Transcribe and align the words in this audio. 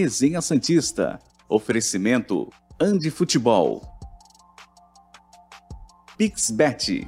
Resenha 0.00 0.40
Santista. 0.40 1.18
Oferecimento 1.46 2.50
Andi 2.80 3.10
Futebol. 3.10 3.82
Pixbet. 6.16 7.06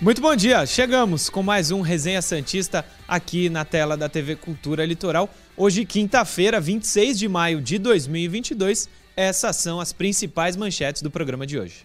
Muito 0.00 0.20
bom 0.20 0.34
dia, 0.34 0.66
chegamos 0.66 1.28
com 1.28 1.42
mais 1.42 1.70
um 1.70 1.82
Resenha 1.82 2.20
Santista 2.22 2.84
aqui 3.06 3.48
na 3.48 3.64
tela 3.64 3.96
da 3.96 4.08
TV 4.08 4.34
Cultura 4.34 4.84
Litoral. 4.84 5.28
Hoje, 5.62 5.84
quinta-feira, 5.84 6.58
26 6.58 7.18
de 7.18 7.28
maio 7.28 7.60
de 7.60 7.78
2022. 7.78 8.88
Essas 9.14 9.56
são 9.56 9.78
as 9.78 9.92
principais 9.92 10.56
manchetes 10.56 11.02
do 11.02 11.10
programa 11.10 11.46
de 11.46 11.58
hoje. 11.58 11.84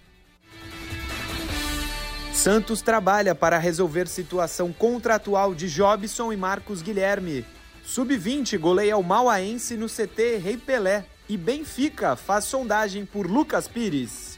Santos 2.31 2.81
trabalha 2.81 3.35
para 3.35 3.57
resolver 3.57 4.07
situação 4.07 4.71
contratual 4.71 5.53
de 5.53 5.67
Jobson 5.67 6.31
e 6.31 6.37
Marcos 6.37 6.81
Guilherme. 6.81 7.45
Sub-20 7.83 8.57
goleia 8.57 8.95
o 8.95 9.03
Mauaense 9.03 9.75
no 9.75 9.87
CT 9.87 10.37
Rei 10.37 10.55
Pelé. 10.55 11.03
E 11.27 11.35
Benfica 11.35 12.15
faz 12.15 12.45
sondagem 12.45 13.05
por 13.05 13.29
Lucas 13.29 13.67
Pires. 13.67 14.34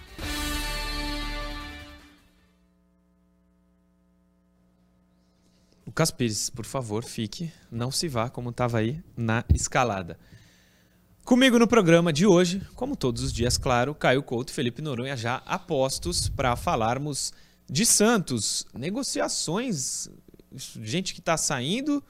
Lucas 5.98 6.12
Pires, 6.12 6.52
por 6.52 6.64
favor, 6.64 7.04
fique, 7.04 7.52
não 7.72 7.90
se 7.90 8.08
vá 8.08 8.30
como 8.30 8.52
estava 8.52 8.78
aí 8.78 9.02
na 9.18 9.44
escalada. 9.52 10.16
Comigo 11.26 11.58
no 11.58 11.68
programa 11.68 12.14
de 12.14 12.24
hoje, 12.24 12.62
como 12.76 12.96
todos 12.96 13.24
os 13.24 13.34
dias, 13.34 13.58
claro, 13.58 13.96
Caio 13.96 14.22
Couto 14.22 14.52
e 14.52 14.54
Felipe 14.54 14.80
Noronha 14.80 15.18
já 15.18 15.38
apostos 15.44 16.30
para 16.30 16.56
falarmos 16.56 17.34
de 17.68 17.84
Santos, 17.84 18.68
negociações, 18.76 20.08
gente 20.84 21.16
que 21.16 21.20
está 21.20 21.36
saindo, 21.36 22.04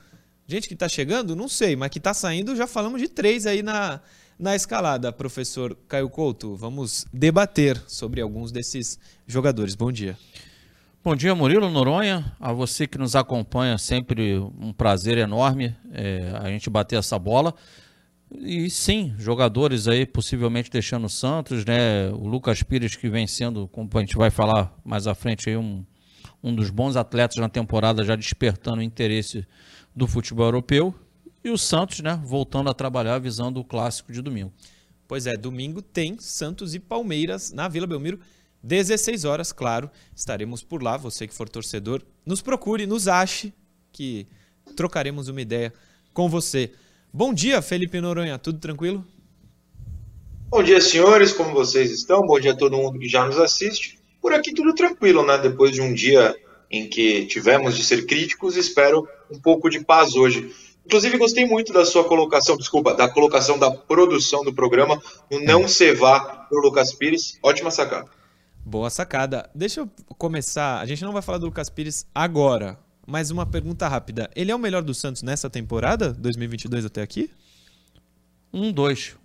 gente 0.45 0.67
que 0.67 0.73
está 0.73 0.89
chegando, 0.89 1.33
não 1.33 1.47
sei, 1.47 1.77
mas 1.77 1.89
que 1.89 1.97
está 1.97 2.13
saindo, 2.13 2.58
já 2.58 2.67
falamos 2.67 3.02
de 3.02 3.08
três 3.08 3.45
aí 3.45 3.63
na, 3.63 4.02
na 4.38 4.53
escalada. 4.53 5.13
Professor 5.13 5.77
Caio 5.88 6.09
Couto, 6.09 6.58
vamos 6.58 7.05
debater 7.13 7.81
sobre 7.88 8.19
alguns 8.19 8.52
desses 8.52 8.99
jogadores. 9.25 9.75
Bom 9.75 9.93
dia. 9.93 10.17
Bom 11.08 11.16
dia, 11.16 11.33
Murilo 11.33 11.69
Noronha. 11.69 12.36
A 12.38 12.52
você 12.52 12.86
que 12.86 12.97
nos 12.97 13.16
acompanha, 13.16 13.77
sempre 13.77 14.38
um 14.39 14.73
prazer 14.73 15.17
enorme 15.17 15.73
é, 15.94 16.33
a 16.38 16.49
gente 16.49 16.69
bater 16.69 16.99
essa 16.99 17.17
bola. 17.17 17.55
E 18.30 18.69
sim, 18.69 19.16
jogadores 19.17 19.88
aí 19.88 20.05
possivelmente 20.05 20.69
deixando 20.69 21.05
o 21.05 21.09
Santos, 21.09 21.64
né? 21.64 22.09
O 22.09 22.27
Lucas 22.27 22.61
Pires 22.61 22.97
que 22.97 23.08
vem 23.09 23.25
sendo, 23.25 23.69
como 23.69 23.89
a 23.94 23.99
gente 24.02 24.17
vai 24.17 24.30
falar 24.30 24.77
mais 24.83 25.08
à 25.08 25.16
frente, 25.16 25.49
aí 25.49 25.55
um, 25.55 25.86
um 26.44 26.53
dos 26.53 26.69
bons 26.69 26.97
atletas 26.97 27.38
na 27.38 27.47
temporada, 27.47 28.03
já 28.03 28.14
despertando 28.14 28.80
o 28.80 28.83
interesse 28.83 29.47
do 29.95 30.08
futebol 30.08 30.47
europeu. 30.47 30.94
E 31.42 31.49
o 31.49 31.58
Santos, 31.58 32.02
né? 32.02 32.21
Voltando 32.21 32.69
a 32.69 32.73
trabalhar 32.73 33.17
visando 33.19 33.61
o 33.61 33.64
clássico 33.64 34.11
de 34.11 34.21
domingo. 34.21 34.52
Pois 35.08 35.25
é, 35.25 35.38
domingo 35.38 35.81
tem 35.81 36.19
Santos 36.19 36.75
e 36.75 36.81
Palmeiras 36.81 37.53
na 37.53 37.69
Vila 37.69 37.88
Belmiro. 37.88 38.19
16 38.63 39.25
horas, 39.25 39.52
claro, 39.52 39.89
estaremos 40.16 40.63
por 40.63 40.83
lá. 40.83 40.97
Você 40.97 41.27
que 41.27 41.33
for 41.33 41.47
torcedor, 41.47 42.02
nos 42.25 42.41
procure, 42.41 42.86
nos 42.86 43.08
ache, 43.08 43.53
que 43.91 44.27
trocaremos 44.75 45.27
uma 45.27 45.41
ideia 45.41 45.73
com 46.14 46.27
você. 46.30 46.72
Bom 47.14 47.33
dia, 47.33 47.61
Felipe 47.61 48.02
Noronha, 48.02 48.38
tudo 48.38 48.59
tranquilo? 48.59 49.05
Bom 50.49 50.64
dia, 50.64 50.80
senhores, 50.80 51.33
como 51.33 51.53
vocês 51.53 51.91
estão? 51.91 52.25
Bom 52.25 52.39
dia 52.39 52.52
a 52.52 52.55
todo 52.55 52.77
mundo 52.77 52.99
que 52.99 53.08
já 53.08 53.25
nos 53.25 53.38
assiste. 53.38 53.99
Por 54.22 54.33
aqui 54.33 54.53
tudo 54.53 54.73
tranquilo, 54.73 55.26
né? 55.26 55.37
Depois 55.37 55.71
de 55.71 55.81
um 55.81 55.93
dia 55.93 56.36
em 56.70 56.87
que 56.87 57.26
tivemos 57.26 57.76
de 57.76 57.83
ser 57.83 58.05
críticos, 58.05 58.55
espero 58.55 59.08
um 59.31 59.39
pouco 59.39 59.70
de 59.70 59.83
paz 59.83 60.15
hoje. 60.15 60.52
Inclusive, 60.86 61.17
gostei 61.17 61.45
muito 61.45 61.73
da 61.73 61.86
sua 61.86 62.05
colocação, 62.05 62.55
desculpa, 62.55 62.93
da 62.93 63.10
colocação 63.10 63.60
da 63.60 63.70
produção 63.70 64.43
do 64.43 64.54
programa, 64.54 65.02
no 65.30 65.42
não 65.42 65.67
cevar 65.67 66.48
pro 66.48 66.61
Lucas 66.61 66.93
Pires. 66.93 67.37
Ótima 67.43 67.70
sacada. 67.70 68.17
Boa 68.67 68.89
sacada. 68.89 69.50
Deixa 69.55 69.80
eu 69.80 69.89
começar. 70.17 70.82
A 70.82 70.86
gente 70.86 71.02
não 71.02 71.14
vai 71.14 71.22
falar 71.22 71.38
do 71.38 71.45
Lucas 71.45 71.70
Pires 71.70 72.05
agora, 72.14 72.78
mas 73.08 73.32
uma 73.32 73.45
pergunta 73.45 73.88
rápida. 73.88 74.30
Ele 74.36 74.52
é 74.52 74.55
o 74.55 74.60
melhor 74.60 74.83
do 74.83 74.94
Santos 74.94 75.23
nessa 75.23 75.50
temporada, 75.50 76.11
2022 76.11 76.83
até 76.83 77.02
aqui? 77.02 77.32
Um, 78.52 78.73
dois. 78.73 79.16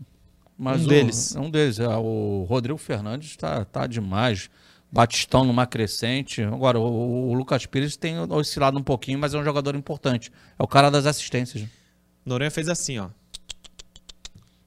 Mas 0.57 0.83
um 0.83 0.85
o, 0.85 0.89
deles. 0.89 1.35
Um 1.35 1.51
deles. 1.51 1.81
É, 1.81 1.89
o 1.89 2.47
Rodrigo 2.49 2.79
Fernandes 2.79 3.31
está 3.31 3.65
tá 3.65 3.85
demais. 3.89 4.49
Batistão 4.93 5.45
numa 5.45 5.67
crescente. 5.67 6.41
Agora, 6.43 6.79
o, 6.79 7.31
o, 7.31 7.35
Lucas 7.35 7.67
Pires 7.67 7.97
tem 7.97 8.17
oscilado 8.21 8.79
um 8.79 8.83
pouquinho, 8.83 9.19
mas 9.19 9.35
é 9.35 9.39
um 9.39 9.45
jogador 9.45 9.75
importante. 9.75 10.31
É 10.57 10.63
o 10.63 10.69
cara 10.69 10.89
das 10.89 11.05
assistências. 11.05 11.69
Noronha 12.25 12.51
fez 12.53 12.69
assim, 12.69 13.01
ó. 13.01 13.09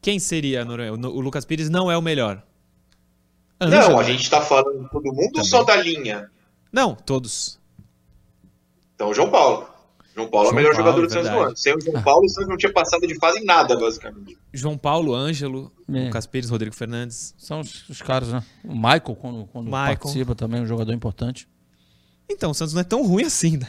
Quem 0.02 0.20
seria, 0.20 0.66
Noronha? 0.66 0.92
O 0.92 1.22
Lucas 1.22 1.46
Pires 1.46 1.70
não 1.70 1.90
é 1.90 1.98
o 1.98 2.02
melhor. 2.02 2.44
Ângelo. 3.60 3.90
Não, 3.90 4.00
a 4.00 4.04
gente 4.04 4.30
tá 4.30 4.42
falando 4.42 4.88
todo 4.90 5.06
mundo 5.06 5.32
Também. 5.32 5.40
ou 5.40 5.46
só 5.46 5.64
da 5.64 5.76
linha? 5.76 6.30
Não, 6.72 6.94
todos. 6.94 7.60
Então, 8.96 9.14
João 9.14 9.30
Paulo. 9.30 9.68
João 10.16 10.30
Paulo 10.30 10.48
João 10.48 10.52
é 10.52 10.54
o 10.54 10.56
melhor 10.56 10.76
Paulo, 10.76 10.86
jogador 10.86 11.08
do 11.08 11.14
Santos 11.14 11.30
do 11.30 11.40
ano. 11.40 11.58
Sem 11.58 11.76
o 11.76 11.82
João 11.82 12.02
Paulo, 12.02 12.26
o 12.26 12.30
Santos 12.30 12.50
não 12.50 12.58
tinha 12.58 12.72
passado 12.72 13.06
de 13.06 13.16
fase 13.16 13.40
em 13.40 13.46
nada, 13.46 13.78
basicamente. 13.78 14.38
João 14.54 14.78
Paulo, 14.78 15.14
Ângelo, 15.14 15.72
é. 15.90 16.06
Lucas 16.06 16.26
Pires, 16.26 16.50
Rodrigo 16.50 16.74
Fernandes. 16.74 17.36
São 17.38 17.60
os, 17.60 17.90
os, 17.90 18.02
caras, 18.02 18.30
né? 18.30 18.44
O 18.64 18.74
Michael, 18.74 19.16
quando, 19.20 19.46
quando 19.48 19.66
Michael. 19.66 19.98
participa 19.98 20.34
também, 20.34 20.62
um 20.62 20.66
jogador 20.66 20.94
importante. 20.94 21.48
Então, 22.30 22.52
o 22.52 22.54
Santos 22.54 22.74
não 22.74 22.82
é 22.82 22.86
tão 22.86 23.06
ruim 23.06 23.24
assim, 23.24 23.58
né? 23.58 23.68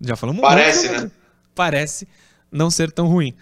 Já 0.00 0.14
falamos 0.14 0.42
Parece, 0.42 0.88
muito, 0.88 1.02
né? 1.04 1.10
Parece 1.54 2.06
não 2.52 2.70
ser 2.70 2.92
tão 2.92 3.08
ruim. 3.08 3.34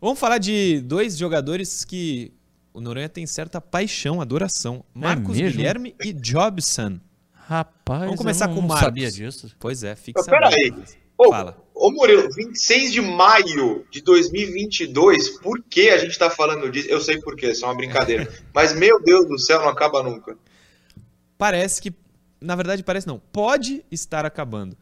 Vamos 0.00 0.18
falar 0.18 0.38
de 0.38 0.80
dois 0.82 1.18
jogadores 1.18 1.84
que 1.84 2.32
o 2.78 2.80
Noronha 2.80 3.08
tem 3.08 3.26
certa 3.26 3.60
paixão, 3.60 4.20
adoração. 4.20 4.84
É 4.94 4.98
Marcos 5.00 5.36
é 5.36 5.50
Guilherme 5.50 5.96
e 6.00 6.12
Jobson. 6.12 7.00
Rapaz, 7.32 8.02
Vamos 8.02 8.16
começar 8.16 8.46
com 8.46 8.60
o 8.60 8.62
Marcos. 8.62 8.84
sabia 8.84 9.10
disso. 9.10 9.50
Pois 9.58 9.82
é, 9.82 9.96
fixa. 9.96 10.24
Peraí. 10.24 10.72
Ô, 11.18 11.30
Fala. 11.30 11.58
Ô 11.74 11.90
Murilo, 11.90 12.28
26 12.32 12.92
de 12.92 13.00
maio 13.00 13.84
de 13.90 14.00
2022, 14.00 15.40
por 15.40 15.60
que 15.68 15.90
a 15.90 15.98
gente 15.98 16.16
tá 16.16 16.30
falando 16.30 16.70
disso? 16.70 16.88
Eu 16.88 17.00
sei 17.00 17.18
por 17.18 17.34
quê, 17.34 17.52
é 17.60 17.66
uma 17.66 17.74
brincadeira. 17.74 18.32
Mas, 18.54 18.72
meu 18.72 19.02
Deus 19.02 19.26
do 19.26 19.38
céu, 19.40 19.60
não 19.60 19.68
acaba 19.68 20.00
nunca. 20.00 20.36
Parece 21.36 21.82
que, 21.82 21.92
na 22.40 22.54
verdade 22.54 22.84
parece 22.84 23.08
não, 23.08 23.18
pode 23.18 23.84
estar 23.90 24.24
acabando. 24.24 24.76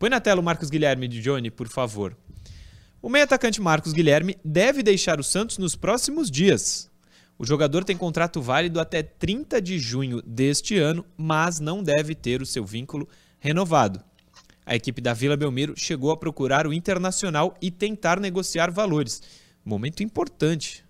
Põe 0.00 0.10
na 0.10 0.20
tela 0.20 0.40
o 0.40 0.44
Marcos 0.44 0.68
Guilherme 0.68 1.06
de 1.06 1.20
Johnny, 1.20 1.48
por 1.48 1.68
favor. 1.68 2.16
O 3.00 3.08
meio 3.08 3.24
atacante 3.24 3.60
Marcos 3.60 3.92
Guilherme 3.92 4.36
deve 4.44 4.82
deixar 4.82 5.20
o 5.20 5.24
Santos 5.24 5.58
nos 5.58 5.76
próximos 5.76 6.28
dias. 6.28 6.90
O 7.38 7.44
jogador 7.44 7.84
tem 7.84 7.96
contrato 7.96 8.40
válido 8.40 8.80
até 8.80 9.02
30 9.02 9.60
de 9.60 9.78
junho 9.78 10.22
deste 10.22 10.78
ano, 10.78 11.04
mas 11.16 11.60
não 11.60 11.82
deve 11.82 12.14
ter 12.14 12.40
o 12.40 12.46
seu 12.46 12.64
vínculo 12.64 13.06
renovado. 13.38 14.02
A 14.64 14.74
equipe 14.74 15.00
da 15.00 15.12
Vila 15.12 15.36
Belmiro 15.36 15.74
chegou 15.76 16.10
a 16.10 16.16
procurar 16.16 16.66
o 16.66 16.72
Internacional 16.72 17.54
e 17.60 17.70
tentar 17.70 18.18
negociar 18.18 18.70
valores. 18.70 19.22
Momento 19.64 20.02
importante 20.02 20.84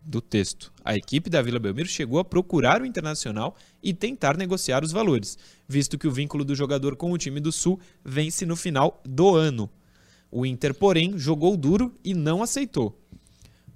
do 0.00 0.20
texto. 0.20 0.72
A 0.84 0.96
equipe 0.96 1.28
da 1.28 1.42
Vila 1.42 1.58
Belmiro 1.58 1.88
chegou 1.88 2.18
a 2.18 2.24
procurar 2.24 2.80
o 2.80 2.86
Internacional 2.86 3.54
e 3.82 3.92
tentar 3.92 4.36
negociar 4.36 4.84
os 4.84 4.92
valores, 4.92 5.36
visto 5.68 5.98
que 5.98 6.08
o 6.08 6.12
vínculo 6.12 6.44
do 6.44 6.54
jogador 6.54 6.96
com 6.96 7.12
o 7.12 7.18
time 7.18 7.40
do 7.40 7.52
Sul 7.52 7.78
vence 8.04 8.46
no 8.46 8.56
final 8.56 9.02
do 9.04 9.34
ano. 9.36 9.68
O 10.30 10.46
Inter, 10.46 10.72
porém, 10.72 11.18
jogou 11.18 11.56
duro 11.56 11.92
e 12.04 12.14
não 12.14 12.42
aceitou. 12.42 12.98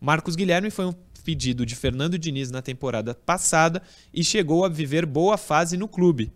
Marcos 0.00 0.36
Guilherme 0.36 0.70
foi 0.70 0.86
um 0.86 0.94
pedido 1.24 1.64
de 1.64 1.74
Fernando 1.74 2.18
Diniz 2.18 2.50
na 2.50 2.60
temporada 2.60 3.14
passada 3.14 3.82
e 4.12 4.22
chegou 4.22 4.64
a 4.64 4.68
viver 4.68 5.06
boa 5.06 5.36
fase 5.38 5.76
no 5.76 5.88
clube. 5.88 6.30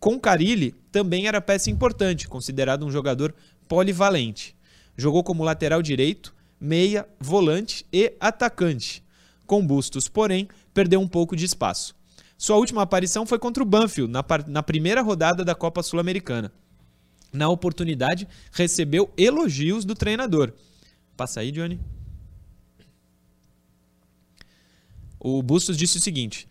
Com 0.00 0.18
Carilli, 0.18 0.74
também 0.90 1.26
era 1.26 1.40
peça 1.40 1.70
importante, 1.70 2.28
considerado 2.28 2.84
um 2.84 2.90
jogador 2.90 3.34
polivalente. 3.68 4.56
Jogou 4.96 5.22
como 5.22 5.44
lateral 5.44 5.80
direito, 5.80 6.34
meia, 6.60 7.08
volante 7.20 7.86
e 7.92 8.14
atacante. 8.18 9.04
Com 9.46 9.64
Bustos, 9.64 10.08
porém, 10.08 10.48
perdeu 10.74 11.00
um 11.00 11.08
pouco 11.08 11.36
de 11.36 11.44
espaço. 11.44 11.94
Sua 12.36 12.56
última 12.56 12.82
aparição 12.82 13.26
foi 13.26 13.38
contra 13.38 13.62
o 13.62 13.66
Banfield, 13.66 14.10
na, 14.10 14.24
na 14.48 14.62
primeira 14.62 15.02
rodada 15.02 15.44
da 15.44 15.54
Copa 15.54 15.82
Sul-Americana. 15.82 16.50
Na 17.32 17.48
oportunidade, 17.48 18.26
recebeu 18.50 19.12
elogios 19.16 19.84
do 19.84 19.94
treinador. 19.94 20.52
Passa 21.16 21.40
aí, 21.40 21.52
Johnny. 21.52 21.78
O 25.20 25.42
Bustos 25.42 25.76
disse 25.76 25.98
o 25.98 26.00
seguinte: 26.00 26.48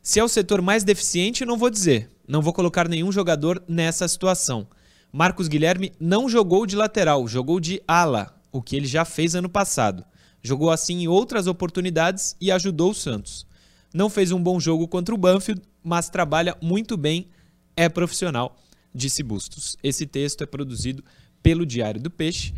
se 0.00 0.20
é 0.20 0.24
o 0.24 0.28
setor 0.28 0.62
mais 0.62 0.84
deficiente, 0.84 1.44
não 1.44 1.58
vou 1.58 1.68
dizer. 1.68 2.08
Não 2.28 2.40
vou 2.40 2.52
colocar 2.52 2.88
nenhum 2.88 3.10
jogador 3.10 3.60
nessa 3.66 4.06
situação. 4.06 4.68
Marcos 5.12 5.48
Guilherme 5.48 5.92
não 5.98 6.28
jogou 6.28 6.64
de 6.64 6.76
lateral, 6.76 7.26
jogou 7.26 7.58
de 7.58 7.82
ala, 7.86 8.40
o 8.52 8.62
que 8.62 8.76
ele 8.76 8.86
já 8.86 9.04
fez 9.04 9.34
ano 9.34 9.48
passado. 9.48 10.04
Jogou 10.42 10.70
assim 10.70 11.02
em 11.02 11.08
outras 11.08 11.48
oportunidades 11.48 12.36
e 12.40 12.52
ajudou 12.52 12.90
o 12.90 12.94
Santos. 12.94 13.46
Não 13.92 14.08
fez 14.08 14.30
um 14.30 14.40
bom 14.40 14.60
jogo 14.60 14.86
contra 14.86 15.14
o 15.14 15.18
Banfield, 15.18 15.62
mas 15.82 16.08
trabalha 16.08 16.56
muito 16.62 16.96
bem, 16.96 17.28
é 17.76 17.88
profissional, 17.88 18.56
disse 18.94 19.22
Bustos. 19.22 19.76
Esse 19.82 20.06
texto 20.06 20.42
é 20.42 20.46
produzido 20.46 21.02
pelo 21.42 21.66
Diário 21.66 22.00
do 22.00 22.10
Peixe 22.10 22.54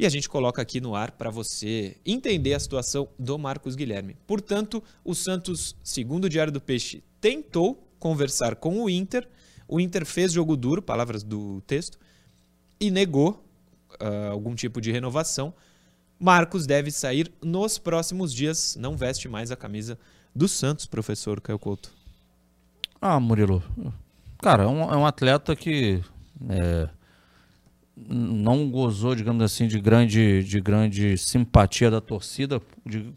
e 0.00 0.06
a 0.06 0.08
gente 0.08 0.30
coloca 0.30 0.62
aqui 0.62 0.80
no 0.80 0.94
ar 0.94 1.10
para 1.10 1.28
você 1.28 1.94
entender 2.06 2.54
a 2.54 2.58
situação 2.58 3.06
do 3.18 3.38
Marcos 3.38 3.76
Guilherme. 3.76 4.16
Portanto, 4.26 4.82
o 5.04 5.14
Santos, 5.14 5.76
segundo 5.84 6.24
o 6.24 6.28
Diário 6.30 6.50
do 6.50 6.58
Peixe, 6.58 7.04
tentou 7.20 7.86
conversar 7.98 8.56
com 8.56 8.82
o 8.82 8.88
Inter. 8.88 9.28
O 9.68 9.78
Inter 9.78 10.06
fez 10.06 10.32
jogo 10.32 10.56
duro, 10.56 10.80
palavras 10.80 11.22
do 11.22 11.60
texto, 11.66 11.98
e 12.80 12.90
negou 12.90 13.44
uh, 14.00 14.30
algum 14.30 14.54
tipo 14.54 14.80
de 14.80 14.90
renovação. 14.90 15.52
Marcos 16.18 16.66
deve 16.66 16.90
sair 16.90 17.30
nos 17.42 17.76
próximos 17.76 18.32
dias, 18.32 18.76
não 18.76 18.96
veste 18.96 19.28
mais 19.28 19.50
a 19.50 19.56
camisa 19.56 19.98
do 20.34 20.48
Santos, 20.48 20.86
professor 20.86 21.42
Caio 21.42 21.58
Couto. 21.58 21.92
Ah, 23.02 23.20
Murilo. 23.20 23.62
Cara, 24.38 24.62
é 24.62 24.66
um, 24.66 24.80
é 24.80 24.96
um 24.96 25.04
atleta 25.04 25.54
que 25.54 26.02
é, 26.48 26.88
não 28.08 28.70
gozou, 28.70 29.14
digamos 29.14 29.42
assim, 29.42 29.66
de 29.66 29.80
grande, 29.80 30.42
de 30.44 30.60
grande 30.60 31.16
simpatia 31.16 31.90
da 31.90 32.00
torcida 32.00 32.60
de, 32.84 33.12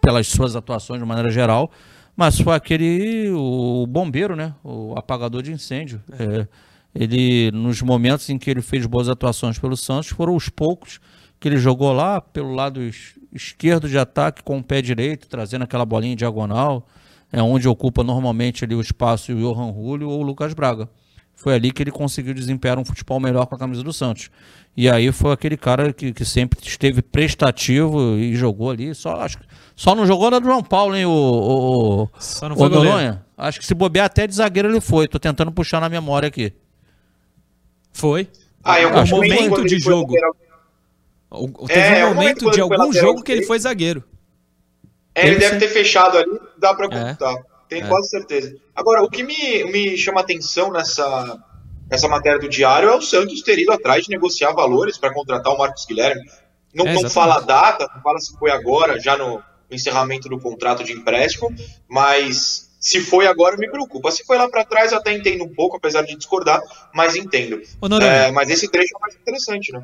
pelas 0.00 0.26
suas 0.26 0.56
atuações 0.56 1.00
de 1.00 1.06
maneira 1.06 1.30
geral, 1.30 1.70
mas 2.16 2.38
foi 2.38 2.54
aquele 2.54 3.30
o 3.30 3.86
bombeiro, 3.86 4.36
né? 4.36 4.54
O 4.62 4.94
apagador 4.96 5.42
de 5.42 5.52
incêndio. 5.52 6.02
É, 6.12 6.46
ele 6.94 7.50
nos 7.52 7.82
momentos 7.82 8.28
em 8.30 8.38
que 8.38 8.50
ele 8.50 8.62
fez 8.62 8.86
boas 8.86 9.08
atuações 9.08 9.58
pelo 9.58 9.76
Santos 9.76 10.10
foram 10.10 10.36
os 10.36 10.48
poucos 10.48 11.00
que 11.40 11.48
ele 11.48 11.56
jogou 11.56 11.92
lá 11.92 12.20
pelo 12.20 12.54
lado 12.54 12.80
esquerdo 13.32 13.88
de 13.88 13.98
ataque 13.98 14.42
com 14.42 14.58
o 14.58 14.62
pé 14.62 14.80
direito, 14.80 15.28
trazendo 15.28 15.62
aquela 15.64 15.84
bolinha 15.84 16.14
diagonal, 16.14 16.86
é 17.32 17.42
onde 17.42 17.68
ocupa 17.68 18.04
normalmente 18.04 18.64
ali 18.64 18.74
o 18.74 18.80
espaço 18.80 19.32
o 19.32 19.36
Johan 19.36 19.72
Julio 19.72 20.08
ou 20.08 20.20
o 20.20 20.22
Lucas 20.22 20.54
Braga. 20.54 20.88
Foi 21.36 21.54
ali 21.54 21.70
que 21.72 21.82
ele 21.82 21.90
conseguiu 21.90 22.32
desempenhar 22.32 22.78
um 22.78 22.84
futebol 22.84 23.20
melhor 23.20 23.46
com 23.46 23.54
a 23.54 23.58
camisa 23.58 23.82
do 23.82 23.92
Santos. 23.92 24.30
E 24.76 24.88
aí 24.88 25.12
foi 25.12 25.32
aquele 25.32 25.56
cara 25.56 25.92
que, 25.92 26.12
que 26.12 26.24
sempre 26.24 26.58
esteve 26.62 27.00
prestativo 27.02 28.16
e 28.16 28.34
jogou 28.34 28.70
ali. 28.70 28.94
Só, 28.94 29.20
acho, 29.20 29.38
só 29.76 29.94
não 29.94 30.06
jogou 30.06 30.30
na 30.30 30.38
do 30.38 30.46
João 30.46 30.62
Paulo, 30.62 30.96
hein, 30.96 31.06
o, 31.06 31.10
o, 31.10 32.08
só 32.18 32.48
não 32.48 32.56
foi 32.56 32.66
o 32.66 32.70
Noronha. 32.70 33.24
Acho 33.36 33.60
que 33.60 33.66
se 33.66 33.74
bobear 33.74 34.06
até 34.06 34.26
de 34.26 34.34
zagueiro 34.34 34.68
ele 34.68 34.80
foi. 34.80 35.06
Tô 35.06 35.18
tentando 35.18 35.52
puxar 35.52 35.80
na 35.80 35.88
memória 35.88 36.28
aqui. 36.28 36.52
Foi. 37.92 38.28
Ah, 38.62 38.80
em 38.80 38.84
algum 38.84 39.06
momento 39.06 39.64
de 39.64 39.78
jogo. 39.78 40.14
Teve 41.66 41.80
é, 41.80 42.06
um 42.06 42.14
momento 42.14 42.50
de 42.50 42.60
algum 42.60 42.92
jogo 42.92 43.22
que 43.22 43.32
ele 43.32 43.42
foi 43.44 43.58
zagueiro. 43.58 44.02
É, 45.14 45.26
ele 45.28 45.36
deve 45.36 45.58
ter 45.58 45.68
fechado 45.68 46.18
ali, 46.18 46.40
dá 46.58 46.74
pra 46.74 46.88
computar. 46.88 47.34
É. 47.34 47.53
Tenho 47.74 47.86
é. 47.86 47.88
quase 47.88 48.08
certeza. 48.08 48.56
Agora, 48.72 49.02
o 49.02 49.10
que 49.10 49.24
me, 49.24 49.64
me 49.64 49.96
chama 49.96 50.20
atenção 50.20 50.70
nessa, 50.70 51.38
nessa 51.90 52.06
matéria 52.06 52.38
do 52.38 52.48
Diário 52.48 52.88
é 52.88 52.94
o 52.94 53.02
Santos 53.02 53.42
ter 53.42 53.58
ido 53.58 53.72
atrás 53.72 54.04
de 54.04 54.10
negociar 54.10 54.52
valores 54.52 54.96
para 54.96 55.12
contratar 55.12 55.52
o 55.52 55.58
Marcos 55.58 55.84
Guilherme. 55.84 56.22
Não, 56.72 56.86
é, 56.86 56.94
não 56.94 57.10
fala 57.10 57.38
a 57.38 57.40
data, 57.40 57.90
não 57.92 58.00
fala 58.00 58.20
se 58.20 58.36
foi 58.38 58.52
agora, 58.52 59.00
já 59.00 59.16
no 59.16 59.42
encerramento 59.68 60.28
do 60.28 60.38
contrato 60.38 60.84
de 60.84 60.92
empréstimo, 60.92 61.52
mas 61.88 62.70
se 62.78 63.00
foi 63.00 63.26
agora 63.26 63.56
me 63.56 63.68
preocupa. 63.68 64.12
Se 64.12 64.24
foi 64.24 64.38
lá 64.38 64.48
para 64.48 64.64
trás, 64.64 64.92
eu 64.92 64.98
até 64.98 65.12
entendo 65.12 65.42
um 65.42 65.52
pouco, 65.52 65.76
apesar 65.76 66.02
de 66.02 66.14
discordar, 66.14 66.62
mas 66.94 67.16
entendo. 67.16 67.60
É, 68.06 68.30
mas 68.30 68.50
esse 68.50 68.68
trecho 68.68 68.94
é 68.96 69.00
mais 69.00 69.16
interessante, 69.16 69.72
né? 69.72 69.82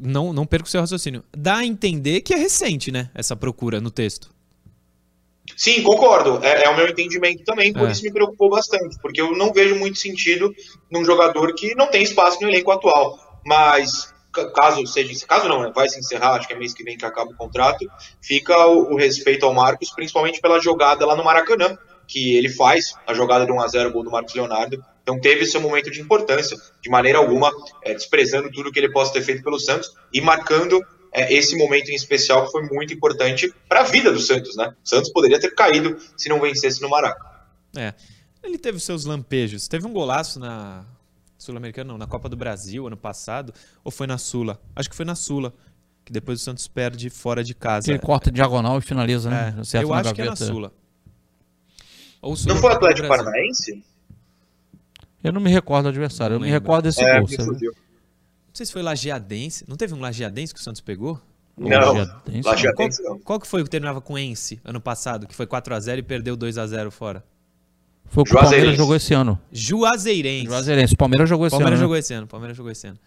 Não, 0.00 0.32
não 0.32 0.44
perco 0.44 0.68
seu 0.68 0.80
raciocínio. 0.80 1.22
Dá 1.36 1.58
a 1.58 1.64
entender 1.64 2.22
que 2.22 2.34
é 2.34 2.36
recente, 2.36 2.90
né? 2.90 3.10
Essa 3.14 3.36
procura 3.36 3.80
no 3.80 3.92
texto. 3.92 4.33
Sim, 5.56 5.82
concordo. 5.82 6.40
É, 6.42 6.64
é, 6.64 6.68
o 6.68 6.76
meu 6.76 6.88
entendimento 6.88 7.44
também, 7.44 7.72
por 7.72 7.88
é. 7.88 7.92
isso 7.92 8.02
me 8.02 8.12
preocupou 8.12 8.50
bastante, 8.50 8.96
porque 9.00 9.20
eu 9.20 9.36
não 9.36 9.52
vejo 9.52 9.76
muito 9.76 9.98
sentido 9.98 10.54
num 10.90 11.04
jogador 11.04 11.54
que 11.54 11.74
não 11.74 11.86
tem 11.86 12.02
espaço 12.02 12.40
no 12.40 12.48
elenco 12.48 12.70
atual. 12.70 13.18
Mas 13.44 14.12
caso 14.54 14.84
seja, 14.86 15.26
caso 15.26 15.48
não, 15.48 15.62
né, 15.62 15.72
vai 15.72 15.88
se 15.88 15.98
encerrar, 15.98 16.34
acho 16.34 16.48
que 16.48 16.54
é 16.54 16.58
mês 16.58 16.74
que 16.74 16.82
vem 16.82 16.96
que 16.96 17.04
acaba 17.04 17.30
o 17.30 17.36
contrato, 17.36 17.86
fica 18.20 18.66
o, 18.66 18.94
o 18.94 18.96
respeito 18.96 19.46
ao 19.46 19.54
Marcos, 19.54 19.90
principalmente 19.90 20.40
pela 20.40 20.58
jogada 20.58 21.06
lá 21.06 21.14
no 21.14 21.22
Maracanã, 21.22 21.78
que 22.06 22.36
ele 22.36 22.48
faz, 22.48 22.94
a 23.06 23.14
jogada 23.14 23.46
de 23.46 23.52
1 23.52 23.60
a 23.60 23.68
0 23.68 23.92
gol 23.92 24.04
do 24.04 24.10
Marcos 24.10 24.34
Leonardo. 24.34 24.82
Então 25.02 25.20
teve 25.20 25.44
seu 25.46 25.60
momento 25.60 25.90
de 25.90 26.00
importância, 26.00 26.56
de 26.80 26.90
maneira 26.90 27.18
alguma, 27.18 27.52
é, 27.82 27.94
desprezando 27.94 28.50
tudo 28.50 28.72
que 28.72 28.78
ele 28.78 28.90
possa 28.90 29.12
ter 29.12 29.22
feito 29.22 29.42
pelo 29.42 29.58
Santos 29.58 29.92
e 30.12 30.20
marcando 30.20 30.80
é, 31.14 31.32
esse 31.32 31.56
momento 31.56 31.90
em 31.90 31.94
especial 31.94 32.44
que 32.44 32.50
foi 32.50 32.64
muito 32.64 32.92
importante 32.92 33.54
para 33.68 33.80
a 33.80 33.84
vida 33.84 34.12
do 34.12 34.18
Santos, 34.18 34.56
né? 34.56 34.74
O 34.84 34.88
Santos 34.88 35.12
poderia 35.12 35.38
ter 35.38 35.54
caído 35.54 35.96
se 36.16 36.28
não 36.28 36.40
vencesse 36.40 36.82
no 36.82 36.90
Maraca. 36.90 37.24
É. 37.76 37.94
Ele 38.42 38.58
teve 38.58 38.80
seus 38.80 39.04
lampejos. 39.04 39.68
Teve 39.68 39.86
um 39.86 39.92
golaço 39.92 40.40
na 40.40 40.84
Sul-Americana, 41.38 41.92
não, 41.92 41.98
na 41.98 42.06
Copa 42.06 42.28
do 42.28 42.36
Brasil 42.36 42.86
ano 42.86 42.96
passado, 42.96 43.54
ou 43.84 43.92
foi 43.92 44.08
na 44.08 44.18
Sula? 44.18 44.60
Acho 44.74 44.90
que 44.90 44.96
foi 44.96 45.04
na 45.04 45.14
Sula, 45.14 45.54
que 46.04 46.12
depois 46.12 46.40
o 46.40 46.44
Santos 46.44 46.66
perde 46.66 47.08
fora 47.08 47.44
de 47.44 47.54
casa. 47.54 47.90
Ele 47.90 48.00
corta 48.00 48.30
diagonal 48.30 48.78
e 48.78 48.82
finaliza, 48.82 49.30
né? 49.30 49.54
É, 49.72 49.82
eu 49.82 49.94
acho 49.94 50.04
gaveta. 50.04 50.14
que 50.14 50.22
é 50.22 50.24
na 50.26 50.36
Sula. 50.36 50.72
Ou 52.20 52.34
Sula 52.34 52.54
não 52.54 52.60
foi 52.60 52.70
o 52.70 52.74
Atlético 52.74 53.06
Paranaense? 53.06 53.84
Eu 55.22 55.32
não 55.32 55.40
me 55.40 55.50
recordo 55.50 55.84
do 55.84 55.88
adversário, 55.90 56.34
eu 56.34 56.40
me 56.40 56.50
recordo 56.50 56.84
desse 56.84 57.02
é, 57.02 57.20
gol. 57.20 57.28
Não 58.54 58.58
sei 58.58 58.66
se 58.66 58.72
foi 58.72 58.82
Lajeadense. 58.82 59.64
Não 59.66 59.74
teve 59.74 59.94
um 59.94 59.98
Lajeadense 59.98 60.54
que 60.54 60.60
o 60.60 60.62
Santos 60.62 60.80
pegou? 60.80 61.20
Não, 61.58 61.68
Lajeadense, 61.68 62.48
Lajeadense 62.48 63.02
qual, 63.02 63.18
qual, 63.18 63.40
que 63.40 63.48
foi 63.48 63.64
que 63.64 63.68
terminava 63.68 64.00
com 64.00 64.16
Ence 64.16 64.60
ano 64.64 64.80
passado, 64.80 65.26
que 65.26 65.34
foi 65.34 65.44
4x0 65.44 65.98
e 65.98 66.02
perdeu 66.02 66.36
2x0 66.36 66.88
fora? 66.92 67.24
Foi 68.04 68.22
o 68.22 68.24
que 68.24 68.32
o 68.32 68.38
Palmeiras 68.38 68.76
jogou 68.76 68.94
esse 68.94 69.12
ano. 69.12 69.40
Juazeirense. 69.50 70.46
Juazeirense. 70.46 70.94
O 70.94 70.96
Palmeiras 70.96 71.28
jogou 71.28 71.48
esse 71.48 71.50
Palmeiras 71.50 71.80
ano. 71.80 71.84
Jogou 71.84 71.94
né? 71.94 71.98
esse 71.98 72.14
ano. 72.14 72.26
Palmeiras 72.28 72.56
jogou 72.56 72.70
esse 72.70 72.86
ano. 72.86 72.98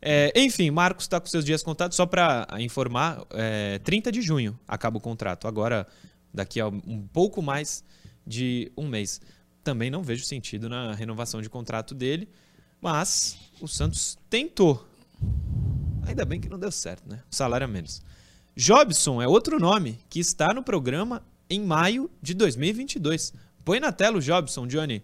É, 0.00 0.32
enfim, 0.34 0.70
Marcos 0.70 1.04
está 1.04 1.20
com 1.20 1.26
seus 1.26 1.44
dias 1.44 1.62
contados. 1.62 1.94
Só 1.94 2.06
para 2.06 2.48
informar, 2.60 3.22
é, 3.34 3.78
30 3.80 4.10
de 4.10 4.22
junho 4.22 4.58
acaba 4.66 4.96
o 4.96 5.00
contrato. 5.00 5.46
Agora, 5.46 5.86
daqui 6.32 6.58
a 6.58 6.68
um 6.68 7.06
pouco 7.12 7.42
mais 7.42 7.84
de 8.26 8.72
um 8.74 8.88
mês. 8.88 9.20
Também 9.62 9.90
não 9.90 10.02
vejo 10.02 10.24
sentido 10.24 10.70
na 10.70 10.94
renovação 10.94 11.42
de 11.42 11.50
contrato 11.50 11.94
dele. 11.94 12.30
Mas 12.80 13.38
o 13.60 13.66
Santos 13.66 14.18
tentou. 14.28 14.86
Ainda 16.06 16.24
bem 16.24 16.40
que 16.40 16.48
não 16.48 16.58
deu 16.58 16.70
certo, 16.70 17.08
né? 17.08 17.22
O 17.30 17.34
salário 17.34 17.64
a 17.64 17.68
menos. 17.68 18.02
Jobson 18.54 19.20
é 19.20 19.28
outro 19.28 19.58
nome 19.58 19.98
que 20.08 20.20
está 20.20 20.54
no 20.54 20.62
programa 20.62 21.22
em 21.48 21.60
maio 21.60 22.10
de 22.22 22.34
2022. 22.34 23.32
Põe 23.64 23.80
na 23.80 23.92
tela 23.92 24.18
o 24.18 24.20
Jobson, 24.20 24.66
Johnny. 24.66 25.02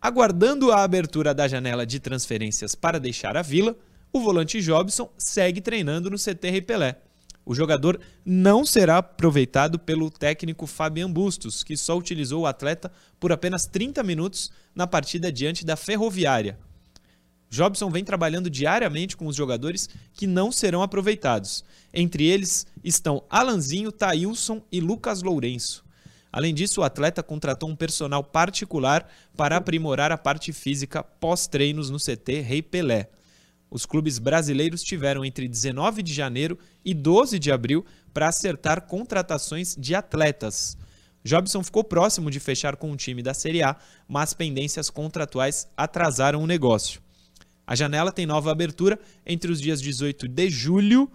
Aguardando 0.00 0.72
a 0.72 0.82
abertura 0.82 1.32
da 1.32 1.46
janela 1.46 1.86
de 1.86 2.00
transferências 2.00 2.74
para 2.74 2.98
deixar 2.98 3.36
a 3.36 3.42
vila, 3.42 3.76
o 4.12 4.20
volante 4.20 4.60
Jobson 4.60 5.08
segue 5.16 5.60
treinando 5.60 6.10
no 6.10 6.16
CT 6.16 6.62
Pelé. 6.62 7.00
O 7.44 7.54
jogador 7.54 8.00
não 8.24 8.64
será 8.64 8.98
aproveitado 8.98 9.78
pelo 9.78 10.10
técnico 10.10 10.66
Fabian 10.66 11.10
Bustos, 11.10 11.64
que 11.64 11.76
só 11.76 11.98
utilizou 11.98 12.42
o 12.42 12.46
atleta 12.46 12.90
por 13.18 13.32
apenas 13.32 13.66
30 13.66 14.02
minutos 14.02 14.50
na 14.74 14.86
partida 14.86 15.32
diante 15.32 15.64
da 15.64 15.76
Ferroviária. 15.76 16.58
Jobson 17.50 17.90
vem 17.90 18.02
trabalhando 18.02 18.48
diariamente 18.48 19.16
com 19.16 19.26
os 19.26 19.36
jogadores 19.36 19.88
que 20.14 20.26
não 20.26 20.50
serão 20.50 20.82
aproveitados. 20.82 21.64
Entre 21.92 22.24
eles 22.24 22.66
estão 22.82 23.24
Alanzinho, 23.28 23.92
Taílson 23.92 24.62
e 24.72 24.80
Lucas 24.80 25.22
Lourenço. 25.22 25.84
Além 26.32 26.54
disso, 26.54 26.80
o 26.80 26.84
atleta 26.84 27.22
contratou 27.22 27.68
um 27.68 27.76
personal 27.76 28.24
particular 28.24 29.06
para 29.36 29.58
aprimorar 29.58 30.10
a 30.10 30.16
parte 30.16 30.50
física 30.50 31.02
pós-treinos 31.02 31.90
no 31.90 31.98
CT 31.98 32.40
Rei 32.40 32.62
Pelé. 32.62 33.10
Os 33.72 33.86
clubes 33.86 34.18
brasileiros 34.18 34.82
tiveram 34.82 35.24
entre 35.24 35.48
19 35.48 36.02
de 36.02 36.12
janeiro 36.12 36.58
e 36.84 36.92
12 36.92 37.38
de 37.38 37.50
abril 37.50 37.82
para 38.12 38.28
acertar 38.28 38.82
contratações 38.82 39.74
de 39.74 39.94
atletas. 39.94 40.76
Jobson 41.24 41.64
ficou 41.64 41.82
próximo 41.82 42.30
de 42.30 42.38
fechar 42.38 42.76
com 42.76 42.90
um 42.90 42.96
time 42.96 43.22
da 43.22 43.32
Série 43.32 43.62
A, 43.62 43.74
mas 44.06 44.34
pendências 44.34 44.90
contratuais 44.90 45.66
atrasaram 45.74 46.42
o 46.42 46.46
negócio. 46.46 47.00
A 47.66 47.74
janela 47.74 48.12
tem 48.12 48.26
nova 48.26 48.52
abertura 48.52 49.00
entre 49.24 49.50
os 49.50 49.58
dias 49.58 49.80
18 49.80 50.28
de 50.28 50.50
julho 50.50 51.10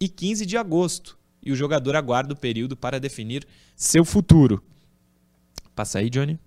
e 0.00 0.08
15 0.08 0.46
de 0.46 0.56
agosto, 0.56 1.18
e 1.42 1.52
o 1.52 1.56
jogador 1.56 1.94
aguarda 1.94 2.32
o 2.32 2.38
período 2.38 2.74
para 2.74 2.98
definir 2.98 3.46
seu 3.76 4.02
futuro. 4.02 4.64
Passa 5.74 5.98
aí, 5.98 6.08
Johnny. 6.08 6.40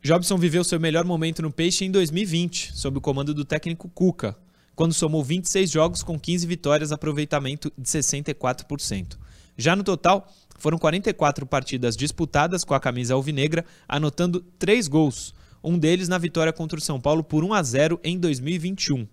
Jobson 0.00 0.38
viveu 0.38 0.62
seu 0.62 0.78
melhor 0.78 1.04
momento 1.04 1.42
no 1.42 1.50
Peixe 1.50 1.84
em 1.84 1.90
2020, 1.90 2.70
sob 2.72 2.98
o 2.98 3.00
comando 3.00 3.34
do 3.34 3.44
técnico 3.44 3.88
Cuca, 3.88 4.36
quando 4.76 4.94
somou 4.94 5.24
26 5.24 5.68
jogos 5.68 6.02
com 6.04 6.18
15 6.18 6.46
vitórias, 6.46 6.92
aproveitamento 6.92 7.72
de 7.76 7.88
64%. 7.88 9.18
Já 9.56 9.74
no 9.74 9.82
total, 9.82 10.32
foram 10.56 10.78
44 10.78 11.44
partidas 11.44 11.96
disputadas 11.96 12.62
com 12.62 12.74
a 12.74 12.80
camisa 12.80 13.14
alvinegra, 13.14 13.64
anotando 13.88 14.40
3 14.56 14.86
gols, 14.86 15.34
um 15.64 15.76
deles 15.76 16.08
na 16.08 16.16
vitória 16.16 16.52
contra 16.52 16.78
o 16.78 16.82
São 16.82 17.00
Paulo 17.00 17.24
por 17.24 17.42
1 17.42 17.52
a 17.52 17.62
0 17.62 18.00
em 18.04 18.16
2021. 18.20 19.04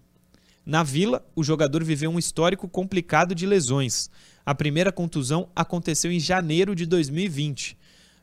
Na 0.64 0.84
Vila, 0.84 1.26
o 1.36 1.44
jogador 1.44 1.84
viveu 1.84 2.12
um 2.12 2.20
histórico 2.20 2.70
complicado 2.70 3.34
de 3.34 3.48
lesões. 3.48 4.10
A 4.46 4.54
primeira 4.54 4.92
contusão 4.92 5.50
aconteceu 5.56 6.12
em 6.12 6.20
janeiro 6.20 6.76
de 6.76 6.86
2020. 6.86 7.76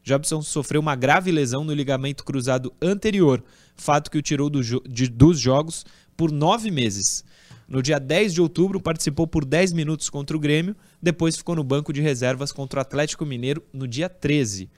Jobson 0.03 0.43
sofreu 0.43 0.81
uma 0.81 0.97
grave 0.97 1.31
lesão 1.31 1.65
no 1.65 1.73
ligamento 1.73 2.25
cruzado 2.25 2.73
anterior, 2.83 3.43
fato 3.77 4.11
que 4.11 4.19
o 4.19 4.23
tirou 4.23 4.51
do 4.51 4.63
jo 4.63 4.81
de, 4.89 5.09
dos 5.09 5.39
jogos 5.39 5.87
por 6.17 6.33
nove 6.33 6.71
meses. 6.71 7.25
No 7.69 7.83
dia 7.83 7.99
10 7.99 8.35
de 8.35 8.41
outubro, 8.41 8.81
participou 8.81 9.27
por 9.27 9.45
10 9.45 9.73
minutos 9.73 10.11
contra 10.11 10.37
o 10.37 10.41
Grêmio, 10.41 10.77
depois 11.01 11.37
ficou 11.37 11.55
no 11.55 11.65
banco 11.65 11.93
de 11.93 12.01
reservas 12.01 12.53
contra 12.53 12.79
o 12.79 12.83
Atlético 12.83 13.25
Mineiro 13.25 13.63
no 13.73 13.87
dia 13.87 14.09
13. 14.09 14.69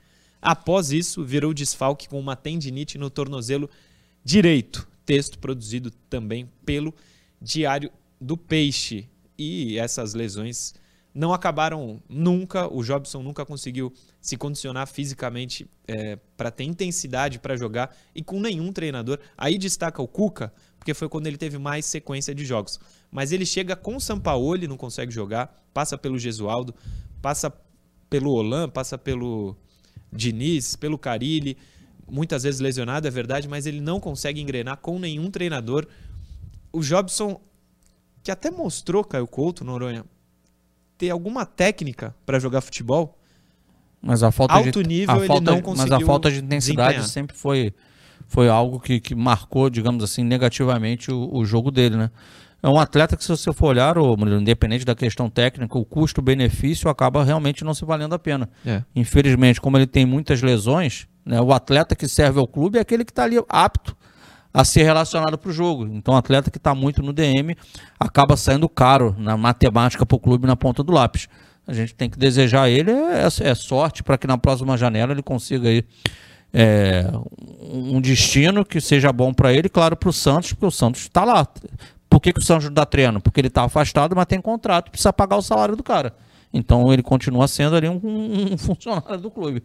Após 0.41 0.91
isso, 0.91 1.25
virou 1.25 1.53
desfalque 1.53 2.07
com 2.07 2.19
uma 2.19 2.35
tendinite 2.35 2.97
no 2.97 3.09
tornozelo 3.09 3.69
direito. 4.23 4.87
Texto 5.05 5.39
produzido 5.39 5.91
também 6.09 6.49
pelo 6.63 6.93
Diário 7.41 7.91
do 8.21 8.37
Peixe. 8.37 9.09
E 9.37 9.77
essas 9.77 10.13
lesões 10.13 10.73
não 11.15 11.33
acabaram 11.33 12.03
nunca. 12.09 12.67
O 12.67 12.83
Jobson 12.83 13.23
nunca 13.23 13.45
conseguiu 13.45 13.93
se 14.19 14.35
condicionar 14.35 14.85
fisicamente 14.85 15.65
é, 15.87 16.17
para 16.35 16.51
ter 16.51 16.65
intensidade 16.65 17.39
para 17.39 17.55
jogar 17.55 17.95
e 18.13 18.21
com 18.21 18.41
nenhum 18.41 18.73
treinador. 18.73 19.17
Aí 19.37 19.57
destaca 19.57 20.01
o 20.01 20.07
Cuca, 20.07 20.53
porque 20.77 20.93
foi 20.93 21.07
quando 21.07 21.27
ele 21.27 21.37
teve 21.37 21.57
mais 21.57 21.85
sequência 21.85 22.35
de 22.35 22.43
jogos. 22.43 22.77
Mas 23.09 23.31
ele 23.31 23.45
chega 23.45 23.77
com 23.77 23.95
o 23.95 24.01
Sampaoli, 24.01 24.67
não 24.67 24.75
consegue 24.75 25.11
jogar, 25.11 25.65
passa 25.73 25.97
pelo 25.97 26.19
Gesualdo, 26.19 26.75
passa 27.21 27.51
pelo 28.09 28.31
Olan, 28.31 28.69
passa 28.69 28.97
pelo 28.97 29.55
Diniz, 30.11 30.75
pelo 30.75 30.97
Carilli, 30.97 31.57
muitas 32.07 32.43
vezes 32.43 32.59
lesionado, 32.59 33.07
é 33.07 33.11
verdade, 33.11 33.47
mas 33.47 33.65
ele 33.65 33.79
não 33.79 33.99
consegue 33.99 34.41
engrenar 34.41 34.77
com 34.77 34.99
nenhum 34.99 35.31
treinador 35.31 35.87
o 36.71 36.81
Jobson, 36.81 37.41
que 38.21 38.29
até 38.29 38.51
mostrou, 38.51 39.03
Caio 39.03 39.25
Couto, 39.25 39.63
Noronha, 39.63 40.05
ter 40.97 41.09
alguma 41.09 41.45
técnica 41.45 42.15
para 42.25 42.39
jogar 42.39 42.61
futebol. 42.61 43.17
Mas 44.01 44.21
a 44.21 44.31
falta 44.31 44.53
alto 44.53 44.83
de, 44.83 44.87
nível 44.87 45.15
a 45.15 45.17
ele 45.17 45.27
falta, 45.27 45.51
não 45.51 45.61
conseguiu 45.61 45.91
Mas 45.91 46.03
a 46.03 46.05
falta 46.05 46.31
de 46.31 46.39
intensidade 46.39 47.09
sempre 47.09 47.35
foi, 47.35 47.73
foi 48.27 48.47
algo 48.47 48.79
que, 48.79 48.99
que 48.99 49.15
marcou, 49.15 49.69
digamos 49.69 50.03
assim, 50.03 50.23
negativamente 50.23 51.11
o, 51.11 51.29
o 51.33 51.45
jogo 51.45 51.71
dele, 51.71 51.97
né? 51.97 52.11
É 52.61 52.67
um 52.67 52.79
atleta 52.79 53.15
que, 53.15 53.23
se 53.23 53.29
você 53.29 53.53
for 53.53 53.67
olhar, 53.67 53.97
ô, 53.97 54.15
independente 54.39 54.83
da 54.83 54.95
questão 54.95 55.29
técnica, 55.29 55.77
o 55.77 55.85
custo-benefício 55.85 56.89
acaba 56.89 57.23
realmente 57.23 57.63
não 57.63 57.75
se 57.75 57.85
valendo 57.85 58.15
a 58.15 58.19
pena. 58.19 58.49
É. 58.65 58.81
Infelizmente, 58.95 59.61
como 59.61 59.77
ele 59.77 59.85
tem 59.85 60.03
muitas 60.03 60.41
lesões, 60.41 61.07
né, 61.23 61.39
o 61.39 61.53
atleta 61.53 61.95
que 61.95 62.07
serve 62.07 62.39
ao 62.39 62.47
clube 62.47 62.79
é 62.79 62.81
aquele 62.81 63.05
que 63.05 63.11
está 63.11 63.23
ali 63.23 63.37
apto 63.47 63.95
a 64.55 64.63
ser 64.63 64.83
relacionado 64.83 65.37
para 65.37 65.49
o 65.49 65.53
jogo. 65.53 65.85
Então, 65.85 66.13
o 66.13 66.17
atleta 66.17 66.49
que 66.49 66.57
está 66.57 66.73
muito 66.73 67.03
no 67.03 67.11
DM 67.11 67.57
acaba 67.99 68.37
saindo 68.37 68.69
caro 68.69 69.13
na 69.19 69.35
matemática 69.35 70.05
para 70.05 70.15
o 70.15 70.19
clube 70.19 70.47
na 70.47 70.55
ponta 70.55 70.81
do 70.81 70.93
lápis. 70.93 71.27
A 71.67 71.73
gente 71.73 71.93
tem 71.93 72.09
que 72.09 72.17
desejar 72.17 72.69
ele 72.69 72.89
é, 72.89 73.27
é 73.41 73.55
sorte 73.55 74.01
para 74.01 74.17
que 74.17 74.25
na 74.25 74.37
próxima 74.37 74.77
janela 74.77 75.11
ele 75.11 75.21
consiga 75.21 75.67
aí, 75.67 75.83
é, 76.53 77.05
um 77.61 77.99
destino 77.99 78.63
que 78.63 78.79
seja 78.79 79.11
bom 79.11 79.33
para 79.33 79.51
ele, 79.51 79.67
claro, 79.67 79.97
para 79.97 80.07
o 80.07 80.13
Santos, 80.13 80.53
porque 80.53 80.67
o 80.67 80.71
Santos 80.71 81.01
está 81.01 81.25
lá. 81.25 81.45
Por 82.09 82.21
que, 82.21 82.31
que 82.31 82.39
o 82.39 82.43
Santos 82.43 82.67
não 82.67 82.73
dá 82.73 82.85
treino? 82.85 83.19
Porque 83.19 83.41
ele 83.41 83.49
está 83.49 83.65
afastado, 83.65 84.15
mas 84.15 84.25
tem 84.25 84.39
contrato, 84.39 84.89
precisa 84.89 85.11
pagar 85.11 85.35
o 85.35 85.41
salário 85.41 85.75
do 85.75 85.83
cara. 85.83 86.15
Então 86.53 86.93
ele 86.93 87.03
continua 87.03 87.45
sendo 87.49 87.75
ali 87.75 87.89
um, 87.89 87.99
um 88.01 88.57
funcionário 88.57 89.19
do 89.19 89.29
clube. 89.29 89.61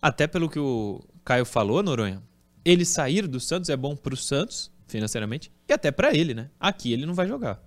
Até 0.00 0.28
pelo 0.28 0.48
que 0.48 0.60
o 0.60 1.00
Caio 1.24 1.44
falou, 1.44 1.82
Noronha, 1.82 2.22
ele 2.64 2.84
sair 2.84 3.26
do 3.26 3.40
Santos 3.40 3.70
é 3.70 3.76
bom 3.76 3.96
para 3.96 4.14
o 4.14 4.16
Santos, 4.16 4.70
financeiramente, 4.86 5.50
e 5.68 5.72
até 5.72 5.90
para 5.90 6.14
ele, 6.14 6.34
né? 6.34 6.50
Aqui 6.58 6.92
ele 6.92 7.06
não 7.06 7.14
vai 7.14 7.26
jogar. 7.26 7.62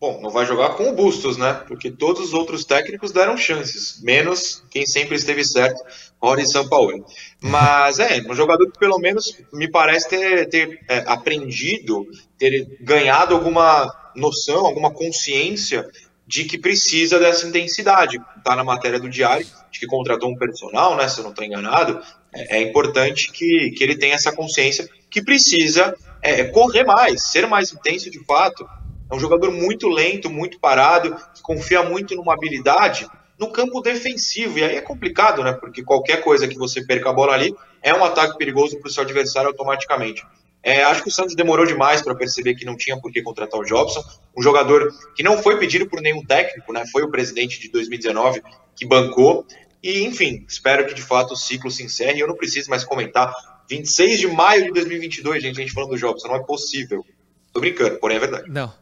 Bom, 0.00 0.18
não 0.22 0.30
vai 0.30 0.46
jogar 0.46 0.70
com 0.76 0.88
o 0.88 0.94
Bustos, 0.94 1.36
né? 1.36 1.52
Porque 1.68 1.90
todos 1.90 2.28
os 2.28 2.32
outros 2.32 2.64
técnicos 2.64 3.12
deram 3.12 3.36
chances, 3.36 4.00
menos 4.02 4.64
quem 4.70 4.86
sempre 4.86 5.14
esteve 5.14 5.44
certo, 5.44 5.78
Rory 6.22 6.46
Sampaoli. 6.46 7.04
Mas 7.38 7.98
é, 7.98 8.22
um 8.26 8.34
jogador 8.34 8.70
que 8.72 8.78
pelo 8.78 8.98
menos 8.98 9.36
me 9.52 9.70
parece 9.70 10.08
ter, 10.08 10.48
ter 10.48 10.80
é, 10.88 11.04
aprendido, 11.06 12.06
ter 12.38 12.78
ganhado 12.80 13.34
alguma 13.34 13.94
noção, 14.16 14.64
alguma 14.64 14.90
consciência 14.90 15.86
de 16.26 16.44
que 16.44 16.56
precisa 16.56 17.18
dessa 17.18 17.46
intensidade. 17.46 18.18
Está 18.38 18.56
na 18.56 18.64
matéria 18.64 18.98
do 18.98 19.10
diário, 19.10 19.46
de 19.70 19.80
que 19.80 19.86
contratou 19.86 20.30
um 20.30 20.36
personal, 20.36 20.96
né? 20.96 21.08
Se 21.08 21.18
eu 21.18 21.24
não 21.24 21.30
estou 21.30 21.44
enganado, 21.44 22.00
é, 22.32 22.58
é, 22.58 22.62
importante 22.62 23.30
que, 23.32 23.70
que 23.70 23.82
ele 23.82 23.96
tenha 23.96 24.14
essa 24.14 24.32
consciência 24.32 24.88
que 25.08 25.22
precisa 25.22 25.94
é, 26.22 26.44
correr 26.44 26.84
mais, 26.84 27.28
ser 27.30 27.46
mais 27.46 27.72
intenso 27.72 28.10
de 28.10 28.24
fato. 28.24 28.66
É 29.10 29.14
um 29.14 29.20
jogador 29.20 29.50
muito 29.50 29.88
lento, 29.88 30.30
muito 30.30 30.60
parado, 30.60 31.16
que 31.34 31.42
confia 31.42 31.82
muito 31.82 32.14
numa 32.14 32.34
habilidade 32.34 33.06
no 33.38 33.50
campo 33.50 33.80
defensivo. 33.80 34.58
E 34.58 34.64
aí 34.64 34.76
é 34.76 34.80
complicado, 34.80 35.42
né? 35.42 35.52
Porque 35.52 35.82
qualquer 35.82 36.22
coisa 36.22 36.46
que 36.46 36.58
você 36.58 36.84
perca 36.84 37.10
a 37.10 37.12
bola 37.12 37.32
ali 37.32 37.54
é 37.82 37.94
um 37.94 38.04
ataque 38.04 38.36
perigoso 38.36 38.78
para 38.78 38.88
o 38.88 38.92
seu 38.92 39.02
adversário 39.02 39.48
automaticamente. 39.48 40.22
É, 40.62 40.82
acho 40.84 41.02
que 41.02 41.08
o 41.08 41.12
Santos 41.12 41.34
demorou 41.34 41.64
demais 41.64 42.02
para 42.02 42.14
perceber 42.14 42.54
que 42.54 42.66
não 42.66 42.76
tinha 42.76 43.00
por 43.00 43.10
que 43.10 43.22
contratar 43.22 43.58
o 43.58 43.64
Jobson, 43.64 44.04
um 44.36 44.42
jogador 44.42 44.92
que 45.16 45.22
não 45.22 45.42
foi 45.42 45.58
pedido 45.58 45.86
por 45.86 46.02
nenhum 46.02 46.22
técnico, 46.22 46.70
né? 46.70 46.84
Foi 46.92 47.02
o 47.02 47.10
presidente 47.10 47.58
de 47.58 47.70
2019 47.70 48.42
que 48.76 48.86
bancou. 48.86 49.46
E, 49.82 50.04
enfim, 50.04 50.44
espero 50.48 50.86
que 50.86 50.94
de 50.94 51.02
fato 51.02 51.32
o 51.32 51.36
ciclo 51.36 51.70
se 51.70 51.82
encerre. 51.82 52.20
Eu 52.20 52.28
não 52.28 52.36
preciso 52.36 52.68
mais 52.68 52.84
comentar. 52.84 53.32
26 53.68 54.18
de 54.18 54.26
maio 54.26 54.64
de 54.64 54.72
2022, 54.72 55.42
gente, 55.42 55.58
a 55.58 55.62
gente 55.62 55.72
falando 55.72 55.90
do 55.90 55.98
Jobson, 55.98 56.28
não 56.28 56.36
é 56.36 56.42
possível. 56.42 57.04
Tô 57.52 57.60
brincando, 57.60 57.98
porém 57.98 58.16
é 58.16 58.20
verdade. 58.20 58.50
Não. 58.50 58.72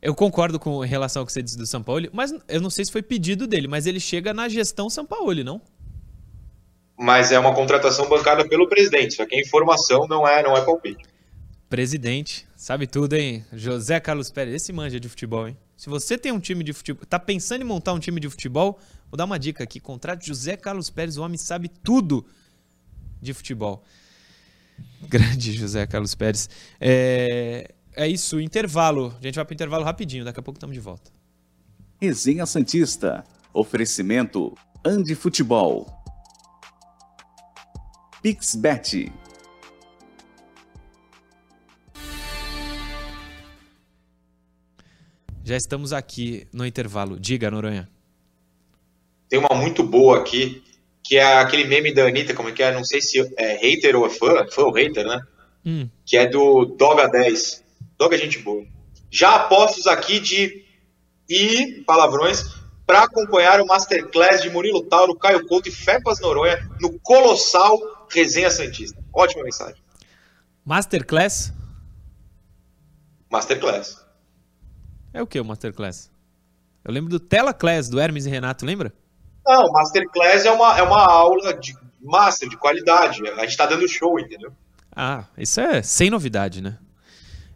Eu 0.00 0.14
concordo 0.14 0.58
com 0.58 0.84
em 0.84 0.88
relação 0.88 1.22
ao 1.22 1.26
que 1.26 1.32
você 1.32 1.42
disse 1.42 1.58
do 1.58 1.66
Sampaoli, 1.66 2.08
mas 2.12 2.32
eu 2.48 2.60
não 2.60 2.70
sei 2.70 2.84
se 2.84 2.92
foi 2.92 3.02
pedido 3.02 3.46
dele, 3.46 3.66
mas 3.66 3.86
ele 3.86 3.98
chega 3.98 4.32
na 4.32 4.48
gestão 4.48 4.88
Sampaoli, 4.88 5.42
não? 5.42 5.60
Mas 6.96 7.32
é 7.32 7.38
uma 7.38 7.54
contratação 7.54 8.08
bancada 8.08 8.46
pelo 8.48 8.68
presidente, 8.68 9.14
só 9.14 9.26
que 9.26 9.34
a 9.34 9.40
informação 9.40 10.06
não 10.06 10.26
é, 10.26 10.42
não 10.42 10.56
é 10.56 10.64
palpite. 10.64 11.04
Presidente, 11.68 12.46
sabe 12.54 12.86
tudo, 12.86 13.14
hein? 13.14 13.44
José 13.52 13.98
Carlos 13.98 14.30
Pérez, 14.30 14.54
esse 14.54 14.72
manja 14.72 15.00
de 15.00 15.08
futebol, 15.08 15.48
hein? 15.48 15.56
Se 15.76 15.90
você 15.90 16.16
tem 16.16 16.32
um 16.32 16.40
time 16.40 16.62
de 16.62 16.72
futebol, 16.72 17.04
tá 17.06 17.18
pensando 17.18 17.62
em 17.62 17.64
montar 17.64 17.92
um 17.92 17.98
time 17.98 18.20
de 18.20 18.30
futebol, 18.30 18.78
vou 19.10 19.16
dar 19.16 19.24
uma 19.24 19.38
dica 19.38 19.64
aqui, 19.64 19.80
contrate 19.80 20.26
José 20.26 20.56
Carlos 20.56 20.90
Pérez, 20.90 21.16
o 21.16 21.22
homem 21.22 21.38
sabe 21.38 21.68
tudo 21.68 22.26
de 23.20 23.32
futebol. 23.32 23.82
Grande 25.08 25.52
José 25.52 25.86
Carlos 25.86 26.14
Pérez. 26.14 26.48
É, 26.80 27.74
é 27.94 28.08
isso, 28.08 28.40
intervalo. 28.40 29.14
A 29.18 29.22
gente 29.24 29.36
vai 29.36 29.44
para 29.44 29.52
o 29.52 29.54
intervalo 29.54 29.84
rapidinho, 29.84 30.24
daqui 30.24 30.40
a 30.40 30.42
pouco 30.42 30.58
estamos 30.58 30.74
de 30.74 30.80
volta. 30.80 31.10
Resenha 32.00 32.44
Santista. 32.44 33.24
Oferecimento 33.52 34.54
Andi 34.84 35.14
Futebol. 35.14 35.86
Pixbet. 38.22 39.12
Já 45.42 45.56
estamos 45.56 45.92
aqui 45.92 46.46
no 46.52 46.66
intervalo. 46.66 47.18
Diga, 47.18 47.50
Noronha. 47.50 47.88
Tem 49.28 49.38
uma 49.38 49.54
muito 49.54 49.82
boa 49.82 50.18
aqui, 50.18 50.62
que 51.02 51.16
é 51.16 51.38
aquele 51.38 51.64
meme 51.64 51.92
da 51.92 52.06
Anitta, 52.06 52.34
como 52.34 52.48
é 52.48 52.52
que 52.52 52.62
é? 52.62 52.72
Não 52.72 52.84
sei 52.84 53.00
se 53.00 53.18
é 53.36 53.56
hater 53.56 53.96
ou 53.96 54.06
é 54.06 54.10
fã, 54.10 54.46
fã 54.50 54.62
ou 54.62 54.72
hater, 54.72 55.06
né? 55.06 55.20
Hum. 55.64 55.88
Que 56.04 56.16
é 56.16 56.26
do 56.26 56.64
Doga 56.64 57.08
10. 57.08 57.64
Doga 57.98 58.16
é 58.16 58.18
gente 58.18 58.38
boa. 58.38 58.64
Já 59.10 59.34
apostos 59.34 59.86
aqui 59.86 60.20
de 60.20 60.64
e 61.28 61.82
palavrões 61.86 62.44
para 62.86 63.02
acompanhar 63.02 63.60
o 63.60 63.66
Masterclass 63.66 64.42
de 64.42 64.50
Murilo 64.50 64.84
Tauro, 64.84 65.16
Caio 65.16 65.44
Couto 65.46 65.68
e 65.68 65.72
Fepas 65.72 66.20
Noronha 66.20 66.70
no 66.80 66.98
Colossal 67.00 67.76
Resenha 68.08 68.50
Santista. 68.50 69.02
Ótima 69.12 69.42
mensagem. 69.42 69.82
Masterclass? 70.64 71.52
Masterclass. 73.30 74.04
É 75.12 75.20
o 75.20 75.26
que 75.26 75.40
o 75.40 75.44
Masterclass? 75.44 76.10
Eu 76.84 76.92
lembro 76.92 77.10
do 77.10 77.18
Telaclass, 77.18 77.88
do 77.88 77.98
Hermes 77.98 78.26
e 78.26 78.30
Renato, 78.30 78.64
lembra? 78.64 78.92
Não, 79.46 79.70
Masterclass 79.72 80.44
é 80.44 80.50
uma, 80.50 80.78
é 80.78 80.82
uma 80.82 81.04
aula 81.04 81.54
de 81.54 81.74
master, 82.00 82.48
de 82.48 82.56
qualidade. 82.56 83.26
A 83.28 83.42
gente 83.42 83.56
tá 83.56 83.66
dando 83.66 83.88
show, 83.88 84.18
entendeu? 84.18 84.52
Ah, 84.94 85.24
isso 85.36 85.60
é 85.60 85.82
sem 85.82 86.10
novidade, 86.10 86.62
né? 86.62 86.78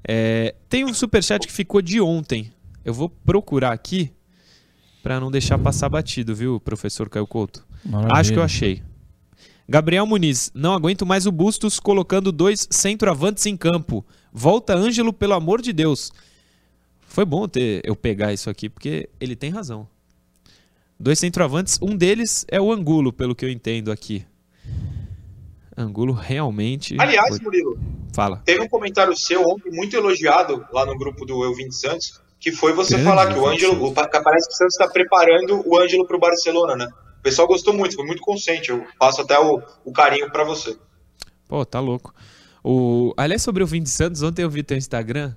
É, 0.06 0.54
tem 0.68 0.84
um 0.84 0.94
superchat 0.94 1.46
que 1.46 1.52
ficou 1.52 1.82
de 1.82 2.00
ontem. 2.00 2.52
Eu 2.84 2.94
vou 2.94 3.08
procurar 3.08 3.72
aqui 3.72 4.12
para 5.02 5.18
não 5.18 5.30
deixar 5.30 5.58
passar 5.58 5.88
batido, 5.88 6.34
viu, 6.34 6.60
professor 6.60 7.08
Caio 7.08 7.26
Couto? 7.26 7.64
Maravilha. 7.84 8.20
Acho 8.20 8.32
que 8.32 8.38
eu 8.38 8.42
achei. 8.42 8.82
Gabriel 9.68 10.04
Muniz, 10.04 10.50
não 10.54 10.74
aguento 10.74 11.06
mais 11.06 11.26
o 11.26 11.32
Bustos 11.32 11.78
colocando 11.78 12.32
dois 12.32 12.66
centroavantes 12.70 13.46
em 13.46 13.56
campo. 13.56 14.04
Volta 14.32 14.74
Ângelo, 14.74 15.12
pelo 15.12 15.34
amor 15.34 15.62
de 15.62 15.72
Deus. 15.72 16.12
Foi 17.00 17.24
bom 17.24 17.48
ter 17.48 17.80
eu 17.84 17.94
pegar 17.96 18.32
isso 18.32 18.50
aqui, 18.50 18.68
porque 18.68 19.08
ele 19.20 19.36
tem 19.36 19.50
razão. 19.50 19.88
Dois 21.02 21.18
centroavantes, 21.18 21.78
um 21.80 21.96
deles 21.96 22.44
é 22.46 22.60
o 22.60 22.70
Angulo, 22.70 23.10
pelo 23.10 23.34
que 23.34 23.42
eu 23.44 23.48
entendo 23.48 23.90
aqui. 23.90 24.24
Angulo 25.76 26.12
realmente. 26.12 26.94
Aliás, 27.00 27.40
Murilo, 27.40 27.78
fala. 28.12 28.42
Teve 28.44 28.62
um 28.62 28.68
comentário 28.68 29.16
seu 29.16 29.42
ontem 29.48 29.70
muito 29.72 29.96
elogiado 29.96 30.62
lá 30.72 30.84
no 30.84 30.96
grupo 30.98 31.24
do 31.24 31.42
Eu 31.42 31.54
Vim 31.54 31.70
Santos, 31.70 32.20
que 32.38 32.52
foi 32.52 32.72
você 32.74 32.94
Grande 32.94 33.04
falar 33.08 33.32
que 33.32 33.38
o 33.38 33.48
Vinte 33.50 33.64
Ângelo, 33.64 33.86
o- 33.86 33.94
parece 33.94 34.46
que 34.48 34.54
o 34.54 34.56
Santos 34.56 34.74
está 34.74 34.88
preparando 34.88 35.62
o 35.66 35.78
Ângelo 35.78 36.06
para 36.06 36.16
o 36.16 36.20
Barcelona, 36.20 36.76
né? 36.76 36.86
O 37.18 37.22
pessoal 37.22 37.48
gostou 37.48 37.72
muito, 37.72 37.94
foi 37.94 38.04
muito 38.06 38.20
consciente. 38.22 38.70
Eu 38.70 38.84
passo 38.98 39.22
até 39.22 39.38
o, 39.38 39.62
o 39.84 39.92
carinho 39.92 40.30
para 40.30 40.44
você. 40.44 40.76
Pô, 41.48 41.64
tá 41.64 41.80
louco. 41.80 42.14
O... 42.62 43.14
Aliás, 43.16 43.40
sobre 43.42 43.62
o 43.62 43.66
Vini 43.66 43.86
Santos, 43.86 44.22
ontem 44.22 44.42
eu 44.42 44.50
vi 44.50 44.62
teu 44.62 44.76
Instagram. 44.76 45.34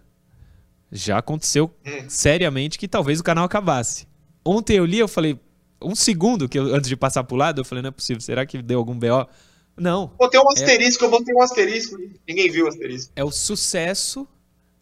Já 0.91 1.17
aconteceu 1.19 1.71
Hum. 1.85 2.05
seriamente 2.09 2.77
que 2.77 2.87
talvez 2.87 3.19
o 3.19 3.23
canal 3.23 3.45
acabasse. 3.45 4.07
Ontem 4.45 4.77
eu 4.77 4.85
li, 4.85 4.99
eu 4.99 5.07
falei, 5.07 5.39
um 5.83 5.95
segundo 5.95 6.47
que 6.49 6.57
eu- 6.57 6.73
antes 6.75 6.87
de 6.89 6.95
passar 6.95 7.23
pro 7.23 7.35
lado, 7.35 7.61
eu 7.61 7.65
falei, 7.65 7.81
não 7.81 7.89
é 7.89 7.91
possível, 7.91 8.21
será 8.21 8.45
que 8.45 8.61
deu 8.61 8.79
algum 8.79 8.97
BO? 8.97 9.27
Não, 9.75 10.11
Botei 10.19 10.39
um 10.39 10.47
asterisco, 10.49 11.03
eu 11.05 11.09
botei 11.09 11.33
um 11.35 11.41
asterisco. 11.41 11.97
Ninguém 12.27 12.49
viu 12.51 12.65
o 12.65 12.67
asterisco. 12.67 13.11
é 13.15 13.23
o 13.23 13.31
sucesso 13.31 14.27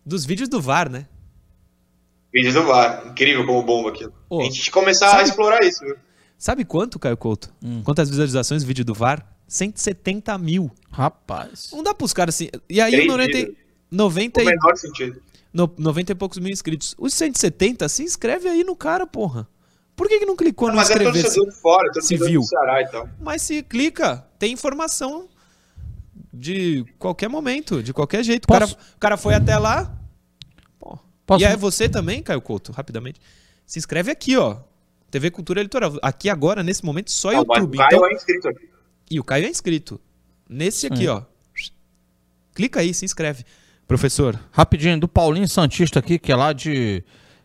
dos 0.06 0.26
vídeos 0.26 0.50
do 0.50 0.60
VAR, 0.62 0.90
né? 0.90 1.08
Vídeos 2.34 2.54
do 2.54 2.64
VAR. 2.64 3.08
Incrível 3.08 3.46
como 3.46 3.62
bomba 3.64 3.90
aquilo. 3.90 4.14
Ô, 4.30 4.42
a 4.42 4.44
gente 4.44 4.70
começar 4.72 5.10
sabe- 5.10 5.22
a 5.22 5.26
explorar 5.26 5.64
isso, 5.64 5.84
viu? 5.84 5.96
Sabe 6.38 6.66
quanto, 6.66 6.98
Caio 6.98 7.16
Couto? 7.18 7.54
Quantas 7.84 8.10
visualizações 8.10 8.64
o 8.64 8.66
vídeo 8.68 8.84
do 8.84 8.94
VAR? 8.94 9.26
170 9.48 10.38
mil. 10.38 10.72
Rapaz. 10.90 11.70
Não 11.72 11.84
dá 11.84 11.94
pros 11.94 12.14
caras 12.14 12.36
assim. 12.36 12.50
E 12.70 12.82
aí, 12.82 12.92
Três 12.92 13.08
90, 13.08 13.32
dias. 13.38 13.56
90, 13.92 14.42
No 14.44 14.50
e, 14.50 14.54
menor 14.54 14.76
sentido. 14.78 15.22
no, 15.54 15.72
90 15.78 16.14
e 16.14 16.16
poucos 16.16 16.38
mil 16.40 16.52
inscritos. 16.52 16.96
Os 16.98 17.14
170, 17.14 17.88
se 17.90 18.04
inscreve 18.04 18.48
aí 18.50 18.64
no 18.64 18.76
cara, 18.76 19.06
porra. 19.06 19.48
Por 19.96 20.08
que, 20.08 20.20
que 20.20 20.26
não 20.26 20.36
clicou 20.36 20.70
no 20.70 20.76
Mas 20.76 20.90
é 20.90 20.94
inscrever-se? 20.94 21.24
torcedor 21.24 21.50
de 21.54 21.62
fora, 21.62 21.88
é 21.88 21.92
torcedor 21.92 22.28
viu. 22.28 22.42
do 22.42 22.48
Ceará 22.48 22.82
e 22.82 22.88
tal. 22.88 23.10
Mas 23.20 23.42
se 23.42 23.62
clica, 23.64 24.26
tem 24.40 24.52
informação 24.54 25.28
de 26.34 26.86
qualquer 26.98 27.30
momento, 27.30 27.84
de 27.84 27.94
qualquer 27.94 28.24
jeito. 28.24 28.46
O 28.46 28.48
cara, 28.48 28.66
o 28.66 29.00
cara 29.00 29.18
foi 29.18 29.34
até 29.34 29.58
lá. 29.58 29.96
Pô. 30.80 30.98
Posso- 31.26 31.44
E 31.44 31.46
aí 31.46 31.56
você 31.56 31.88
também, 31.90 32.24
Caio 32.24 32.42
Couto, 32.42 32.72
rapidamente. 32.72 33.20
Se 33.66 33.78
inscreve 33.80 34.12
aqui, 34.12 34.36
ó. 34.38 34.58
TV 35.12 35.30
Cultura 35.30 35.62
Litoral. 35.62 35.94
Aqui 36.02 36.30
agora, 36.30 36.64
nesse 36.64 36.84
momento, 36.86 37.12
só 37.12 37.32
Não, 37.34 37.44
mas 37.46 37.58
YouTube. 37.60 37.76
o 37.76 37.78
Caio 37.80 37.90
Então... 37.98 38.10
é 38.10 38.14
inscrito 38.14 38.48
aqui. 38.48 38.70
E 39.12 39.20
o 39.20 39.24
Caio 39.24 39.46
é 39.46 39.50
inscrito. 39.50 40.00
Nesse 40.50 40.88
aqui, 40.88 41.08
ó. 41.08 41.24
Clica 42.54 42.80
aí, 42.80 42.94
se 42.94 43.06
inscreve. 43.06 43.44
Professor, 43.88 44.40
Rapidinho, 44.52 45.00
do 45.00 45.08
Paulinho 45.08 45.48
Santista 45.48 46.00
aqui, 46.00 46.18
que 46.18 46.32
é 46.32 46.36
lá 46.36 46.54
de. 46.54 47.04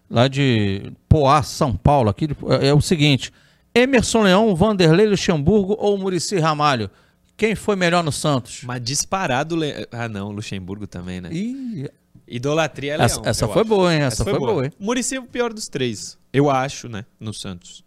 Lá 0.08 0.28
de 0.28 0.92
Poá, 1.08 1.42
São 1.42 1.76
Paulo, 1.76 2.08
aqui 2.10 2.28
é, 2.60 2.68
é 2.68 2.74
o 2.74 2.80
seguinte: 2.80 3.32
Emerson 3.74 4.22
Leão, 4.22 4.54
Vanderlei 4.54 5.06
Luxemburgo 5.06 5.76
ou 5.78 5.98
Murici 5.98 6.38
Ramalho? 6.38 6.90
Quem 7.36 7.54
foi 7.54 7.76
melhor 7.76 8.02
no 8.02 8.12
Santos? 8.12 8.62
mas 8.64 8.82
disparado. 8.82 9.56
Le... 9.56 9.86
Ah, 9.92 10.08
não, 10.08 10.30
Luxemburgo 10.30 10.86
também, 10.86 11.20
né? 11.20 11.28
Ih, 11.32 11.90
Idolatria 12.26 12.94
é 12.94 12.96
Leão. 12.96 13.04
essa 13.04 13.20
essa 13.24 13.48
foi 13.48 13.62
acho. 13.62 13.68
boa, 13.68 13.94
hein? 13.94 14.00
Essa, 14.00 14.24
foi, 14.24 14.38
boa, 14.38 14.64
hein? 14.64 14.72
Muricy 14.78 15.16
é 15.16 15.20
o 15.20 15.24
pior 15.24 15.52
dos 15.52 15.68
três. 15.68 16.16
Eu 16.32 16.50
acho, 16.50 16.88
né? 16.88 17.04
No 17.20 17.34
Santos. 17.34 17.84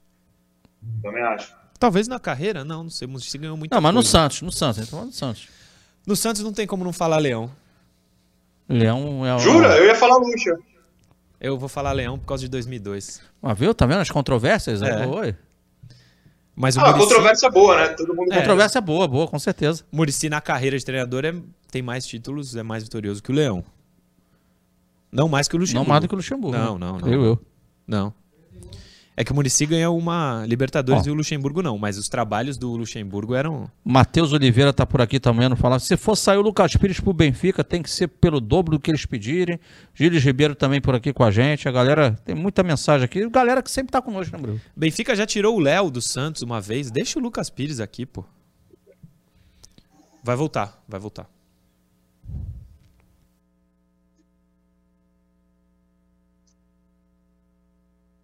Também 1.02 1.24
acho. 1.24 1.54
Talvez 1.80 2.08
na 2.08 2.20
carreira, 2.20 2.64
não, 2.64 2.84
não 2.84 2.90
sei. 2.90 3.08
O 3.08 3.12
Muricy 3.12 3.38
ganhou 3.38 3.58
muito. 3.58 3.74
Não, 3.74 3.82
mas 3.82 3.94
no 3.96 4.04
Santos, 4.04 4.42
no 4.42 4.52
Santos, 4.52 4.88
então 4.88 5.06
no 5.06 5.12
Santos. 5.12 5.48
No 6.06 6.16
Santos 6.16 6.44
não 6.44 6.54
tem 6.54 6.68
como 6.68 6.84
não 6.84 6.94
falar 6.94 7.18
Leão. 7.18 7.50
Leão 8.68 9.26
é 9.26 9.34
o. 9.36 9.40
Jura? 9.40 9.78
Eu 9.78 9.86
ia 9.86 9.96
falar 9.96 10.18
Lucha. 10.18 10.58
Eu 11.40 11.58
vou 11.58 11.70
falar 11.70 11.92
Leão 11.94 12.20
por 12.20 12.26
causa 12.26 12.42
de 12.44 12.50
2002. 12.50 13.22
Mas 13.42 13.58
viu? 13.58 13.74
Tá 13.74 13.86
vendo 13.86 14.00
as 14.02 14.10
controvérsias? 14.12 14.82
É. 14.82 15.06
Oi. 15.08 15.36
Mas 16.56 16.76
o 16.76 16.82
Ah, 16.82 16.84
a 16.84 16.92
Muricy, 16.92 17.08
controvérsia 17.08 17.48
é 17.48 17.52
boa, 17.52 17.78
né? 17.78 17.88
Todo 17.94 18.14
mundo 18.14 18.34
É. 18.34 18.40
Controvérsia 18.40 18.82
boa, 18.82 19.08
boa, 19.08 19.28
com 19.28 19.40
certeza. 19.40 19.86
Muricy 19.92 20.28
na 20.28 20.42
carreira 20.42 20.78
de 20.78 20.84
treinador 20.84 21.24
é- 21.24 21.34
tem 21.72 21.82
mais 21.82 22.06
títulos, 22.06 22.56
é 22.58 22.64
mais 22.64 22.84
vitorioso 22.84 23.24
que 23.24 23.32
o 23.32 23.36
Leão. 23.36 23.64
Não 25.12 25.30
mais 25.30 25.48
que 25.48 25.56
o 25.56 25.58
Não 25.58 25.62
Luxemburgo. 25.62 25.90
mais 25.90 26.02
do 26.02 26.08
que 26.10 26.14
o 26.14 26.18
Luxemburgo. 26.18 26.58
Não, 26.58 26.78
né? 26.78 26.86
não, 26.86 27.00
não. 27.00 27.08
Eu, 27.08 27.24
eu. 27.24 27.46
Não. 27.88 28.14
É 29.20 29.24
que 29.26 29.34
o 29.34 29.36
Muricy 29.36 29.66
ganhou 29.66 29.98
uma 29.98 30.46
Libertadores 30.48 31.06
Ó. 31.06 31.10
e 31.10 31.12
o 31.12 31.14
Luxemburgo 31.14 31.62
não, 31.62 31.78
mas 31.78 31.98
os 31.98 32.08
trabalhos 32.08 32.58
do 32.58 32.74
Luxemburgo 32.78 33.36
eram. 33.36 33.70
Matheus 33.84 34.32
Oliveira 34.32 34.72
tá 34.72 34.86
por 34.86 35.02
aqui 35.02 35.20
também, 35.20 35.50
não 35.50 35.58
falar. 35.58 35.78
Se 35.80 35.98
for 35.98 36.16
sair 36.16 36.38
o 36.38 36.42
Lucas 36.42 36.74
Pires 36.78 37.02
pro 37.02 37.12
Benfica, 37.12 37.62
tem 37.62 37.82
que 37.84 37.90
ser 37.90 38.08
pelo 38.08 38.40
dobro 38.40 38.78
do 38.78 38.80
que 38.82 38.90
eles 38.90 39.06
pedirem. 39.06 39.60
Gilles 39.94 40.24
Ribeiro 40.24 40.56
também 40.56 40.80
por 40.80 40.96
aqui 40.96 41.12
com 41.12 41.26
a 41.26 41.32
gente. 41.32 41.68
A 41.68 41.72
galera 41.74 42.18
tem 42.24 42.34
muita 42.34 42.64
mensagem 42.64 43.04
aqui. 43.04 43.30
Galera 43.30 43.62
que 43.62 43.70
sempre 43.70 43.92
tá 43.92 44.02
conosco, 44.02 44.38
né, 44.38 44.42
Bruno? 44.42 44.62
Benfica 44.74 45.14
já 45.14 45.26
tirou 45.26 45.58
o 45.58 45.60
Léo 45.60 45.92
do 45.92 46.02
Santos 46.02 46.42
uma 46.42 46.62
vez. 46.62 46.90
Deixa 46.90 47.20
o 47.20 47.22
Lucas 47.22 47.50
Pires 47.50 47.82
aqui, 47.82 48.06
pô. 48.06 48.24
Vai 50.24 50.38
voltar, 50.38 50.82
vai 50.88 50.98
voltar. 50.98 51.30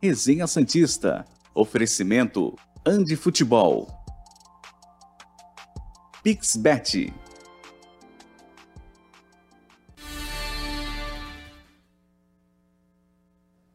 Resenha 0.05 0.45
Santista. 0.45 1.25
Oferecimento 1.55 2.55
Andi 2.85 3.15
Futebol. 3.15 3.87
Pixbet. 6.21 7.11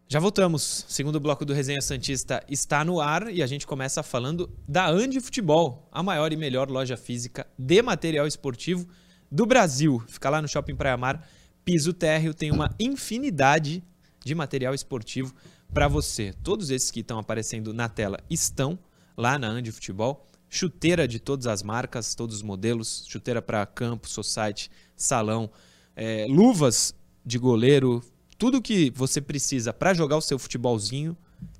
Já 0.09 0.21
voltamos. 0.21 0.85
Segundo 0.87 1.19
bloco 1.19 1.45
do 1.45 1.53
Resenha 1.53 1.81
Santista 1.81 2.45
está 2.49 2.85
no 2.85 3.01
ar 3.01 3.29
e 3.35 3.43
a 3.43 3.47
gente 3.49 3.67
começa 3.67 4.01
falando 4.01 4.49
da 4.69 4.89
Andi 4.89 5.19
Futebol, 5.19 5.89
a 5.91 6.01
maior 6.01 6.33
e 6.33 6.37
melhor 6.37 6.71
loja 6.71 6.97
física 6.97 7.45
de 7.59 7.83
material 7.83 8.29
esportivo 8.29 8.87
do 9.29 9.45
Brasil. 9.45 10.01
Fica 10.07 10.31
lá 10.31 10.41
no 10.41 10.47
Shopping 10.47 10.77
Praia 10.77 10.97
Mar, 10.97 11.29
piso 11.65 11.93
térreo, 11.93 12.33
tem 12.33 12.53
uma 12.53 12.73
infinidade 12.79 13.83
de 14.25 14.33
material 14.33 14.73
esportivo 14.75 15.35
para 15.73 15.89
você. 15.89 16.33
Todos 16.43 16.71
esses 16.71 16.91
que 16.91 17.01
estão 17.01 17.19
aparecendo 17.19 17.73
na 17.73 17.89
tela 17.89 18.19
estão 18.29 18.79
lá 19.17 19.39
na 19.39 19.49
Andi 19.49 19.71
Futebol. 19.71 20.27
Chuteira 20.49 21.07
de 21.07 21.21
todas 21.21 21.47
as 21.47 21.63
marcas, 21.63 22.15
todos 22.15 22.37
os 22.37 22.43
modelos, 22.43 23.05
chuteira 23.09 23.41
para 23.41 23.65
campo, 23.65 24.09
society, 24.09 24.71
salão, 24.97 25.49
é, 25.95 26.27
luvas 26.29 26.93
de 27.25 27.39
goleiro, 27.39 28.03
tudo 28.37 28.61
que 28.61 28.91
você 28.91 29.21
precisa 29.21 29.73
para 29.73 29.95
jogar 29.95 30.17
o 30.17 30.21
seu 30.21 30.39
futebolzinho 30.39 31.17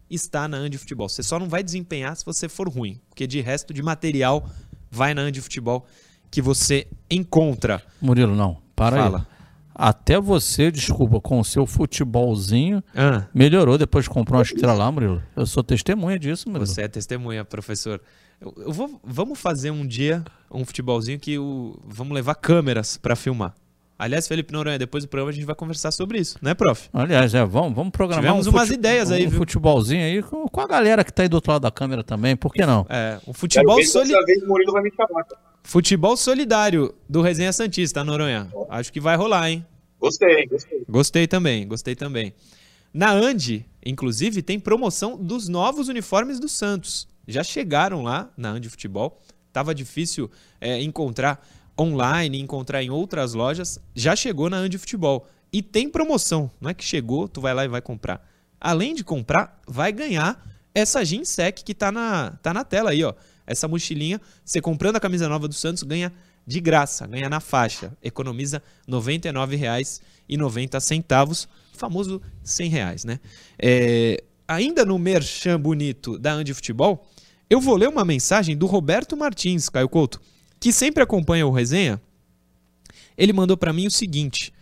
está 0.09 0.49
na 0.49 0.57
Andi 0.57 0.77
Futebol. 0.77 1.09
Você 1.09 1.23
só 1.23 1.39
não 1.39 1.49
vai 1.49 1.63
desempenhar 1.63 2.17
se 2.17 2.25
você 2.25 2.49
for 2.49 2.69
ruim, 2.69 3.01
porque 3.09 3.27
de 3.27 3.41
resto 3.41 3.73
de 3.73 3.83
material 3.83 4.49
vai 4.91 5.15
na 5.15 5.23
Andi 5.23 5.41
Futebol 5.41 5.87
que 6.31 6.43
você 6.43 6.87
encontra. 7.11 7.83
Murilo, 8.01 8.35
não. 8.35 8.59
Para 8.75 8.97
Fala. 8.97 9.19
aí. 9.19 9.30
Até 9.83 10.21
você, 10.21 10.71
desculpa, 10.71 11.21
com 11.21 11.41
o 11.41 11.45
seu 11.45 11.65
futebolzinho, 11.67 12.83
Ah, 12.95 13.25
melhorou 13.35 13.79
depois 13.79 14.07
que 14.07 14.13
comprou 14.13 14.39
uma 14.39 14.43
estrela 14.43 14.75
lá, 14.75 14.93
Murilo. 14.93 15.23
Eu 15.35 15.47
sou 15.47 15.63
testemunha 15.63 16.19
disso, 16.19 16.49
Murilo. 16.49 16.67
você 16.67 16.83
é 16.83 16.89
testemunha, 16.89 17.45
professor. 17.45 18.01
Eu, 18.41 18.55
eu 18.59 18.73
vou, 18.73 19.01
vamos 19.03 19.39
fazer 19.39 19.71
um 19.71 19.87
dia 19.87 20.23
um 20.51 20.65
futebolzinho 20.67 21.19
que 21.19 21.39
o, 21.39 21.79
vamos 21.87 22.15
levar 22.15 22.35
câmeras 22.35 22.97
para 22.99 23.17
filmar. 23.17 23.55
Aliás, 23.99 24.27
Felipe 24.27 24.53
Noronha, 24.53 24.79
depois 24.79 25.05
do 25.05 25.09
programa 25.09 25.31
a 25.31 25.35
gente 25.35 25.45
vai 25.45 25.55
conversar 25.55 25.91
sobre 25.93 26.19
isso, 26.19 26.39
né, 26.41 26.55
prof? 26.55 26.89
Aliás, 26.93 27.35
é, 27.35 27.45
vamos, 27.45 27.75
vamos 27.75 27.91
programar 27.93 28.25
Tivemos 28.25 28.47
um 28.47 28.51
umas 28.51 28.71
ideias 28.71 29.11
aí, 29.11 29.27
um 29.27 29.31
viu? 29.31 29.39
futebolzinho 29.41 30.03
aí 30.03 30.23
com, 30.23 30.47
com 30.49 30.61
a 30.61 30.67
galera 30.67 31.05
que 31.05 31.13
tá 31.13 31.23
aí 31.23 31.29
do 31.29 31.35
outro 31.35 31.53
lado 31.53 31.63
da 31.63 31.71
câmera 31.71 32.03
também, 32.03 32.35
por 32.35 32.53
que 32.53 32.65
não? 32.65 32.87
É, 32.89 33.19
o 33.27 33.35
futebol, 33.35 33.77
ver 33.77 33.85
se 33.85 33.93
soli 33.93 34.09
dessa 34.09 34.25
vez 34.25 34.43
o 34.43 34.47
Murilo 34.47 34.73
vai 34.73 34.83
me 34.83 34.91
chamar. 34.91 35.25
cara. 35.25 35.41
futebol 35.63 36.17
solidário 36.17 36.95
do 37.07 37.21
Resenha 37.21 37.53
Santista, 37.53 38.03
Noronha. 38.03 38.49
Acho 38.71 38.91
que 38.91 39.01
vai 39.01 39.17
rolar, 39.17 39.51
hein? 39.51 39.67
Gostei, 40.01 40.47
gostei. 40.47 40.85
Gostei 40.89 41.27
também, 41.27 41.69
gostei 41.69 41.95
também. 41.95 42.33
Na 42.93 43.13
Andi, 43.13 43.67
inclusive, 43.85 44.43
tem 44.43 44.59
promoção 44.59 45.17
dos 45.17 45.47
novos 45.47 45.89
uniformes 45.89 46.41
do 46.41 46.49
Santos. 46.49 47.07
Já 47.29 47.45
chegaram 47.45 48.03
lá 48.03 48.33
na 48.37 48.51
Andi 48.51 48.69
Futebol. 48.69 49.21
Tava 49.53 49.75
difícil 49.75 50.31
é, 50.61 50.81
encontrar 50.81 51.47
online, 51.79 52.41
encontrar 52.41 52.83
em 52.83 52.91
outras 52.91 53.35
lojas. 53.35 53.79
Já 53.95 54.17
chegou 54.17 54.49
na 54.51 54.57
Andi 54.57 54.79
Futebol. 54.79 55.27
E 55.53 55.63
tem 55.63 55.89
promoção. 55.89 56.51
Não 56.61 56.71
é 56.71 56.75
que 56.75 56.85
chegou, 56.85 57.29
tu 57.29 57.41
vai 57.41 57.53
lá 57.53 57.65
e 57.65 57.69
vai 57.69 57.83
comprar. 57.83 58.27
Além 58.61 58.95
de 58.95 59.05
comprar, 59.05 59.61
vai 59.67 59.93
ganhar 59.93 60.45
essa 60.75 61.05
ginsec 61.05 61.63
que 61.63 61.75
tá 61.75 61.93
na, 61.93 62.33
tá 62.43 62.55
na 62.55 62.65
tela 62.65 62.91
aí, 62.91 63.05
ó. 63.05 63.15
Essa 63.47 63.67
mochilinha, 63.67 64.21
você 64.45 64.61
comprando 64.61 64.97
a 64.97 65.01
camisa 65.01 65.29
nova 65.29 65.49
do 65.49 65.55
Santos, 65.55 65.83
ganha 65.83 66.13
de 66.47 66.61
graça, 66.61 67.07
ganha 67.07 67.29
na 67.29 67.41
faixa. 67.41 67.97
Economiza 68.03 68.63
R$ 68.89 68.93
99,90, 70.29 71.49
famoso 71.73 72.21
100 72.43 72.69
reais, 72.69 73.05
né? 73.05 73.21
É, 73.59 74.23
ainda 74.47 74.85
no 74.85 74.99
merchan 74.99 75.59
bonito 75.61 76.19
da 76.19 76.33
Andi 76.33 76.53
Futebol, 76.55 77.07
eu 77.49 77.61
vou 77.61 77.77
ler 77.77 77.89
uma 77.89 78.05
mensagem 78.05 78.57
do 78.57 78.67
Roberto 78.67 79.17
Martins, 79.17 79.69
Caio 79.69 79.89
Couto, 79.89 80.21
que 80.59 80.73
sempre 80.73 81.03
acompanha 81.03 81.47
o 81.47 81.51
resenha. 81.51 82.01
Ele 83.17 83.33
mandou 83.33 83.57
para 83.57 83.73
mim 83.73 83.87
o 83.87 83.91
seguinte: 83.91 84.53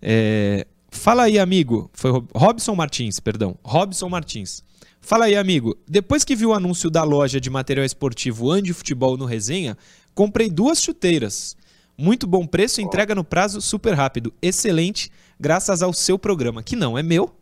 é, 0.00 0.66
Fala 0.90 1.24
aí, 1.24 1.38
amigo. 1.38 1.90
Foi 1.92 2.10
Rob- 2.10 2.28
Robson 2.34 2.74
Martins, 2.74 3.20
perdão. 3.20 3.58
Robson 3.62 4.08
Martins. 4.08 4.62
Fala 5.06 5.26
aí, 5.26 5.36
amigo. 5.36 5.78
Depois 5.86 6.24
que 6.24 6.34
vi 6.34 6.44
o 6.44 6.52
anúncio 6.52 6.90
da 6.90 7.04
loja 7.04 7.40
de 7.40 7.48
material 7.48 7.86
esportivo 7.86 8.50
Andi 8.50 8.72
Futebol 8.72 9.16
no 9.16 9.24
Resenha, 9.24 9.78
comprei 10.12 10.50
duas 10.50 10.82
chuteiras. 10.82 11.56
Muito 11.96 12.26
bom 12.26 12.44
preço, 12.44 12.80
entrega 12.80 13.14
no 13.14 13.22
prazo 13.22 13.60
super 13.60 13.94
rápido. 13.94 14.34
Excelente, 14.42 15.12
graças 15.38 15.80
ao 15.80 15.92
seu 15.92 16.18
programa, 16.18 16.60
que 16.60 16.74
não 16.74 16.98
é 16.98 17.04
meu, 17.04 17.32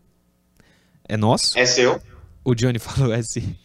é 1.08 1.16
nosso. 1.16 1.58
É 1.58 1.64
seu. 1.64 1.98
O 2.44 2.54
Johnny 2.54 2.76
falou 2.78 3.14
é 3.14 3.22
sim. 3.22 3.56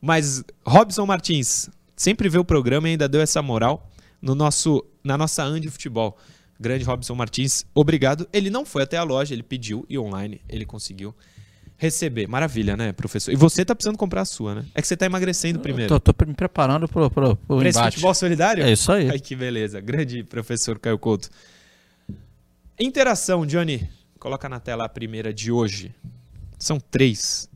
Mas 0.00 0.42
Robson 0.66 1.04
Martins 1.04 1.68
sempre 1.94 2.30
vê 2.30 2.38
o 2.38 2.44
programa 2.46 2.88
e 2.88 2.92
ainda 2.92 3.06
deu 3.06 3.20
essa 3.20 3.42
moral 3.42 3.90
no 4.22 4.34
nosso 4.34 4.82
na 5.04 5.18
nossa 5.18 5.44
Andi 5.44 5.68
Futebol. 5.68 6.16
Grande 6.58 6.82
Robson 6.82 7.14
Martins, 7.14 7.66
obrigado. 7.74 8.26
Ele 8.32 8.48
não 8.48 8.64
foi 8.64 8.84
até 8.84 8.96
a 8.96 9.02
loja, 9.02 9.34
ele 9.34 9.42
pediu 9.42 9.84
e 9.86 9.98
online 9.98 10.40
ele 10.48 10.64
conseguiu 10.64 11.14
receber. 11.78 12.26
Maravilha, 12.26 12.76
né, 12.76 12.92
professor? 12.92 13.32
E 13.32 13.36
você 13.36 13.64
tá 13.64 13.74
precisando 13.74 13.96
comprar 13.96 14.22
a 14.22 14.24
sua, 14.24 14.56
né? 14.56 14.66
É 14.74 14.82
que 14.82 14.88
você 14.88 14.96
tá 14.96 15.06
emagrecendo 15.06 15.60
primeiro. 15.60 15.98
Tô, 15.98 16.12
tô 16.12 16.26
me 16.26 16.34
preparando 16.34 16.88
pro, 16.88 17.08
pro, 17.08 17.36
pro 17.36 17.62
esse 17.66 17.78
embate. 17.78 17.94
futebol 17.94 18.12
solidário? 18.12 18.64
É 18.64 18.72
isso 18.72 18.90
aí. 18.90 19.08
Ai, 19.08 19.20
que 19.20 19.36
beleza. 19.36 19.80
Grande 19.80 20.24
professor 20.24 20.78
Caio 20.78 20.98
Couto. 20.98 21.30
Interação, 22.78 23.46
Johnny. 23.46 23.88
Coloca 24.18 24.48
na 24.48 24.58
tela 24.58 24.84
a 24.84 24.88
primeira 24.88 25.32
de 25.32 25.52
hoje. 25.52 25.94
São 26.58 26.80
três. 26.80 27.48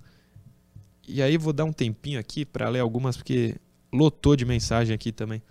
E 1.06 1.20
aí 1.20 1.36
vou 1.36 1.52
dar 1.52 1.64
um 1.64 1.72
tempinho 1.72 2.20
aqui 2.20 2.44
para 2.44 2.68
ler 2.68 2.78
algumas, 2.78 3.16
porque 3.16 3.56
lotou 3.92 4.36
de 4.36 4.44
mensagem 4.44 4.94
aqui 4.94 5.10
também. 5.10 5.42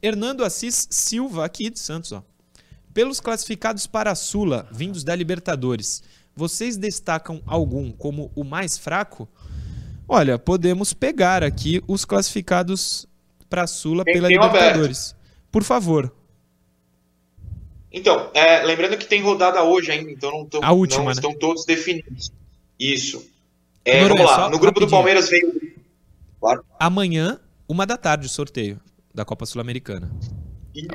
Hernando 0.00 0.44
Assis 0.44 0.86
Silva, 0.90 1.44
aqui 1.44 1.68
de 1.68 1.80
Santos, 1.80 2.12
ó. 2.12 2.22
Pelos 2.94 3.20
classificados 3.20 3.86
para 3.86 4.12
a 4.12 4.14
Sula, 4.14 4.68
vindos 4.72 5.02
da 5.02 5.14
Libertadores, 5.14 6.02
vocês 6.36 6.76
destacam 6.76 7.42
algum 7.46 7.90
como 7.90 8.30
o 8.36 8.44
mais 8.44 8.76
fraco? 8.76 9.26
Olha, 10.06 10.38
podemos 10.38 10.92
pegar 10.92 11.42
aqui 11.42 11.82
os 11.88 12.04
classificados 12.04 13.06
para 13.48 13.62
a 13.62 13.66
Sula 13.66 14.04
Tem- 14.04 14.14
pela 14.14 14.28
tem 14.28 14.38
o 14.38 14.42
aberto. 14.42 14.54
Libertadores. 14.64 15.16
Por 15.50 15.64
favor. 15.64 16.14
Então, 17.90 18.30
é, 18.34 18.62
lembrando 18.64 18.98
que 18.98 19.06
tem 19.06 19.22
rodada 19.22 19.62
hoje 19.62 19.90
ainda, 19.90 20.10
então 20.10 20.30
não, 20.30 20.44
tão- 20.44 20.62
A 20.62 20.72
última, 20.72 20.98
não 21.00 21.06
né? 21.06 21.12
estão 21.12 21.34
todos 21.34 21.64
definidos. 21.64 22.30
Isso. 22.78 23.26
É, 23.84 24.02
Noronha, 24.02 24.16
vamos 24.24 24.32
só 24.32 24.40
lá. 24.42 24.50
No 24.50 24.58
grupo 24.58 24.80
do 24.80 24.84
rapidinho. 24.86 24.90
Palmeiras 24.90 25.28
veio. 25.30 25.76
Claro. 26.38 26.64
Amanhã, 26.78 27.40
uma 27.68 27.86
da 27.86 27.96
tarde, 27.96 28.26
o 28.26 28.28
sorteio 28.28 28.78
da 29.14 29.24
Copa 29.24 29.46
Sul-Americana. 29.46 30.10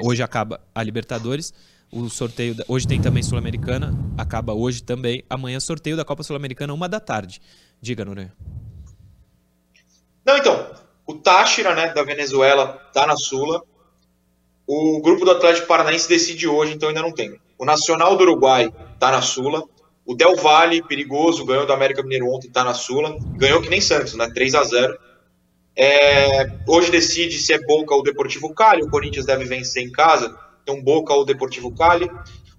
Hoje 0.03 0.21
acaba 0.21 0.61
a 0.75 0.83
Libertadores. 0.83 1.51
O 1.91 2.09
sorteio. 2.09 2.55
da- 2.55 2.63
Hoje 2.67 2.87
tem 2.87 3.01
também 3.01 3.21
Sul-Americana. 3.21 3.93
Acaba 4.17 4.53
hoje 4.53 4.81
também. 4.81 5.23
Amanhã, 5.29 5.59
sorteio 5.59 5.97
da 5.97 6.05
Copa 6.05 6.23
Sul-Americana, 6.23 6.73
uma 6.73 6.87
da 6.87 6.99
tarde. 6.99 7.41
Diga, 7.81 8.05
Noronha. 8.05 8.31
Não, 10.25 10.37
então. 10.37 10.71
O 11.05 11.15
Táchira, 11.15 11.75
né, 11.75 11.93
da 11.93 12.03
Venezuela, 12.03 12.67
tá 12.93 13.05
na 13.05 13.17
Sula. 13.17 13.61
O 14.65 15.01
grupo 15.01 15.25
do 15.25 15.31
Atlético 15.31 15.67
Paranaense 15.67 16.07
decide 16.07 16.47
hoje, 16.47 16.73
então 16.73 16.87
ainda 16.89 17.01
não 17.01 17.11
tem. 17.11 17.37
O 17.57 17.65
Nacional 17.65 18.15
do 18.15 18.23
Uruguai 18.23 18.71
tá 18.99 19.11
na 19.11 19.21
Sula. 19.21 19.63
O 20.05 20.15
Del 20.15 20.35
Valle, 20.35 20.81
perigoso, 20.83 21.45
ganhou 21.45 21.65
do 21.65 21.73
América 21.73 22.01
Mineiro 22.03 22.27
ontem, 22.27 22.49
tá 22.49 22.63
na 22.63 22.73
Sula. 22.73 23.17
Ganhou 23.35 23.61
que 23.61 23.69
nem 23.69 23.81
Santos, 23.81 24.13
né? 24.13 24.29
3 24.33 24.55
a 24.55 24.63
0 24.63 24.97
É, 25.75 26.47
hoje 26.67 26.91
decide 26.91 27.37
se 27.39 27.53
é 27.53 27.59
Boca 27.59 27.93
ou 27.95 28.03
Deportivo 28.03 28.53
Cali. 28.53 28.83
O 28.83 28.89
Corinthians 28.89 29.25
deve 29.25 29.45
vencer 29.45 29.83
em 29.83 29.91
casa. 29.91 30.37
Então, 30.63 30.81
Boca 30.81 31.13
ou 31.13 31.25
Deportivo 31.25 31.71
Cali. 31.75 32.09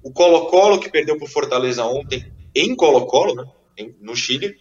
O 0.02 0.10
Colo-Colo, 0.12 0.80
que 0.80 0.90
perdeu 0.90 1.16
para 1.16 1.28
Fortaleza 1.28 1.84
ontem, 1.84 2.24
em 2.54 2.74
Colo-Colo, 2.74 3.34
né? 3.34 3.44
no 4.00 4.14
Chile. 4.16 4.54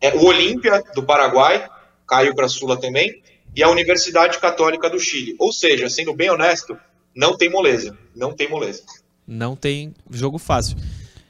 É, 0.00 0.14
o 0.16 0.24
Olímpia, 0.24 0.82
do 0.94 1.02
Paraguai, 1.02 1.68
caiu 2.06 2.34
para 2.34 2.46
a 2.46 2.48
Sula 2.48 2.78
também. 2.80 3.20
E 3.54 3.62
a 3.62 3.68
Universidade 3.68 4.38
Católica 4.38 4.88
do 4.88 4.98
Chile. 4.98 5.34
Ou 5.38 5.52
seja, 5.52 5.90
sendo 5.90 6.14
bem 6.14 6.30
honesto, 6.30 6.76
não 7.14 7.36
tem 7.36 7.50
moleza. 7.50 7.96
Não 8.14 8.32
tem 8.32 8.48
moleza. 8.48 8.82
Não 9.26 9.56
tem 9.56 9.92
jogo 10.10 10.38
fácil. 10.38 10.76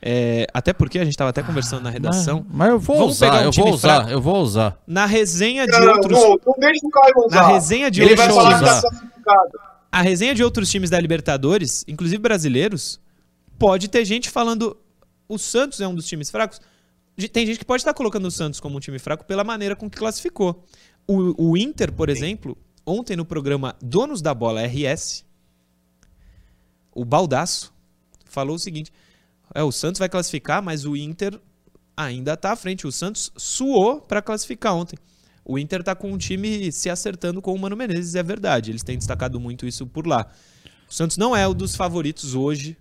É, 0.03 0.47
até 0.55 0.73
porque 0.73 0.99
a 0.99 1.05
gente 1.05 1.13
estava 1.13 1.31
até 1.31 1.43
conversando 1.43 1.83
na 1.83 1.91
redação. 1.91 2.45
Mas, 2.49 2.57
mas 2.57 2.69
eu 2.71 2.79
vou 2.79 2.97
Vamos 2.99 3.17
usar, 3.17 3.33
um 3.41 3.45
eu 3.45 3.53
vou 3.53 3.71
usar, 3.71 3.95
fraco. 3.97 4.11
eu 4.11 4.21
vou 4.21 4.37
usar. 4.43 4.79
Na 4.87 5.05
resenha 5.07 5.67
de 5.67 5.79
Não, 5.79 5.93
outros. 5.93 6.13
não, 6.19 6.39
não 6.47 6.55
deixa 6.59 6.87
o 6.87 6.91
Caio 6.91 7.13
usar. 7.27 7.37
Na 7.43 7.49
resenha 7.49 7.91
de 7.91 8.01
Ele 8.03 8.11
outros 8.11 8.27
vai 8.27 8.35
falar 8.37 8.59
que 8.59 8.65
usar. 8.65 8.75
tá 8.83 8.89
classificado. 8.91 9.51
A 9.93 10.03
resenha 10.03 10.35
de 10.35 10.45
outros 10.45 10.71
times 10.71 10.89
da 10.89 11.01
Libertadores, 11.01 11.85
inclusive 11.89 12.19
brasileiros, 12.19 13.01
pode 13.59 13.89
ter 13.89 14.05
gente 14.05 14.31
falando 14.31 14.77
o 15.29 15.39
Santos 15.39 15.81
é 15.81 15.87
um 15.87 15.95
dos 15.95 16.07
times 16.07 16.31
fracos. 16.31 16.61
Tem 17.33 17.47
gente 17.47 17.59
que 17.59 17.65
pode 17.65 17.83
estar 17.83 17.95
colocando 17.95 18.27
o 18.27 18.31
Santos 18.31 18.59
como 18.59 18.77
um 18.77 18.81
time 18.81 18.99
fraco 18.99 19.25
pela 19.25 19.45
maneira 19.45 19.77
com 19.77 19.89
que 19.89 19.99
classificou. 19.99 20.65
O, 21.07 21.51
o 21.51 21.57
Inter, 21.57 21.93
por 21.93 22.09
exemplo, 22.09 22.57
ontem 22.85 23.17
no 23.17 23.25
programa 23.25 23.77
Donos 23.81 24.21
da 24.21 24.35
Bola 24.35 24.63
RS, 24.67 25.25
o 26.93 27.05
Baldaço 27.05 27.73
falou 28.25 28.57
o 28.57 28.59
seguinte: 28.59 28.93
é, 29.55 29.63
o 29.63 29.71
Santos 29.71 29.99
vai 29.99 30.09
classificar, 30.09 30.63
mas 30.63 30.85
o 30.85 30.97
Inter 30.97 31.39
ainda 31.97 32.35
está 32.35 32.53
à 32.53 32.57
frente. 32.57 32.87
O 32.87 32.93
Santos 32.93 33.33
suou 33.37 34.01
para 34.01 34.23
classificar 34.23 34.75
ontem. 34.75 34.97
O 35.51 35.59
Inter 35.59 35.83
tá 35.83 35.95
com 35.95 36.13
um 36.13 36.17
time 36.19 36.71
se 36.71 36.89
acertando 36.89 37.41
com 37.43 37.53
o 37.55 37.59
Mano 37.59 37.77
Menezes, 37.77 38.15
é 38.15 38.23
verdade. 38.23 38.71
Eles 38.71 38.83
têm 38.83 38.97
destacado 38.97 39.41
muito 39.41 39.67
isso 39.67 39.87
por 39.87 40.07
lá. 40.07 40.27
O 40.89 40.95
Santos 40.95 41.17
não 41.17 41.35
é 41.37 41.47
um 41.49 41.55
dos 41.55 41.75
favoritos 41.75 42.35
hoje, 42.35 42.77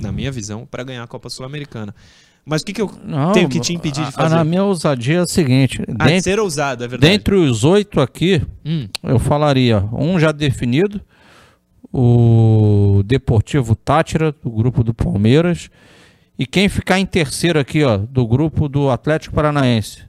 na 0.00 0.10
minha 0.10 0.32
visão, 0.32 0.66
para 0.66 0.82
ganhar 0.84 1.02
a 1.02 1.06
Copa 1.06 1.28
Sul-Americana. 1.30 1.94
Mas 2.44 2.62
o 2.62 2.64
que, 2.64 2.72
que 2.72 2.80
eu 2.82 2.90
Não, 3.04 3.32
tenho 3.32 3.48
que 3.48 3.58
te 3.60 3.72
impedir 3.72 4.02
de 4.02 4.08
a- 4.08 4.12
fazer? 4.12 4.34
Na 4.36 4.44
minha 4.44 4.62
ousadia 4.62 5.18
é 5.18 5.22
o 5.22 5.26
seguinte: 5.28 5.82
Ah, 5.98 6.04
de 6.06 6.12
dentre, 6.12 6.20
ser 6.22 6.38
ousado, 6.40 6.84
é 6.84 6.88
verdade. 6.88 7.12
dentre 7.12 7.34
os 7.34 7.64
oito 7.64 8.00
aqui, 8.00 8.40
Hum, 8.64 8.88
eu 9.02 9.18
falaria 9.18 9.80
um 9.92 10.18
já 10.18 10.30
definido, 10.32 11.00
o 11.92 13.02
Deportivo 13.04 13.74
Tátira, 13.74 14.32
do 14.42 14.50
grupo 14.50 14.82
do 14.84 14.92
Palmeiras, 14.94 15.70
e 16.38 16.46
quem 16.46 16.68
ficar 16.68 16.98
em 16.98 17.06
terceiro 17.06 17.58
aqui, 17.58 17.82
ó, 17.82 17.96
do 17.96 18.26
grupo 18.26 18.68
do 18.68 18.90
Atlético 18.90 19.34
Paranaense, 19.34 20.02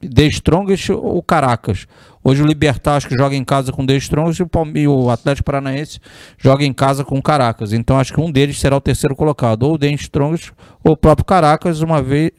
The 0.00 0.24
Strongest 0.26 0.90
ou 0.90 1.22
Caracas. 1.22 1.86
Hoje 2.22 2.42
o 2.42 2.46
Libertar 2.46 2.96
acho 2.96 3.08
que 3.08 3.16
joga 3.16 3.34
em 3.34 3.42
casa 3.44 3.72
com 3.72 3.86
The 3.86 3.96
Strongest 3.96 4.40
e 4.74 4.86
o, 4.86 4.92
o 5.04 5.10
Atlético 5.10 5.46
Paranaense 5.46 5.98
joga 6.38 6.64
em 6.64 6.72
casa 6.72 7.04
com 7.04 7.18
o 7.18 7.22
Caracas. 7.22 7.72
Então 7.72 7.98
acho 7.98 8.12
que 8.12 8.20
um 8.20 8.30
deles 8.30 8.60
será 8.60 8.76
o 8.76 8.80
terceiro 8.80 9.16
colocado, 9.16 9.62
ou 9.62 9.74
o 9.74 9.78
The 9.78 9.90
Strongest 9.92 10.52
ou 10.84 10.92
o 10.92 10.96
próprio 10.96 11.24
Caracas, 11.24 11.80
uma 11.80 12.02
vez 12.02 12.30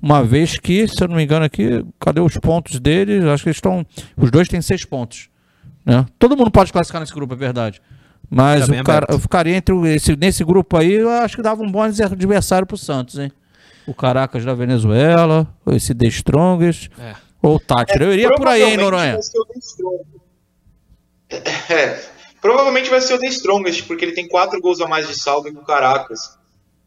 uma 0.00 0.22
vez 0.22 0.58
que, 0.58 0.86
se 0.86 1.02
eu 1.02 1.08
não 1.08 1.16
me 1.16 1.24
engano 1.24 1.44
aqui, 1.44 1.84
cadê 1.98 2.20
os 2.20 2.36
pontos 2.36 2.78
deles? 2.78 3.24
Acho 3.24 3.42
que 3.44 3.48
eles 3.48 3.56
estão. 3.56 3.84
Os 4.16 4.30
dois 4.30 4.46
têm 4.48 4.60
seis 4.60 4.84
pontos. 4.84 5.28
Né? 5.84 6.04
Todo 6.18 6.36
mundo 6.36 6.50
pode 6.50 6.72
classificar 6.72 7.00
nesse 7.00 7.14
grupo, 7.14 7.32
é 7.34 7.36
verdade. 7.36 7.80
Mas 8.28 8.66
Tá 8.66 8.72
o 8.80 8.84
cara, 8.84 9.06
eu 9.08 9.18
ficaria 9.20 9.56
entre 9.56 9.72
o- 9.74 9.86
esse, 9.86 10.14
nesse 10.16 10.44
grupo 10.44 10.76
aí, 10.76 10.92
eu 10.92 11.08
acho 11.10 11.36
que 11.36 11.42
dava 11.42 11.62
um 11.62 11.70
bom 11.70 11.80
adversário 11.82 12.66
pro 12.66 12.76
Santos, 12.76 13.18
hein? 13.18 13.32
O 13.86 13.94
Caracas 13.94 14.44
da 14.44 14.52
Venezuela, 14.54 15.46
ou 15.64 15.74
esse 15.74 15.94
The 15.94 16.06
Strongest, 16.08 16.90
É. 16.98 17.14
ou 17.42 17.56
o 17.56 17.60
Tátira. 17.60 18.04
Eu 18.06 18.12
iria 18.12 18.30
por 18.34 18.48
aí, 18.48 18.62
hein, 18.62 18.76
Provavelmente 18.76 18.84
Noronha? 18.84 19.12
vai 19.12 19.22
ser 19.22 19.38
o 19.38 19.44
The 19.44 19.58
Strongest. 19.58 20.16
É, 21.70 22.00
provavelmente 22.40 22.90
vai 22.90 23.00
ser 23.00 23.14
o 23.14 23.18
The 23.18 23.28
Strongest, 23.28 23.86
porque 23.86 24.04
ele 24.04 24.12
tem 24.12 24.28
quatro 24.28 24.60
gols 24.60 24.80
a 24.80 24.86
mais 24.88 25.06
de 25.08 25.14
saldo 25.18 25.50
que 25.52 25.58
o 25.58 25.64
Caracas. 25.64 26.36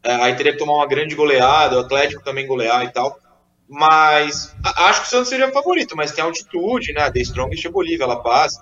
É, 0.02 0.14
aí 0.14 0.34
teria 0.34 0.52
que 0.52 0.58
tomar 0.58 0.74
uma 0.74 0.86
grande 0.86 1.14
goleada, 1.14 1.76
o 1.76 1.80
Atlético 1.80 2.24
também 2.24 2.46
golear 2.46 2.84
e 2.84 2.92
tal. 2.92 3.18
Mas 3.68 4.52
acho 4.64 5.02
que 5.02 5.06
o 5.06 5.10
Santos 5.10 5.28
seria 5.28 5.52
favorito, 5.52 5.94
mas 5.96 6.10
tem 6.12 6.24
altitude, 6.24 6.92
né? 6.92 7.10
The 7.10 7.20
Strongest 7.20 7.64
é 7.66 7.70
Bolívia, 7.70 8.06
La 8.06 8.16
Paz. 8.16 8.54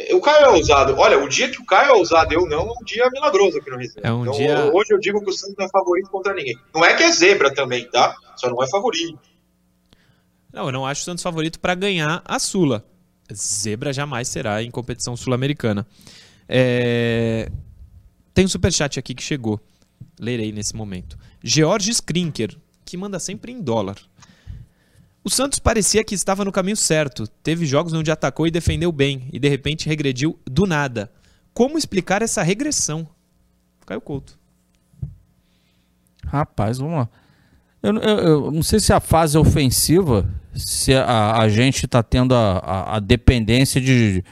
É, 0.00 0.14
O 0.14 0.20
Caio 0.20 0.44
é 0.46 0.48
ousado. 0.50 0.94
Olha, 0.96 1.18
o 1.18 1.28
dia 1.28 1.50
que 1.50 1.60
o 1.60 1.66
Caio 1.66 1.90
é 1.90 1.94
ousado, 1.94 2.32
eu 2.32 2.46
não, 2.46 2.68
é 2.68 2.72
um 2.80 2.84
dia 2.84 3.08
milagroso 3.10 3.58
aqui 3.58 3.68
no 3.70 3.76
Resenha. 3.76 4.06
É 4.06 4.12
um 4.12 4.22
Então, 4.22 4.34
dia- 4.34 4.70
Hoje 4.72 4.92
eu 4.94 4.98
digo 5.00 5.20
que 5.22 5.30
o 5.30 5.32
Santos 5.32 5.56
não 5.58 5.66
é 5.66 5.68
favorito 5.68 6.08
contra 6.10 6.32
ninguém. 6.34 6.56
Não 6.74 6.84
é 6.84 6.94
que 6.94 7.02
é 7.02 7.10
zebra 7.10 7.52
também, 7.52 7.84
tá? 7.90 8.14
Só 8.36 8.48
não 8.48 8.62
é 8.62 8.68
favorito. 8.68 9.18
Não, 10.52 10.66
eu 10.66 10.72
não 10.72 10.86
acho 10.86 11.02
o 11.02 11.04
Santos 11.04 11.22
favorito 11.22 11.58
para 11.58 11.74
ganhar 11.74 12.22
a 12.24 12.38
Sula. 12.38 12.84
Zebra 13.32 13.92
jamais 13.92 14.28
será 14.28 14.62
em 14.62 14.70
competição 14.70 15.16
sul-americana. 15.16 15.86
É... 16.48 17.50
Tem 18.32 18.44
um 18.44 18.48
superchat 18.48 18.98
aqui 18.98 19.14
que 19.14 19.22
chegou. 19.22 19.60
Lerei 20.18 20.50
nesse 20.52 20.74
momento. 20.74 21.18
George 21.42 21.90
Skrinker, 21.90 22.56
que 22.84 22.96
manda 22.96 23.18
sempre 23.18 23.52
em 23.52 23.60
dólar. 23.60 23.96
O 25.24 25.30
Santos 25.30 25.58
parecia 25.58 26.02
que 26.04 26.14
estava 26.14 26.44
no 26.44 26.52
caminho 26.52 26.76
certo. 26.76 27.26
Teve 27.42 27.66
jogos 27.66 27.92
onde 27.92 28.10
atacou 28.10 28.46
e 28.46 28.50
defendeu 28.50 28.90
bem, 28.90 29.28
e 29.32 29.38
de 29.38 29.48
repente 29.48 29.88
regrediu 29.88 30.38
do 30.46 30.66
nada. 30.66 31.10
Como 31.52 31.76
explicar 31.76 32.22
essa 32.22 32.42
regressão? 32.42 33.06
Caio 33.86 34.00
Couto. 34.00 34.38
Rapaz, 36.26 36.78
vamos 36.78 36.94
lá. 36.98 37.08
Eu, 37.82 37.96
eu- 37.96 38.18
eu 38.18 38.50
não 38.50 38.62
sei 38.62 38.80
se 38.80 38.92
a 38.92 39.00
fase 39.00 39.36
ofensiva, 39.38 40.28
se 40.54 40.92
a, 40.94 41.38
a 41.40 41.48
gente 41.48 41.86
está 41.86 42.02
tendo 42.02 42.34
a, 42.34 42.58
a- 42.58 42.96
a 42.96 43.00
dependência 43.00 43.80
de, 43.80 44.24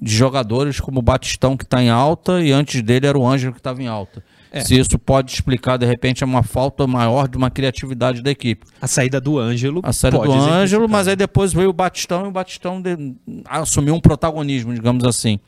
de 0.00 0.14
jogadores 0.16 0.80
como 0.80 0.98
o 1.00 1.02
Batistão, 1.02 1.56
que 1.56 1.64
está 1.64 1.82
em 1.82 1.90
alta, 1.90 2.40
e 2.42 2.52
antes 2.52 2.82
dele 2.82 3.06
era 3.06 3.18
o 3.18 3.26
Ângelo, 3.26 3.52
que 3.52 3.60
estava 3.60 3.82
em 3.82 3.86
alta. 3.86 4.24
É. 4.50 4.60
Se 4.60 4.78
isso 4.78 4.98
pode 4.98 5.32
explicar, 5.32 5.76
de 5.76 5.86
repente, 5.86 6.24
uma 6.24 6.42
falta 6.42 6.86
maior 6.86 7.28
de 7.28 7.36
uma 7.36 7.50
criatividade 7.50 8.22
da 8.22 8.30
equipe. 8.30 8.66
A 8.80 8.86
saída 8.86 9.20
do 9.20 9.38
Ângelo. 9.38 9.80
A 9.82 9.92
saída 9.92 10.18
do 10.18 10.32
Ângelo, 10.32 10.88
mas 10.88 11.08
aí 11.08 11.16
depois 11.16 11.52
veio 11.52 11.70
o 11.70 11.72
Batistão 11.72 12.26
e 12.26 12.28
o 12.28 12.30
Batistão 12.30 12.80
de... 12.80 12.96
assumiu 13.46 13.94
um 13.94 14.00
protagonismo, 14.00 14.72
digamos 14.72 15.04
assim. 15.04 15.38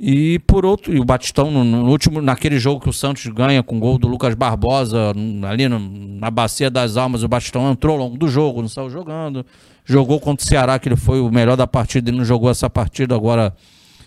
E 0.00 0.38
por 0.40 0.64
outro, 0.64 0.94
e 0.94 1.00
o 1.00 1.04
Batistão 1.04 1.50
no, 1.50 1.64
no, 1.64 1.90
último, 1.90 2.22
naquele 2.22 2.56
jogo 2.56 2.80
que 2.80 2.88
o 2.88 2.92
Santos 2.92 3.26
ganha 3.26 3.64
com 3.64 3.78
o 3.78 3.80
gol 3.80 3.98
do 3.98 4.06
Lucas 4.06 4.32
Barbosa, 4.36 5.12
ali 5.48 5.68
no, 5.68 5.80
na 5.80 6.30
bacia 6.30 6.70
das 6.70 6.96
almas, 6.96 7.24
o 7.24 7.28
Batistão 7.28 7.68
entrou 7.68 7.94
ao 7.94 7.98
longo 7.98 8.16
do 8.16 8.28
jogo, 8.28 8.60
não 8.60 8.68
saiu 8.68 8.88
jogando. 8.88 9.44
Jogou 9.84 10.20
contra 10.20 10.44
o 10.44 10.48
Ceará, 10.48 10.78
que 10.78 10.88
ele 10.88 10.96
foi 10.96 11.20
o 11.20 11.30
melhor 11.32 11.56
da 11.56 11.66
partida 11.66 12.10
e 12.10 12.12
não 12.12 12.24
jogou 12.24 12.48
essa 12.48 12.70
partida 12.70 13.16
agora 13.16 13.52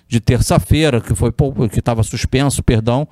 de 0.08 0.22
terça-feira, 0.22 1.02
que 1.02 1.14
foi 1.14 1.34
que 1.70 1.80
estava 1.80 2.04
suspenso, 2.04 2.64
perdão. 2.64 3.06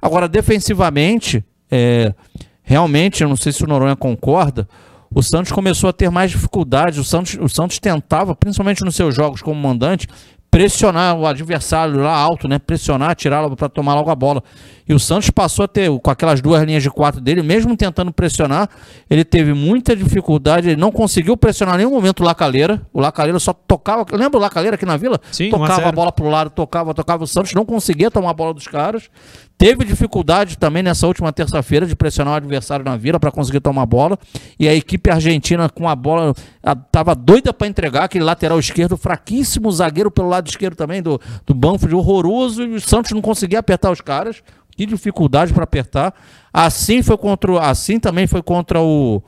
Agora, 0.00 0.28
defensivamente, 0.28 1.44
é, 1.70 2.14
realmente, 2.62 3.22
eu 3.22 3.28
não 3.28 3.36
sei 3.36 3.52
se 3.52 3.64
o 3.64 3.66
Noronha 3.66 3.96
concorda, 3.96 4.68
o 5.12 5.22
Santos 5.22 5.50
começou 5.50 5.90
a 5.90 5.92
ter 5.92 6.08
mais 6.10 6.30
dificuldades. 6.30 6.98
O 6.98 7.04
Santos, 7.04 7.36
o 7.40 7.48
Santos 7.48 7.78
tentava, 7.78 8.34
principalmente 8.34 8.84
nos 8.84 8.94
seus 8.94 9.14
jogos 9.14 9.42
como 9.42 9.60
mandante, 9.60 10.06
pressionar 10.50 11.16
o 11.16 11.26
adversário 11.26 12.00
lá 12.00 12.14
alto, 12.14 12.48
né? 12.48 12.58
Pressionar, 12.58 13.14
tirá-lo 13.14 13.56
para 13.56 13.68
tomar 13.68 13.94
logo 13.94 14.10
a 14.10 14.14
bola. 14.14 14.42
E 14.90 14.92
o 14.92 14.98
Santos 14.98 15.30
passou 15.30 15.66
a 15.66 15.68
ter, 15.68 15.88
com 16.00 16.10
aquelas 16.10 16.40
duas 16.40 16.60
linhas 16.64 16.82
de 16.82 16.90
quatro 16.90 17.20
dele, 17.20 17.44
mesmo 17.44 17.76
tentando 17.76 18.12
pressionar, 18.12 18.68
ele 19.08 19.24
teve 19.24 19.54
muita 19.54 19.94
dificuldade, 19.94 20.70
ele 20.70 20.80
não 20.80 20.90
conseguiu 20.90 21.36
pressionar 21.36 21.76
em 21.76 21.78
nenhum 21.78 21.92
momento 21.92 22.24
o 22.24 22.24
Lacaleira. 22.24 22.84
O 22.92 23.00
Lacaleira 23.00 23.38
só 23.38 23.52
tocava. 23.52 24.04
Lembra 24.10 24.38
o 24.38 24.40
Lacaleira 24.40 24.74
aqui 24.74 24.84
na 24.84 24.96
vila? 24.96 25.20
Sim, 25.30 25.48
tocava 25.48 25.88
a 25.88 25.92
bola 25.92 26.10
pro 26.10 26.28
lado, 26.28 26.50
tocava, 26.50 26.92
tocava. 26.92 27.22
O 27.22 27.26
Santos 27.28 27.54
não 27.54 27.64
conseguia 27.64 28.10
tomar 28.10 28.30
a 28.30 28.34
bola 28.34 28.52
dos 28.52 28.66
caras. 28.66 29.08
Teve 29.56 29.84
dificuldade 29.84 30.58
também 30.58 30.82
nessa 30.82 31.06
última 31.06 31.32
terça-feira 31.32 31.86
de 31.86 31.94
pressionar 31.94 32.32
o 32.32 32.36
adversário 32.38 32.84
na 32.84 32.96
vila 32.96 33.20
para 33.20 33.30
conseguir 33.30 33.60
tomar 33.60 33.82
a 33.82 33.86
bola. 33.86 34.18
E 34.58 34.66
a 34.66 34.74
equipe 34.74 35.08
argentina 35.08 35.68
com 35.68 35.88
a 35.88 35.94
bola 35.94 36.34
estava 36.66 37.14
doida 37.14 37.52
para 37.52 37.68
entregar 37.68 38.04
aquele 38.04 38.24
lateral 38.24 38.58
esquerdo 38.58 38.96
fraquíssimo, 38.96 39.70
zagueiro 39.70 40.10
pelo 40.10 40.28
lado 40.28 40.48
esquerdo 40.48 40.74
também 40.74 41.00
do, 41.00 41.20
do 41.46 41.54
Banfield, 41.54 41.94
horroroso. 41.94 42.64
E 42.64 42.74
o 42.74 42.80
Santos 42.80 43.12
não 43.12 43.20
conseguia 43.20 43.60
apertar 43.60 43.92
os 43.92 44.00
caras. 44.00 44.42
Que 44.76 44.86
dificuldade 44.86 45.52
para 45.52 45.64
apertar. 45.64 46.14
Assim 46.52 47.02
foi 47.02 47.18
contra, 47.18 47.60
assim 47.60 47.98
também 47.98 48.26
foi 48.26 48.42
contra 48.42 48.80
o 48.80 49.22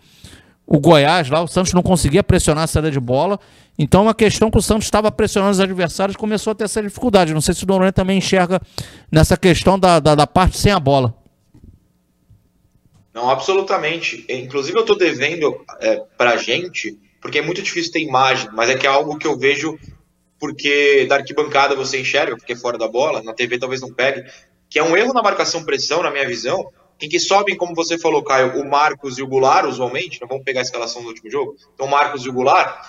o 0.67 0.81
Goiás 0.81 1.29
lá, 1.29 1.43
o 1.43 1.47
Santos 1.47 1.75
não 1.75 1.83
conseguia 1.83 2.23
pressionar 2.23 2.65
a 2.65 2.67
saída 2.67 2.91
de 2.91 2.99
bola. 2.99 3.39
Então, 3.79 4.01
é 4.01 4.05
uma 4.05 4.15
questão 4.15 4.51
que 4.51 4.57
o 4.57 4.63
Santos 4.63 4.87
estava 4.87 5.11
pressionando 5.13 5.53
os 5.53 5.61
adversários 5.61 6.17
começou 6.17 6.53
a 6.53 6.55
ter 6.55 6.65
essa 6.65 6.83
dificuldade. 6.83 7.35
Não 7.35 7.43
sei 7.43 7.55
se 7.55 7.65
o 7.65 7.67
Noronha 7.67 7.93
também 7.93 8.17
enxerga 8.17 8.61
nessa 9.11 9.37
questão 9.37 9.79
da, 9.79 10.01
da, 10.01 10.15
da 10.15 10.27
parte 10.27 10.57
sem 10.57 10.73
a 10.73 10.81
bola. 10.81 11.15
Não, 13.13 13.29
absolutamente. 13.29 14.25
Inclusive, 14.29 14.77
eu 14.79 14.83
estou 14.83 14.97
devendo 14.97 15.63
é, 15.81 15.97
para 16.17 16.31
a 16.31 16.37
gente, 16.37 16.99
porque 17.21 17.39
é 17.39 17.43
muito 17.43 17.63
difícil 17.63 17.93
ter 17.93 18.01
imagem, 18.01 18.49
mas 18.55 18.71
é 18.71 18.75
que 18.75 18.87
é 18.87 18.91
algo 18.91 19.19
que 19.19 19.27
eu 19.27 19.39
vejo 19.39 19.79
porque 20.39 21.07
da 21.09 21.17
arquibancada 21.17 21.77
você 21.77 22.01
enxerga, 22.01 22.37
porque 22.37 22.55
é 22.55 22.57
fora 22.57 22.77
da 22.77 22.89
bola, 22.89 23.23
na 23.23 23.33
TV 23.33 23.59
talvez 23.59 23.81
não 23.81 23.93
pegue, 23.93 24.25
que 24.73 24.79
é 24.79 24.83
um 24.83 24.97
erro 24.97 25.13
na 25.13 25.23
marcação-pressão, 25.23 26.03
na 26.03 26.11
minha 26.11 26.27
visão, 26.27 26.73
em 26.99 27.07
que 27.07 27.21
sobem, 27.21 27.55
como 27.55 27.75
você 27.75 27.99
falou, 27.99 28.25
Caio, 28.25 28.59
o 28.59 28.67
Marcos 28.67 29.19
e 29.19 29.23
o 29.23 29.27
Goulart, 29.27 29.67
usualmente, 29.67 30.19
né? 30.19 30.27
vamos 30.27 30.45
pegar 30.45 30.61
a 30.61 30.63
escalação 30.63 31.03
do 31.03 31.09
último 31.09 31.31
jogo, 31.31 31.57
então 31.75 31.87
Marcos 31.87 32.25
e 32.25 32.31
o 32.31 32.33
Goulart, 32.33 32.87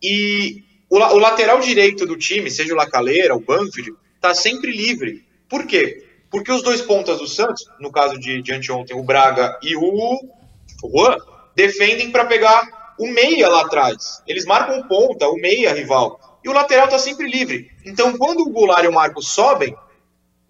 e 0.00 0.62
o, 0.88 0.98
o 0.98 1.18
lateral 1.18 1.58
direito 1.58 2.06
do 2.06 2.16
time, 2.16 2.48
seja 2.48 2.72
o 2.72 2.76
Lacaleira, 2.76 3.34
o 3.34 3.40
Banfield, 3.40 3.92
tá 4.20 4.32
sempre 4.34 4.70
livre. 4.70 5.24
Por 5.48 5.66
quê? 5.66 6.06
Porque 6.30 6.52
os 6.52 6.62
dois 6.62 6.80
pontas 6.80 7.18
do 7.18 7.26
Santos, 7.26 7.66
no 7.80 7.90
caso 7.90 8.16
de, 8.16 8.40
de 8.40 8.52
anteontem, 8.52 8.96
o 8.96 9.02
Braga 9.02 9.58
e 9.64 9.74
o, 9.74 9.82
o 9.82 10.90
Juan, 10.96 11.16
defendem 11.56 12.12
para 12.12 12.26
pegar 12.26 12.94
o 12.96 13.08
meia 13.08 13.48
lá 13.48 13.62
atrás. 13.62 14.22
Eles 14.28 14.44
marcam 14.44 14.86
ponta, 14.86 15.28
o 15.28 15.34
meia 15.34 15.74
rival. 15.74 16.38
E 16.44 16.48
o 16.48 16.52
lateral 16.52 16.86
tá 16.86 17.00
sempre 17.00 17.28
livre. 17.28 17.68
Então, 17.84 18.16
quando 18.16 18.42
o 18.42 18.50
Goulart 18.50 18.84
e 18.84 18.88
o 18.88 18.92
Marcos 18.92 19.26
sobem, 19.26 19.74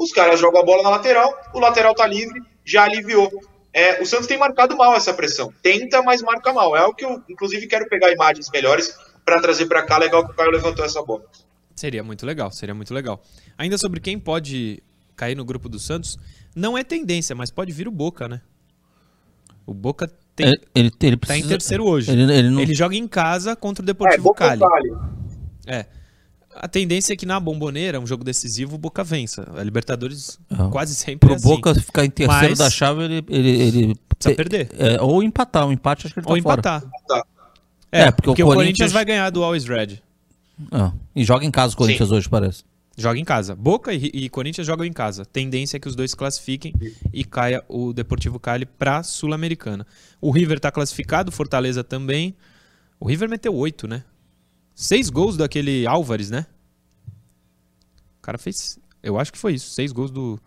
os 0.00 0.12
caras 0.12 0.40
jogam 0.40 0.62
a 0.62 0.64
bola 0.64 0.82
na 0.82 0.88
lateral, 0.88 1.30
o 1.52 1.60
lateral 1.60 1.94
tá 1.94 2.06
livre, 2.06 2.40
já 2.64 2.84
aliviou. 2.84 3.30
É, 3.70 4.00
o 4.02 4.06
Santos 4.06 4.26
tem 4.26 4.38
marcado 4.38 4.74
mal 4.74 4.94
essa 4.94 5.12
pressão. 5.12 5.52
Tenta, 5.62 6.02
mas 6.02 6.22
marca 6.22 6.54
mal. 6.54 6.74
É 6.74 6.84
o 6.86 6.94
que 6.94 7.04
eu, 7.04 7.22
inclusive, 7.28 7.66
quero 7.66 7.86
pegar 7.86 8.10
imagens 8.10 8.48
melhores 8.50 8.96
para 9.26 9.40
trazer 9.42 9.66
para 9.66 9.82
cá. 9.82 9.98
Legal 9.98 10.24
que 10.24 10.32
o 10.32 10.34
Caio 10.34 10.50
levantou 10.50 10.84
essa 10.84 11.02
bola. 11.02 11.22
Seria 11.76 12.02
muito 12.02 12.24
legal, 12.24 12.50
seria 12.50 12.74
muito 12.74 12.94
legal. 12.94 13.22
Ainda 13.58 13.76
sobre 13.76 14.00
quem 14.00 14.18
pode 14.18 14.82
cair 15.14 15.36
no 15.36 15.44
grupo 15.44 15.68
do 15.68 15.78
Santos, 15.78 16.18
não 16.56 16.78
é 16.78 16.82
tendência, 16.82 17.36
mas 17.36 17.50
pode 17.50 17.70
vir 17.70 17.86
o 17.86 17.90
Boca, 17.90 18.26
né? 18.26 18.40
O 19.66 19.74
Boca 19.74 20.10
tem, 20.34 20.48
ele, 20.48 20.60
ele, 20.74 20.92
ele 21.02 21.16
tá 21.18 21.36
em 21.36 21.46
terceiro 21.46 21.84
hoje. 21.84 22.10
Ele, 22.10 22.22
ele, 22.22 22.48
não... 22.48 22.60
ele, 22.60 22.74
joga 22.74 22.96
em 22.96 23.06
casa 23.06 23.54
contra 23.54 23.82
o 23.82 23.86
Deportivo 23.86 24.30
é, 24.30 24.34
Cali. 24.34 24.60
Cali. 24.60 24.90
É. 25.66 25.99
A 26.62 26.68
tendência 26.68 27.14
é 27.14 27.16
que 27.16 27.24
na 27.24 27.40
bomboneira, 27.40 27.98
um 27.98 28.06
jogo 28.06 28.22
decisivo, 28.22 28.74
o 28.74 28.78
Boca 28.78 29.02
vença. 29.02 29.50
A 29.56 29.62
Libertadores 29.64 30.38
quase 30.70 30.94
sempre 30.94 31.20
Pro 31.28 31.32
é 31.32 31.36
assim. 31.36 31.48
Boca 31.48 31.74
ficar 31.74 32.04
em 32.04 32.10
terceiro 32.10 32.48
Mas- 32.50 32.58
da 32.58 32.68
chave, 32.68 33.02
ele. 33.04 33.24
ele, 33.30 33.48
ele 33.62 33.96
Precisa 34.18 34.34
perder. 34.36 34.68
é, 34.78 35.00
ou 35.00 35.22
empatar. 35.22 35.66
Um 35.66 35.72
empate, 35.72 36.06
acho 36.06 36.14
que 36.14 36.20
ele 36.20 36.26
tá 36.26 36.32
Ou 36.34 36.42
fora. 36.42 36.60
empatar. 36.60 36.84
É, 37.90 38.02
É, 38.02 38.10
porque 38.10 38.26
porque, 38.26 38.42
o 38.42 38.46
o 38.46 38.48
Corinthians... 38.48 38.64
Corinthians 38.66 38.92
vai 38.92 39.04
ganhar 39.06 39.30
do 39.30 39.42
Always 39.42 39.64
Red. 39.64 39.98
Ah, 40.70 40.92
e 41.16 41.24
joga 41.24 41.46
em 41.46 41.50
casa 41.50 41.72
o 41.72 41.76
Corinthians 41.78 42.10
hoje, 42.12 42.28
parece. 42.28 42.62
Joga 42.98 43.18
em 43.18 43.24
casa. 43.24 43.56
Boca 43.56 43.94
e, 43.94 44.10
e 44.12 44.28
Corinthians 44.28 44.66
jogam 44.66 44.84
em 44.84 44.92
casa. 44.92 45.24
Tendência 45.24 45.78
é 45.78 45.80
que 45.80 45.88
os 45.88 45.96
dois 45.96 46.10
se 46.10 46.16
classifiquem 46.16 46.74
e 47.14 47.24
caia 47.24 47.64
o 47.66 47.94
Deportivo 47.94 48.38
Cali 48.38 48.66
pra 48.66 49.02
Sul-Americana. 49.02 49.86
O 50.20 50.30
River 50.30 50.60
tá 50.60 50.70
classificado, 50.70 51.32
Fortaleza 51.32 51.82
também. 51.82 52.34
O 53.00 53.08
River 53.08 53.30
meteu 53.30 53.54
oito, 53.54 53.88
né? 53.88 54.02
Seis 54.80 55.10
gols 55.10 55.36
daquele 55.36 55.86
Álvares, 55.86 56.30
né? 56.30 56.46
O 58.18 58.22
cara 58.22 58.38
fez. 58.38 58.78
Eu 59.02 59.18
acho 59.18 59.30
que 59.30 59.36
foi 59.36 59.52
isso. 59.52 59.72
Seis 59.72 59.92
gols 59.92 60.10
do, 60.10 60.40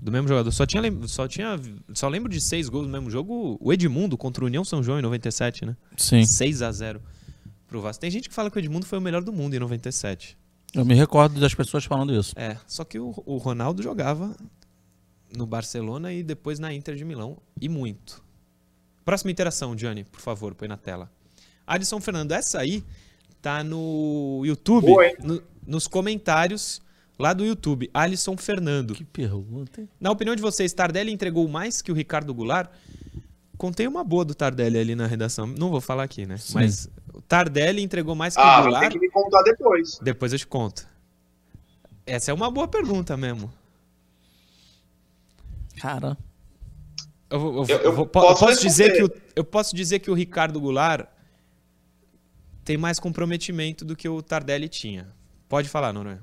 do 0.00 0.12
mesmo 0.12 0.28
jogador. 0.28 0.52
Só 0.52 0.64
tinha, 0.64 0.82
só 1.08 1.26
tinha. 1.26 1.58
Só 1.92 2.06
lembro 2.06 2.30
de 2.30 2.40
seis 2.40 2.68
gols 2.68 2.86
no 2.86 2.92
mesmo 2.92 3.10
jogo. 3.10 3.58
O 3.60 3.72
Edmundo 3.72 4.16
contra 4.16 4.44
o 4.44 4.46
União 4.46 4.64
São 4.64 4.84
João 4.84 5.00
em 5.00 5.02
97, 5.02 5.66
né? 5.66 5.76
Sim. 5.96 6.24
6 6.24 6.62
a 6.62 6.70
0 6.70 7.02
pro 7.66 7.80
Vasco. 7.80 8.00
Tem 8.00 8.08
gente 8.08 8.28
que 8.28 8.34
fala 8.36 8.52
que 8.52 8.56
o 8.56 8.60
Edmundo 8.60 8.86
foi 8.86 9.00
o 9.00 9.02
melhor 9.02 9.24
do 9.24 9.32
mundo 9.32 9.56
em 9.56 9.58
97. 9.58 10.38
Eu 10.72 10.84
me 10.84 10.94
recordo 10.94 11.40
das 11.40 11.52
pessoas 11.52 11.84
falando 11.84 12.14
isso. 12.14 12.34
É, 12.36 12.56
só 12.68 12.84
que 12.84 13.00
o, 13.00 13.20
o 13.26 13.36
Ronaldo 13.36 13.82
jogava 13.82 14.32
no 15.36 15.44
Barcelona 15.44 16.12
e 16.12 16.22
depois 16.22 16.60
na 16.60 16.72
Inter 16.72 16.94
de 16.94 17.04
Milão, 17.04 17.36
e 17.60 17.68
muito. 17.68 18.22
Próxima 19.04 19.32
interação, 19.32 19.76
Gianni, 19.76 20.04
por 20.04 20.20
favor, 20.20 20.54
põe 20.54 20.68
na 20.68 20.76
tela. 20.76 21.10
Alisson 21.66 22.00
Fernando, 22.00 22.30
essa 22.30 22.60
aí 22.60 22.84
tá 23.42 23.62
no 23.64 24.42
YouTube, 24.44 24.86
Boa, 24.86 25.04
no- 25.22 25.42
nos 25.66 25.86
comentários 25.86 26.80
lá 27.18 27.32
do 27.32 27.44
YouTube. 27.44 27.90
Alisson 27.94 28.36
Fernando. 28.36 28.94
Que 28.94 29.04
pergunta, 29.04 29.80
hein? 29.80 29.88
Na 30.00 30.10
opinião 30.10 30.34
de 30.36 30.42
vocês, 30.42 30.72
Tardelli 30.72 31.12
entregou 31.12 31.46
mais 31.48 31.80
que 31.82 31.90
o 31.92 31.94
Ricardo 31.94 32.32
Goulart? 32.34 32.70
Contei 33.56 33.86
uma 33.86 34.04
boa 34.04 34.24
do 34.24 34.34
Tardelli 34.34 34.78
ali 34.78 34.94
na 34.94 35.06
redação. 35.06 35.46
Não 35.46 35.70
vou 35.70 35.80
falar 35.80 36.02
aqui, 36.02 36.26
né? 36.26 36.36
Sim. 36.36 36.54
Mas 36.54 36.90
o 37.14 37.20
Tardelli 37.22 37.82
entregou 37.82 38.14
mais 38.14 38.34
que 38.34 38.40
Ah, 38.40 38.44
o 38.44 38.46
vai 38.54 38.62
Goulart? 38.64 38.82
ter 38.84 38.98
que 38.98 39.06
me 39.06 39.10
contar 39.10 39.42
depois. 39.42 39.98
Depois 40.02 40.32
eu 40.32 40.38
te 40.38 40.46
conto. 40.46 40.86
Essa 42.04 42.30
é 42.30 42.34
uma 42.34 42.50
boa 42.50 42.68
pergunta 42.68 43.16
mesmo. 43.16 43.50
Cara. 45.80 46.16
Eu, 47.30 47.40
vou- 47.40 47.54
eu- 47.64 47.66
Eu- 47.68 47.82
eu 47.98 48.06
posso 48.06 48.44
posso 48.46 48.60
dizer 48.62 48.92
que 48.92 49.02
o, 49.02 49.10
eu 49.34 49.44
posso 49.44 49.74
dizer 49.74 49.98
que 49.98 50.10
o 50.10 50.14
Ricardo 50.14 50.60
Goulart 50.60 51.06
tem 52.66 52.76
mais 52.76 52.98
comprometimento 52.98 53.84
do 53.84 53.94
que 53.94 54.08
o 54.08 54.20
Tardelli 54.20 54.68
tinha. 54.68 55.06
Pode 55.48 55.68
falar, 55.68 55.92
Noronha. 55.92 56.20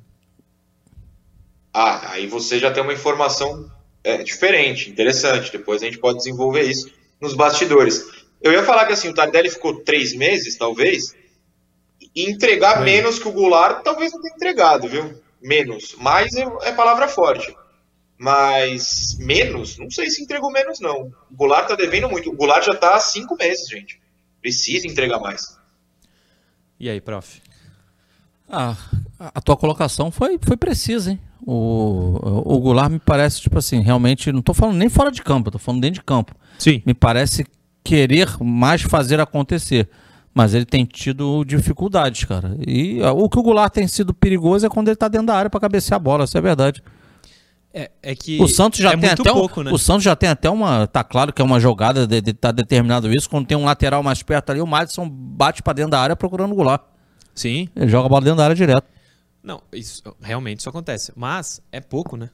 Ah, 1.74 2.12
aí 2.12 2.28
você 2.28 2.60
já 2.60 2.70
tem 2.70 2.84
uma 2.84 2.92
informação 2.92 3.72
é, 4.04 4.18
diferente, 4.22 4.90
interessante. 4.90 5.54
Depois 5.54 5.82
a 5.82 5.86
gente 5.86 5.98
pode 5.98 6.18
desenvolver 6.18 6.64
isso 6.64 6.92
nos 7.20 7.34
bastidores. 7.34 8.06
Eu 8.42 8.52
ia 8.52 8.62
falar 8.62 8.86
que 8.86 8.92
assim, 8.92 9.08
o 9.08 9.14
Tardelli 9.14 9.50
ficou 9.50 9.80
três 9.84 10.14
meses, 10.14 10.58
talvez, 10.58 11.16
e 12.14 12.30
entregar 12.30 12.84
menos 12.84 13.18
que 13.18 13.28
o 13.30 13.32
Goulart, 13.32 13.82
talvez 13.82 14.12
não 14.12 14.22
tenha 14.22 14.36
entregado, 14.36 14.90
viu? 14.90 15.18
Menos. 15.42 15.96
Mais 15.96 16.36
é, 16.36 16.46
é 16.64 16.74
palavra 16.74 17.08
forte. 17.08 17.56
Mas 18.18 19.18
menos, 19.18 19.78
não 19.78 19.90
sei 19.90 20.10
se 20.10 20.22
entregou 20.22 20.52
menos, 20.52 20.82
não. 20.82 21.10
O 21.32 21.36
Goulart 21.36 21.70
tá 21.70 21.76
devendo 21.76 22.10
muito. 22.10 22.30
O 22.30 22.36
Goulart 22.36 22.66
já 22.66 22.76
tá 22.76 22.96
há 22.96 23.00
cinco 23.00 23.38
meses, 23.38 23.70
gente. 23.70 24.02
Precisa 24.42 24.88
entregar 24.88 25.20
mais. 25.20 25.63
E 26.84 26.90
aí, 26.90 27.00
prof? 27.00 27.42
Ah, 28.52 28.76
a 29.18 29.40
tua 29.40 29.56
colocação 29.56 30.12
foi, 30.12 30.38
foi 30.42 30.58
precisa, 30.58 31.12
hein? 31.12 31.20
O, 31.48 32.20
o 32.44 32.60
Goulart 32.60 32.92
me 32.92 33.00
parece, 33.00 33.40
tipo 33.40 33.58
assim, 33.58 33.80
realmente, 33.80 34.34
não 34.34 34.42
tô 34.42 34.54
falando 34.54 34.76
nem 34.76 34.90
fora 34.90 35.10
de 35.10 35.22
campo, 35.22 35.50
tô 35.50 35.58
falando 35.58 35.80
dentro 35.80 36.02
de 36.02 36.04
campo. 36.04 36.36
Sim. 36.60 36.84
Me 36.86 36.94
parece 36.94 37.46
querer 37.86 38.28
mais 38.42 38.82
fazer 38.82 39.22
acontecer. 39.22 39.88
Mas 40.34 40.54
ele 40.54 40.66
tem 40.66 40.84
tido 40.84 41.46
dificuldades, 41.46 42.26
cara. 42.26 42.58
E 42.68 43.02
ah, 43.02 43.14
o 43.14 43.30
que 43.30 43.40
o 43.40 43.44
Goulart 43.44 43.72
tem 43.72 43.88
sido 43.88 44.14
perigoso 44.14 44.66
é 44.66 44.70
quando 44.70 44.90
ele 44.90 44.98
tá 44.98 45.08
dentro 45.08 45.28
da 45.28 45.38
área 45.38 45.50
para 45.50 45.62
cabecear 45.62 45.96
a 45.96 46.04
bola, 46.04 46.26
isso 46.26 46.38
é 46.38 46.42
verdade. 46.42 46.84
É, 47.74 47.90
é 48.04 48.16
que 48.16 48.40
O 48.40 48.48
Santos 48.48 48.80
já 48.80 48.92
é 48.92 48.98
tem 48.98 49.10
até 49.10 49.32
um- 49.32 49.34
pouco, 49.36 49.64
né? 49.64 49.72
o 49.72 49.78
Santos 49.80 50.04
já 50.04 50.16
tem 50.16 50.30
até 50.30 50.48
uma, 50.50 50.86
tá 50.86 51.04
claro 51.04 51.34
que 51.34 51.42
é 51.42 51.46
uma 51.46 51.60
jogada 51.60 52.06
de, 52.06 52.22
de 52.22 52.32
tá 52.34 52.52
determinado 52.52 53.12
isso, 53.12 53.28
quando 53.30 53.48
tem 53.48 53.58
um 53.58 53.66
lateral 53.66 54.04
mais 54.04 54.22
perto 54.22 54.52
ali, 54.52 54.62
o 54.62 54.68
Madison 54.68 55.10
bate 55.10 55.64
pra 55.64 55.74
dentro 55.74 55.90
da 55.92 56.00
área 56.00 56.16
procurando 56.16 56.52
o 56.52 56.56
Goulart. 56.56 56.84
Sim. 57.34 57.68
Ele 57.76 57.90
joga 57.90 58.06
a 58.06 58.10
bola 58.10 58.22
dentro 58.22 58.38
da 58.38 58.44
área 58.44 58.56
direto. 58.56 58.86
Não, 59.44 59.60
isso 59.74 60.04
realmente 60.22 60.60
isso 60.60 60.70
acontece, 60.70 61.12
mas 61.16 61.62
é 61.72 61.82
pouco, 61.82 62.16
né? 62.16 62.30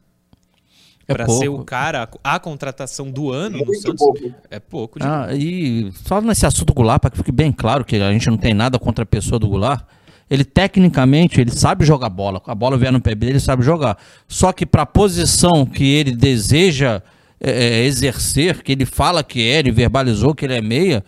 É 1.07 1.13
Pra 1.13 1.25
pouco. 1.25 1.41
ser 1.41 1.47
o 1.49 1.63
cara, 1.63 2.07
a 2.23 2.39
contratação 2.39 3.09
do 3.09 3.31
ano 3.31 3.57
no 3.59 3.65
Muito 3.65 3.81
Santos, 3.81 3.97
pouco. 4.05 4.35
é 4.51 4.59
pouco. 4.59 4.99
de- 4.99 5.05
Ah, 5.07 5.27
e 5.33 5.89
só 6.05 6.19
nesse 6.21 6.45
assunto 6.45 6.67
do 6.67 6.73
Goulart, 6.73 6.99
para 7.01 7.09
que 7.11 7.17
fique 7.17 7.31
bem 7.31 7.51
claro 7.51 7.83
que 7.85 7.95
a 7.95 8.11
gente 8.11 8.29
não 8.29 8.37
tem 8.37 8.53
nada 8.53 8.77
contra 8.77 9.03
a 9.03 9.07
pessoa 9.07 9.39
do 9.39 9.47
Goulart, 9.47 9.83
ele 10.29 10.45
tecnicamente 10.45 11.41
ele 11.41 11.51
sabe 11.51 11.85
jogar 11.85 12.09
bola. 12.09 12.41
A 12.45 12.53
bola 12.53 12.77
vier 12.77 12.91
no 12.91 13.01
pé 13.01 13.15
dele, 13.15 13.33
ele 13.33 13.39
sabe 13.39 13.63
jogar. 13.63 13.97
Só 14.27 14.51
que 14.53 14.65
para 14.65 14.83
a 14.83 14.85
posição 14.85 15.65
que 15.65 15.83
ele 15.83 16.15
deseja 16.15 17.01
é, 17.39 17.83
exercer, 17.85 18.61
que 18.61 18.71
ele 18.71 18.85
fala 18.85 19.23
que 19.23 19.41
é, 19.41 19.59
ele 19.59 19.71
verbalizou 19.71 20.35
que 20.35 20.45
ele 20.45 20.53
é 20.53 20.61
meia, 20.61 21.03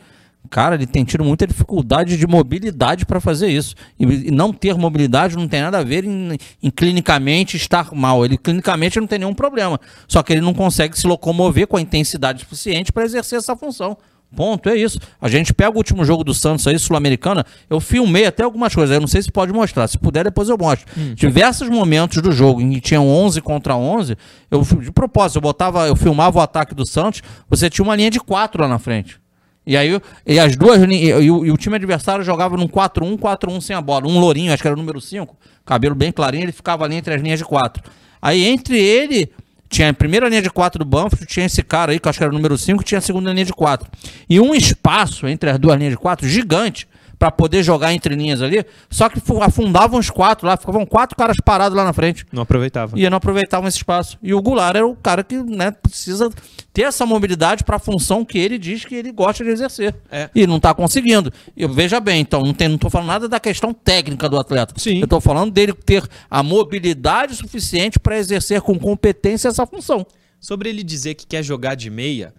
cara, 0.50 0.76
ele 0.76 0.88
tem 0.88 1.04
tido 1.04 1.24
muita 1.24 1.46
dificuldade 1.46 2.18
de 2.18 2.26
mobilidade 2.26 3.06
para 3.06 3.20
fazer 3.20 3.50
isso. 3.50 3.76
E, 4.00 4.04
e 4.04 4.32
não 4.32 4.52
ter 4.52 4.76
mobilidade 4.76 5.36
não 5.36 5.48
tem 5.48 5.62
nada 5.62 5.78
a 5.78 5.84
ver 5.84 6.04
em, 6.04 6.38
em 6.64 6.70
clinicamente 6.72 7.58
estar 7.58 7.94
mal. 7.94 8.26
Ele 8.26 8.38
clinicamente 8.38 9.00
não 9.00 9.08
tem 9.08 9.20
nenhum 9.20 9.36
problema. 9.36 9.80
Só 10.08 10.24
que 10.24 10.34
ele 10.34 10.42
não 10.42 10.54
consegue 10.54 10.98
se 10.98 11.06
locomover 11.06 11.68
com 11.68 11.78
a 11.78 11.82
intensidade 11.82 12.40
suficiente 12.40 12.92
para 12.92 13.04
exercer 13.04 13.38
essa 13.38 13.56
função. 13.56 13.98
Ponto, 14.36 14.70
é 14.70 14.76
isso. 14.78 14.98
A 15.20 15.28
gente 15.28 15.54
pega 15.54 15.72
o 15.72 15.78
último 15.78 16.06
jogo 16.06 16.24
do 16.24 16.34
Santos 16.34 16.66
aí, 16.66 16.80
Sul-Americana, 16.80 17.46
eu 17.70 17.82
filmei 17.82 18.26
até 18.26 18.44
algumas 18.44 18.74
coisas, 18.74 18.94
eu 18.94 19.02
não 19.02 19.08
sei 19.08 19.22
se 19.22 19.32
pode 19.32 19.52
mostrar, 19.52 19.88
se 19.88 19.98
puder 19.98 20.24
depois 20.24 20.48
eu 20.48 20.58
mostro. 20.58 20.86
Diversos 21.16 21.68
momentos 21.68 22.22
do 22.22 22.32
jogo 22.32 22.62
em 22.62 22.72
que 22.72 22.82
tinham 22.82 23.08
11 23.08 23.42
contra 23.42 23.76
11, 23.76 24.18
eu 24.50 24.62
de 24.62 24.92
propósito, 24.92 25.38
eu 25.38 25.42
botava, 25.42 25.86
eu 25.88 25.96
filmava 25.96 26.40
o 26.40 26.42
ataque 26.42 26.74
do 26.74 26.86
Santos, 26.86 27.22
você 27.50 27.70
tinha 27.70 27.84
uma 27.84 27.96
linha 27.96 28.10
de 28.10 28.20
quatro 28.20 28.62
lá 28.62 28.70
na 28.70 28.80
frente. 28.80 29.20
E 29.66 29.78
aí, 29.78 30.02
e 30.26 30.40
as 30.40 30.56
duas 30.56 30.82
e, 30.82 31.06
e 31.06 31.32
o, 31.32 31.46
e 31.46 31.52
o 31.52 31.58
time 31.58 31.76
adversário 31.76 32.24
jogava 32.24 32.58
num 32.58 32.68
4-1, 32.68 33.18
4-1 33.18 33.62
sem 33.62 33.76
a 33.76 33.82
bola. 33.82 34.08
Um 34.08 34.20
lourinho, 34.20 34.52
acho 34.52 34.62
que 34.62 34.68
era 34.68 34.76
o 34.76 34.80
número 34.80 35.00
5, 35.00 35.36
cabelo 35.66 35.94
bem 35.94 36.12
clarinho, 36.12 36.46
ele 36.46 36.52
ficava 36.52 36.86
ali 36.86 36.96
entre 36.96 37.14
as 37.14 37.22
linhas 37.22 37.38
de 37.38 37.46
quatro. 37.46 37.84
Aí 38.22 38.46
entre 38.46 38.80
ele 38.80 39.32
tinha 39.72 39.90
a 39.90 39.94
primeira 39.94 40.28
linha 40.28 40.42
de 40.42 40.50
quatro 40.50 40.80
do 40.80 40.86
Banfield, 40.86 41.26
tinha 41.26 41.46
esse 41.46 41.64
cara 41.64 41.94
aí, 41.94 42.00
que 42.00 42.06
eu 42.06 42.10
acho 42.10 42.20
que 42.20 42.24
era 42.24 42.32
o 42.32 42.36
número 42.36 42.58
5, 42.58 42.84
tinha 42.84 43.00
a 43.00 43.02
segunda 43.02 43.32
linha 43.32 43.46
de 43.46 43.54
quatro. 43.54 43.90
E 44.30 44.38
um 44.40 44.54
espaço 44.54 45.26
entre 45.28 45.50
as 45.50 45.58
duas 45.58 45.78
linhas 45.78 45.94
de 45.94 45.98
quatro 45.98 46.28
gigante 46.28 46.88
para 47.22 47.30
poder 47.30 47.62
jogar 47.62 47.94
entre 47.94 48.16
linhas 48.16 48.42
ali, 48.42 48.66
só 48.90 49.08
que 49.08 49.20
fu- 49.20 49.44
afundavam 49.44 50.00
os 50.00 50.10
quatro 50.10 50.48
lá, 50.48 50.58
ficavam 50.58 50.88
quatro 50.88 51.16
caras 51.16 51.38
parados 51.46 51.78
lá 51.78 51.84
na 51.86 51.94
frente. 51.94 52.26
Não 52.32 52.42
aproveitava. 52.42 53.00
E 53.00 53.08
não 53.08 53.18
aproveitavam 53.18 53.68
esse 53.68 53.78
espaço. 53.78 54.18
E 54.24 54.34
o 54.34 54.42
Goulart 54.42 54.76
era 54.76 54.88
o 54.88 54.96
cara 54.96 55.24
que 55.24 55.36
né, 55.38 55.70
precisa 55.70 56.32
ter 56.74 56.82
essa 56.82 57.06
mobilidade 57.06 57.64
para 57.64 57.76
a 57.76 57.80
função 57.80 58.26
que 58.26 58.40
ele 58.40 58.58
diz 58.58 58.86
que 58.86 58.96
ele 58.96 59.12
gosta 59.12 59.44
de 59.44 59.52
exercer. 59.52 59.94
É. 60.12 60.32
E 60.34 60.48
não 60.48 60.58
está 60.58 60.74
conseguindo. 60.74 61.32
Eu, 61.56 61.70
veja 61.70 62.00
bem, 62.00 62.22
então, 62.22 62.42
não, 62.42 62.56
tem, 62.56 62.68
não 62.68 62.80
tô 62.80 62.90
falando 62.90 63.08
nada 63.10 63.30
da 63.30 63.40
questão 63.40 63.72
técnica 63.72 64.28
do 64.28 64.40
atleta. 64.40 64.74
Sim. 64.78 64.98
Eu 64.98 65.04
estou 65.04 65.22
falando 65.22 65.52
dele 65.52 65.74
ter 65.74 66.04
a 66.28 66.42
mobilidade 66.42 67.36
suficiente 67.36 68.00
para 68.00 68.18
exercer 68.18 68.62
com 68.62 68.80
competência 68.80 69.48
essa 69.48 69.68
função. 69.68 70.04
Sobre 70.40 70.70
ele 70.70 70.82
dizer 70.82 71.14
que 71.14 71.28
quer 71.28 71.44
jogar 71.44 71.76
de 71.76 71.92
meia, 71.92 72.34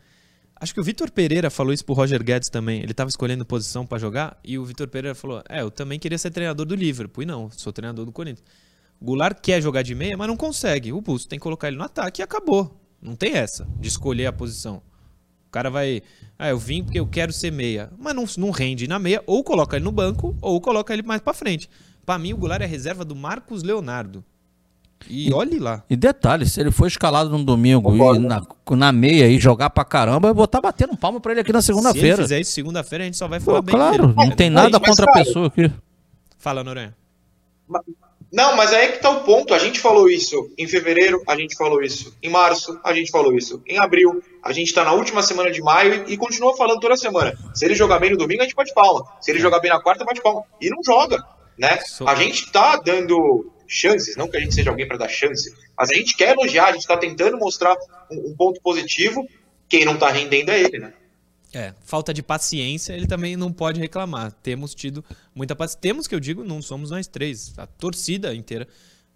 acho 0.63 0.73
que 0.73 0.81
o 0.81 0.85
Vitor 0.85 1.11
Pereira 1.11 1.51
falou 1.51 1.73
isso 1.73 1.85
pro 1.85 1.95
Roger 1.95 2.23
Guedes 2.23 2.49
também. 2.49 2.81
Ele 2.81 2.95
tava 2.95 3.11
escolhendo 3.11 3.45
posição 3.45 3.85
pra 3.85 3.99
jogar 3.99 4.39
e 4.45 4.59
o 4.59 4.65
Vitor 4.65 4.87
Pereira 4.87 5.15
falou: 5.15 5.43
É, 5.49 5.61
eu 5.61 5.71
também 5.71 5.99
queria 5.99 6.17
ser 6.17 6.31
treinador 6.31 6.65
do 6.65 6.75
Liverpool. 6.75 7.25
E 7.25 7.27
não, 7.27 7.51
sou 7.51 7.73
treinador 7.73 8.05
do 8.05 8.13
Corinthians. 8.13 8.45
O 9.01 9.05
Goulart 9.05 9.39
quer 9.43 9.61
jogar 9.61 9.83
de 9.83 9.95
meia, 9.95 10.17
mas 10.17 10.29
não 10.29 10.37
consegue. 10.37 10.93
O 10.93 11.01
Busto 11.01 11.29
tem 11.29 11.39
que 11.39 11.43
colocar 11.43 11.67
ele 11.67 11.77
no 11.77 11.83
ataque 11.83 12.23
e 12.23 12.25
acabou. 12.25 12.81
Não 13.01 13.17
tem 13.17 13.33
essa 13.35 13.67
de 13.81 13.89
escolher 13.89 14.27
a 14.27 14.33
posição. 14.33 14.81
O 15.49 15.51
cara 15.51 15.69
vai. 15.69 16.03
Ah, 16.39 16.49
eu 16.51 16.59
vim 16.59 16.85
porque 16.85 17.01
eu 17.01 17.07
quero 17.07 17.33
ser 17.33 17.51
meia. 17.51 17.93
Mas 17.99 18.15
não, 18.15 18.25
não 18.39 18.51
rende 18.51 18.87
na 18.87 19.01
meia, 19.01 19.23
ou 19.27 19.43
coloca 19.43 19.77
ele 19.77 19.85
no 19.85 19.93
banco, 19.93 20.37
ou 20.41 20.61
coloca 20.61 20.93
ele 20.93 21.03
mais 21.03 21.21
pra 21.21 21.35
frente. 21.35 21.69
Pra 22.07 22.19
mim, 22.19 22.33
o 22.33 22.37
Goulart 22.37 22.63
é 22.63 22.67
reserva 22.67 23.05
do 23.05 23.17
Marcos 23.17 23.65
Leonardo. 23.65 24.25
E 25.09 25.33
olhe 25.33 25.59
lá. 25.59 25.83
E 25.89 25.97
detalhe, 25.97 26.47
se 26.47 26.61
ele 26.61 26.71
for 26.71 26.87
escalado 26.87 27.31
no 27.31 27.45
domingo 27.45 27.95
e 27.95 28.19
na, 28.19 28.43
na 28.71 28.93
meia 28.93 29.27
e 29.29 29.39
jogar 29.39 29.71
pra 29.71 29.85
caramba, 29.85 30.29
eu 30.29 30.35
vou 30.35 30.45
estar 30.45 30.61
batendo 30.61 30.97
palma 30.97 31.21
pra 31.21 31.33
ele 31.33 31.41
aqui 31.41 31.53
na 31.53 31.61
Se 31.63 31.71
ele 31.71 31.79
segunda-feira. 31.79 32.23
fizer 32.23 32.41
isso 32.41 32.53
segunda-feira, 32.53 33.05
a 33.05 33.07
gente 33.07 33.17
só 33.17 33.29
vai 33.29 33.39
Pô, 33.41 33.47
falar 33.47 33.63
bem 33.63 33.75
claro, 33.75 34.07
dele. 34.09 34.29
não 34.29 34.37
tem 34.37 34.51
Mas, 34.51 34.65
nada 34.65 34.79
mas, 34.79 34.89
contra 34.89 35.11
a 35.11 35.13
pessoa 35.13 35.47
aqui. 35.49 35.71
Fala, 36.39 36.65
Noronha. 36.65 36.95
Não, 38.33 38.57
mas 38.57 38.73
aí 38.73 38.87
é 38.87 38.93
que 38.93 38.99
tá 39.03 39.11
o 39.11 39.25
ponto. 39.25 39.53
A 39.53 39.59
gente 39.59 39.79
falou 39.79 40.09
isso 40.09 40.51
em 40.57 40.67
fevereiro, 40.67 41.23
a 41.29 41.37
gente 41.37 41.55
falou 41.55 41.83
isso 41.83 42.17
em 42.23 42.31
março, 42.31 42.81
a 42.83 42.95
gente 42.95 43.11
falou 43.11 43.37
isso 43.37 43.63
em 43.67 43.79
abril, 43.79 44.23
a 44.43 44.53
gente 44.53 44.73
tá 44.73 44.83
na 44.85 44.93
última 44.93 45.23
semana 45.23 45.51
de 45.51 45.61
maio 45.61 46.05
e, 46.09 46.15
e 46.15 46.17
continua 46.17 46.57
falando 46.57 46.81
toda 46.81 46.97
semana. 46.97 47.37
Se 47.55 47.67
ele 47.67 47.75
jogar 47.75 47.99
bem 47.99 48.11
no 48.11 48.17
domingo, 48.17 48.41
a 48.41 48.45
gente 48.45 48.55
bate 48.57 48.73
palma. 48.73 49.05
Se 49.21 49.31
ele 49.31 49.39
jogar 49.39 49.61
bem 49.61 49.71
na 49.71 49.81
quarta, 49.83 50.05
bate 50.05 50.23
palma. 50.23 50.45
E 50.61 50.71
não 50.71 50.79
joga, 50.83 51.23
né? 51.59 51.79
A 52.07 52.15
gente 52.15 52.51
tá 52.51 52.77
dando 52.77 53.53
chances, 53.67 54.17
não 54.17 54.29
que 54.29 54.37
a 54.37 54.41
gente 54.41 54.55
seja 54.55 54.71
alguém 54.71 54.87
para 54.87 54.97
dar 54.97 55.09
chance, 55.09 55.55
mas 55.77 55.91
a 55.91 55.97
gente 55.97 56.17
quer 56.17 56.37
elogiar, 56.37 56.67
a 56.69 56.73
gente 56.73 56.87
tá 56.87 56.97
tentando 56.97 57.37
mostrar 57.39 57.77
um, 58.11 58.31
um 58.31 58.37
ponto 58.37 58.61
positivo. 58.61 59.27
Quem 59.69 59.85
não 59.85 59.97
tá 59.97 60.11
rendendo 60.11 60.51
é 60.51 60.61
ele, 60.61 60.79
né? 60.79 60.93
É, 61.55 61.75
falta 61.85 62.15
de 62.15 62.23
paciência, 62.23 62.95
ele 62.95 63.07
também 63.07 63.37
não 63.37 63.53
pode 63.53 63.79
reclamar. 63.79 64.33
Temos 64.33 64.75
tido 64.75 65.05
muita 65.35 65.55
paciência. 65.55 65.81
Temos 65.81 66.07
que 66.07 66.15
eu 66.15 66.21
digo, 66.21 66.43
não 66.45 66.63
somos 66.63 66.91
nós 66.91 67.07
três, 67.07 67.53
a 67.59 67.67
torcida 67.67 68.35
inteira 68.35 68.67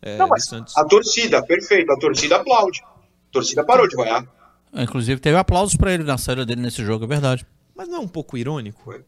é, 0.02 0.16
Não, 0.16 0.28
mas 0.28 0.46
Santos. 0.46 0.76
a 0.76 0.84
torcida, 0.84 1.42
perfeito, 1.42 1.90
a 1.92 1.98
torcida 1.98 2.36
aplaude. 2.36 2.82
A 2.84 3.32
torcida 3.32 3.64
parou 3.64 3.88
de 3.88 3.96
vaiar. 3.96 4.26
Inclusive, 4.72 5.20
teve 5.20 5.36
aplausos 5.36 5.76
pra 5.76 5.92
ele 5.92 6.04
na 6.04 6.18
saída 6.18 6.44
dele 6.44 6.60
nesse 6.60 6.84
jogo, 6.84 7.04
é 7.04 7.08
verdade. 7.08 7.46
Mas 7.74 7.88
não 7.88 7.96
é 7.96 8.00
um 8.00 8.08
pouco 8.08 8.36
irônico 8.36 8.82
Foi. 8.84 9.04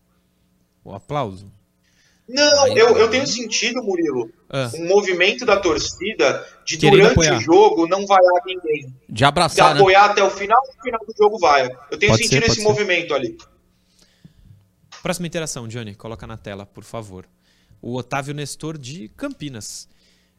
o 0.85 0.95
aplauso? 0.95 1.51
Não, 2.29 2.65
Aí, 2.65 2.77
eu, 2.77 2.89
eu 2.97 3.09
tenho 3.09 3.27
sentido, 3.27 3.83
Murilo, 3.83 4.31
Ah, 4.51 4.71
um 4.75 4.87
movimento 4.87 5.47
da 5.47 5.59
torcida 5.59 6.47
de 6.65 6.77
Querendo 6.77 6.97
durante 6.99 7.13
apoiar. 7.13 7.39
o 7.39 7.41
jogo 7.41 7.87
não 7.89 8.07
vaiar 8.07 8.43
ninguém. 8.47 8.95
De 9.09 9.25
abraçar, 9.25 9.75
né? 9.75 9.81
apoiar 9.81 10.05
até 10.11 10.23
o 10.23 10.31
final, 10.31 10.61
no 10.77 10.83
final 10.83 11.01
do 11.07 11.15
jogo 11.17 11.39
vai. 11.39 11.71
Eu 11.91 11.99
tenho 11.99 12.13
Pode 12.13 12.25
sentido 12.25 12.43
ser, 12.43 12.51
esse 12.51 12.57
ser. 12.61 12.63
movimento 12.63 13.15
ali. 13.15 13.37
Próxima 15.03 15.27
interação, 15.27 15.67
Johnny, 15.69 15.95
coloca 15.95 16.27
na 16.27 16.37
tela, 16.37 16.67
por 16.67 16.85
favor. 16.85 17.25
O 17.81 17.95
Otávio 17.97 18.35
Nestor 18.35 18.77
de 18.77 19.09
Campinas. 19.11 19.89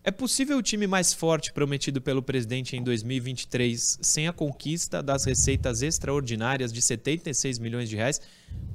É 0.04 0.12
possível 0.12 0.58
o 0.58 0.62
time 0.64 0.86
mais 0.88 1.14
forte 1.14 1.52
prometido 1.52 2.02
pelo 2.02 2.22
presidente 2.24 2.76
em 2.76 2.84
2023 2.84 4.00
sem 4.02 4.28
a 4.28 4.34
conquista 4.34 5.02
das 5.04 5.26
receitas 5.26 5.82
extraordinárias 5.82 6.72
de 6.72 6.82
76 6.82 7.60
milhões 7.60 7.90
de 7.90 7.96
reais? 7.96 8.22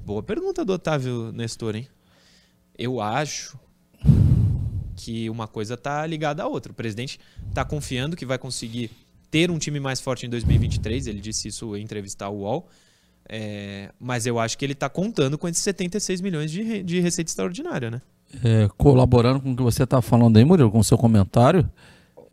Boa 0.05 0.23
pergunta 0.23 0.65
do 0.65 0.73
Otávio 0.75 1.33
Nestor, 1.33 1.77
hein? 1.77 1.89
Eu 2.77 3.01
acho 3.01 3.59
que 4.97 5.29
uma 5.29 5.47
coisa 5.47 5.77
tá 5.77 6.07
ligada 6.07 6.43
à 6.43 6.47
outra. 6.47 6.73
O 6.73 6.75
presidente 6.75 7.19
tá 7.53 7.65
confiando 7.65 8.17
que 8.17 8.27
vai 8.27 8.39
conseguir 8.39 8.91
ter 9.31 9.51
um 9.51 9.59
time 9.59 9.81
mais 9.81 10.01
forte 10.01 10.27
em 10.27 10.29
2023. 10.29 11.07
Ele 11.07 11.21
disse 11.21 11.49
isso 11.49 11.77
em 11.77 11.83
entrevista 11.83 12.25
ao 12.25 12.37
UOL. 12.37 12.69
É, 13.29 13.91
mas 13.99 14.27
eu 14.27 14.39
acho 14.39 14.57
que 14.59 14.65
ele 14.65 14.75
tá 14.75 14.89
contando 14.89 15.39
com 15.39 15.49
esses 15.49 15.63
76 15.63 16.21
milhões 16.21 16.51
de, 16.51 16.83
de 16.83 17.01
receita 17.01 17.31
extraordinária, 17.31 17.91
né? 17.91 18.03
É, 18.43 18.69
colaborando 18.77 19.41
com 19.41 19.53
o 19.53 19.57
que 19.57 19.63
você 19.63 19.85
está 19.85 20.03
falando 20.03 20.37
aí, 20.37 20.45
Murilo, 20.45 20.71
com 20.71 20.79
o 20.79 20.85
seu 20.85 20.99
comentário, 20.99 21.69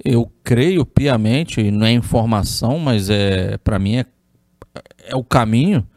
eu 0.04 0.30
creio 0.44 0.86
piamente, 0.86 1.70
não 1.72 1.86
é 1.86 1.92
informação, 1.92 2.80
mas 2.80 3.10
é 3.10 3.58
para 3.58 3.78
mim 3.78 3.98
é, 3.98 4.06
é 5.08 5.16
o 5.16 5.24
caminho. 5.24 5.88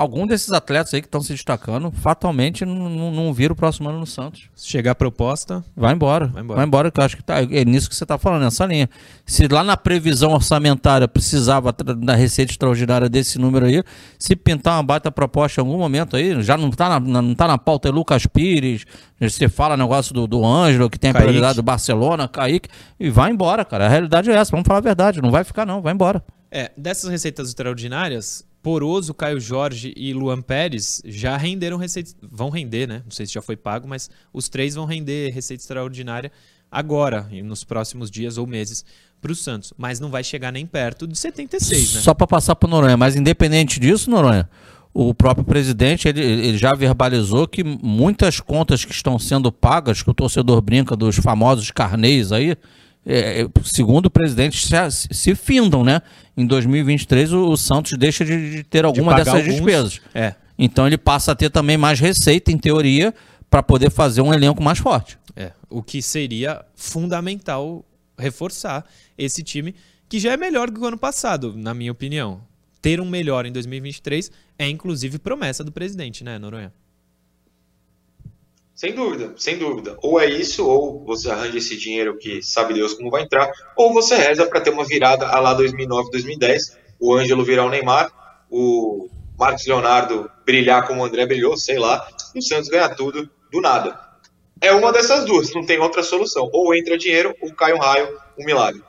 Algum 0.00 0.26
desses 0.26 0.50
atletas 0.50 0.94
aí 0.94 1.02
que 1.02 1.06
estão 1.06 1.20
se 1.20 1.32
destacando, 1.34 1.90
fatalmente 1.90 2.64
não, 2.64 3.34
vira 3.34 3.52
o 3.52 3.56
próximo 3.56 3.90
ano 3.90 3.98
no 4.00 4.06
Santos. 4.06 4.44
Se 4.56 4.66
chegar 4.66 4.92
a 4.92 4.94
proposta, 4.94 5.62
Vai 5.76 5.92
embora. 5.92 6.24
Vai 6.26 6.34
Vai 6.36 6.42
embora. 6.42 6.64
embora, 6.64 6.90
que 6.90 6.98
eu 7.00 7.04
acho 7.04 7.16
que 7.18 7.22
tá, 7.22 7.42
é 7.42 7.64
nisso 7.66 7.88
que 7.90 7.94
você 7.94 8.04
está 8.04 8.16
falando, 8.16 8.42
nessa 8.42 8.64
linha. 8.64 8.88
Se 9.26 9.46
lá 9.46 9.62
na 9.62 9.76
previsão 9.76 10.32
orçamentária 10.32 11.06
precisava 11.06 11.70
da 11.72 12.14
receita 12.14 12.50
extraordinária 12.50 13.10
desse 13.10 13.38
número 13.38 13.66
aí, 13.66 13.82
se 14.18 14.34
pintar 14.34 14.76
uma 14.78 14.82
baita 14.82 15.12
proposta 15.12 15.60
em 15.60 15.64
algum 15.66 15.76
momento 15.76 16.16
aí, 16.16 16.40
já 16.42 16.56
não 16.56 16.70
está 16.70 16.88
na, 16.88 17.00
não 17.00 17.34
tá 17.34 17.46
na 17.46 17.58
pauta 17.58 17.88
aí 17.88 17.92
Lucas 17.92 18.24
Pires, 18.26 18.86
você 19.20 19.50
fala 19.50 19.76
negócio 19.76 20.14
do, 20.14 20.26
do 20.26 20.42
Ângelo, 20.46 20.88
que 20.88 20.98
tem 20.98 21.10
a 21.10 21.12
Kaique. 21.12 21.26
prioridade 21.26 21.56
do 21.56 21.62
Barcelona, 21.62 22.26
Kaique, 22.26 22.70
e 22.98 23.10
vai 23.10 23.30
embora, 23.30 23.66
cara. 23.66 23.84
A 23.84 23.88
realidade 23.90 24.30
é 24.30 24.34
essa, 24.34 24.50
vamos 24.50 24.66
falar 24.66 24.78
a 24.78 24.82
verdade, 24.82 25.20
não 25.20 25.30
vai 25.30 25.44
ficar 25.44 25.66
não, 25.66 25.82
vai 25.82 25.92
embora. 25.92 26.24
é, 26.50 26.72
dessas 26.76 27.08
receitas 27.10 27.48
extraordinárias, 27.48 28.44
Poroso, 28.62 29.14
Caio 29.14 29.40
Jorge 29.40 29.92
e 29.96 30.12
Luan 30.12 30.42
Pérez 30.42 31.00
já 31.04 31.36
renderam 31.36 31.78
receitas. 31.78 32.14
Vão 32.22 32.50
render, 32.50 32.86
né? 32.86 33.02
Não 33.04 33.10
sei 33.10 33.26
se 33.26 33.32
já 33.32 33.42
foi 33.42 33.56
pago, 33.56 33.88
mas 33.88 34.10
os 34.32 34.48
três 34.48 34.74
vão 34.74 34.84
render 34.84 35.30
receita 35.30 35.62
extraordinária 35.62 36.30
agora, 36.70 37.28
nos 37.42 37.64
próximos 37.64 38.10
dias 38.10 38.38
ou 38.38 38.46
meses, 38.46 38.84
para 39.20 39.32
o 39.32 39.34
Santos. 39.34 39.72
Mas 39.76 39.98
não 39.98 40.10
vai 40.10 40.22
chegar 40.22 40.52
nem 40.52 40.66
perto 40.66 41.06
de 41.06 41.18
76, 41.18 41.94
né? 41.94 42.00
Só 42.00 42.14
para 42.14 42.26
passar 42.26 42.54
para 42.54 42.68
Noronha, 42.68 42.96
mas 42.96 43.16
independente 43.16 43.80
disso, 43.80 44.10
Noronha, 44.10 44.48
o 44.92 45.14
próprio 45.14 45.44
presidente 45.44 46.08
ele, 46.08 46.20
ele 46.20 46.58
já 46.58 46.74
verbalizou 46.74 47.46
que 47.48 47.64
muitas 47.64 48.40
contas 48.40 48.84
que 48.84 48.92
estão 48.92 49.18
sendo 49.18 49.50
pagas, 49.50 50.02
que 50.02 50.10
o 50.10 50.14
torcedor 50.14 50.60
brinca 50.60 50.94
dos 50.94 51.16
famosos 51.16 51.70
carnês 51.70 52.32
aí, 52.32 52.56
é, 53.12 53.42
é, 53.42 53.48
segundo 53.64 54.06
o 54.06 54.10
presidente, 54.10 54.66
se, 54.66 55.08
se 55.10 55.34
findam, 55.34 55.82
né? 55.84 56.00
Em 56.36 56.46
2023 56.46 57.32
o, 57.32 57.48
o 57.50 57.56
Santos 57.56 57.98
deixa 57.98 58.24
de, 58.24 58.50
de 58.50 58.64
ter 58.64 58.84
alguma 58.84 59.12
pagar 59.12 59.24
dessas 59.24 59.40
alguns- 59.40 59.54
despesas. 59.56 60.00
É. 60.14 60.34
Então 60.58 60.86
ele 60.86 60.98
passa 60.98 61.32
a 61.32 61.34
ter 61.34 61.50
também 61.50 61.76
mais 61.76 61.98
receita, 62.00 62.52
em 62.52 62.58
teoria, 62.58 63.14
para 63.48 63.62
poder 63.62 63.90
fazer 63.90 64.20
um 64.20 64.32
elenco 64.32 64.62
mais 64.62 64.78
forte. 64.78 65.18
É, 65.34 65.52
o 65.68 65.82
que 65.82 66.02
seria 66.02 66.64
fundamental 66.76 67.84
reforçar 68.18 68.84
esse 69.16 69.42
time, 69.42 69.74
que 70.08 70.18
já 70.18 70.32
é 70.32 70.36
melhor 70.36 70.68
do 70.70 70.78
que 70.78 70.84
o 70.84 70.86
ano 70.88 70.98
passado, 70.98 71.54
na 71.56 71.72
minha 71.74 71.90
opinião. 71.92 72.40
Ter 72.82 73.00
um 73.00 73.08
melhor 73.08 73.44
em 73.46 73.52
2023 73.52 74.30
é 74.58 74.68
inclusive 74.68 75.18
promessa 75.18 75.64
do 75.64 75.72
presidente, 75.72 76.22
né, 76.22 76.38
Noronha? 76.38 76.72
Sem 78.80 78.94
dúvida, 78.94 79.34
sem 79.36 79.58
dúvida. 79.58 79.94
Ou 80.00 80.18
é 80.18 80.24
isso, 80.24 80.66
ou 80.66 81.04
você 81.04 81.30
arranja 81.30 81.58
esse 81.58 81.76
dinheiro 81.76 82.16
que 82.16 82.42
sabe 82.42 82.72
Deus 82.72 82.94
como 82.94 83.10
vai 83.10 83.20
entrar, 83.20 83.52
ou 83.76 83.92
você 83.92 84.14
reza 84.14 84.46
para 84.46 84.58
ter 84.58 84.70
uma 84.70 84.86
virada 84.86 85.26
a 85.26 85.38
lá 85.38 85.52
2009, 85.52 86.10
2010, 86.10 86.78
o 86.98 87.14
Ângelo 87.14 87.44
virar 87.44 87.66
o 87.66 87.68
Neymar, 87.68 88.10
o 88.50 89.10
Marcos 89.38 89.66
Leonardo 89.66 90.30
brilhar 90.46 90.86
como 90.86 91.02
o 91.02 91.04
André 91.04 91.26
brilhou, 91.26 91.58
sei 91.58 91.78
lá, 91.78 92.08
e 92.34 92.38
o 92.38 92.42
Santos 92.42 92.70
ganhar 92.70 92.88
tudo 92.94 93.28
do 93.52 93.60
nada. 93.60 94.00
É 94.62 94.72
uma 94.72 94.90
dessas 94.90 95.26
duas, 95.26 95.52
não 95.52 95.66
tem 95.66 95.78
outra 95.78 96.02
solução. 96.02 96.48
Ou 96.50 96.74
entra 96.74 96.96
dinheiro, 96.96 97.34
ou 97.42 97.52
cai 97.52 97.74
um 97.74 97.78
raio, 97.78 98.18
um 98.38 98.46
milagre. 98.46 98.82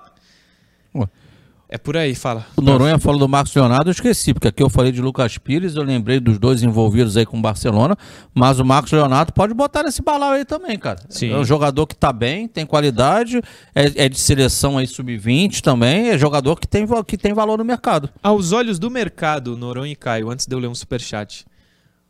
É 1.74 1.78
por 1.78 1.96
aí, 1.96 2.14
fala. 2.14 2.46
O 2.58 2.62
Noronha 2.62 3.00
falou 3.00 3.18
do 3.18 3.30
Marcos 3.30 3.56
Leonardo, 3.56 3.88
eu 3.88 3.94
esqueci, 3.94 4.34
porque 4.34 4.50
aqui 4.50 4.62
eu 4.62 4.70
falei 4.70 4.92
de 4.92 5.02
Lucas 5.02 5.38
Pires, 5.38 5.74
eu 5.74 5.84
lembrei 5.84 6.20
dos 6.20 6.38
dois 6.38 6.62
envolvidos 6.62 7.16
aí 7.16 7.26
com 7.26 7.40
o 7.40 7.42
Barcelona, 7.42 7.98
mas 8.36 8.60
o 8.60 8.66
Marcos 8.66 8.92
Leonardo 8.92 9.32
pode 9.32 9.54
botar 9.54 9.82
nesse 9.82 10.02
balaio 10.02 10.34
aí 10.34 10.44
também, 10.44 10.78
cara. 10.78 11.00
Sim. 11.08 11.32
É 11.32 11.38
um 11.38 11.46
jogador 11.46 11.88
que 11.88 11.96
tá 11.96 12.12
bem, 12.12 12.46
tem 12.46 12.66
qualidade, 12.66 13.42
é, 13.74 14.04
é 14.04 14.10
de 14.10 14.20
seleção 14.20 14.78
aí 14.78 14.86
sub-20 14.86 15.62
também, 15.62 16.10
é 16.10 16.18
jogador 16.18 16.60
que 16.60 16.68
tem, 16.68 16.86
que 17.08 17.18
tem 17.18 17.34
valor 17.34 17.58
no 17.58 17.64
mercado. 17.64 18.10
Aos 18.22 18.52
olhos 18.52 18.78
do 18.78 18.92
mercado, 18.92 19.56
Noronha 19.56 19.94
e 19.94 19.96
Caio, 19.96 20.30
antes 20.30 20.46
de 20.46 20.54
eu 20.54 20.60
ler 20.60 20.68
um 20.68 20.76
superchat, 20.76 21.46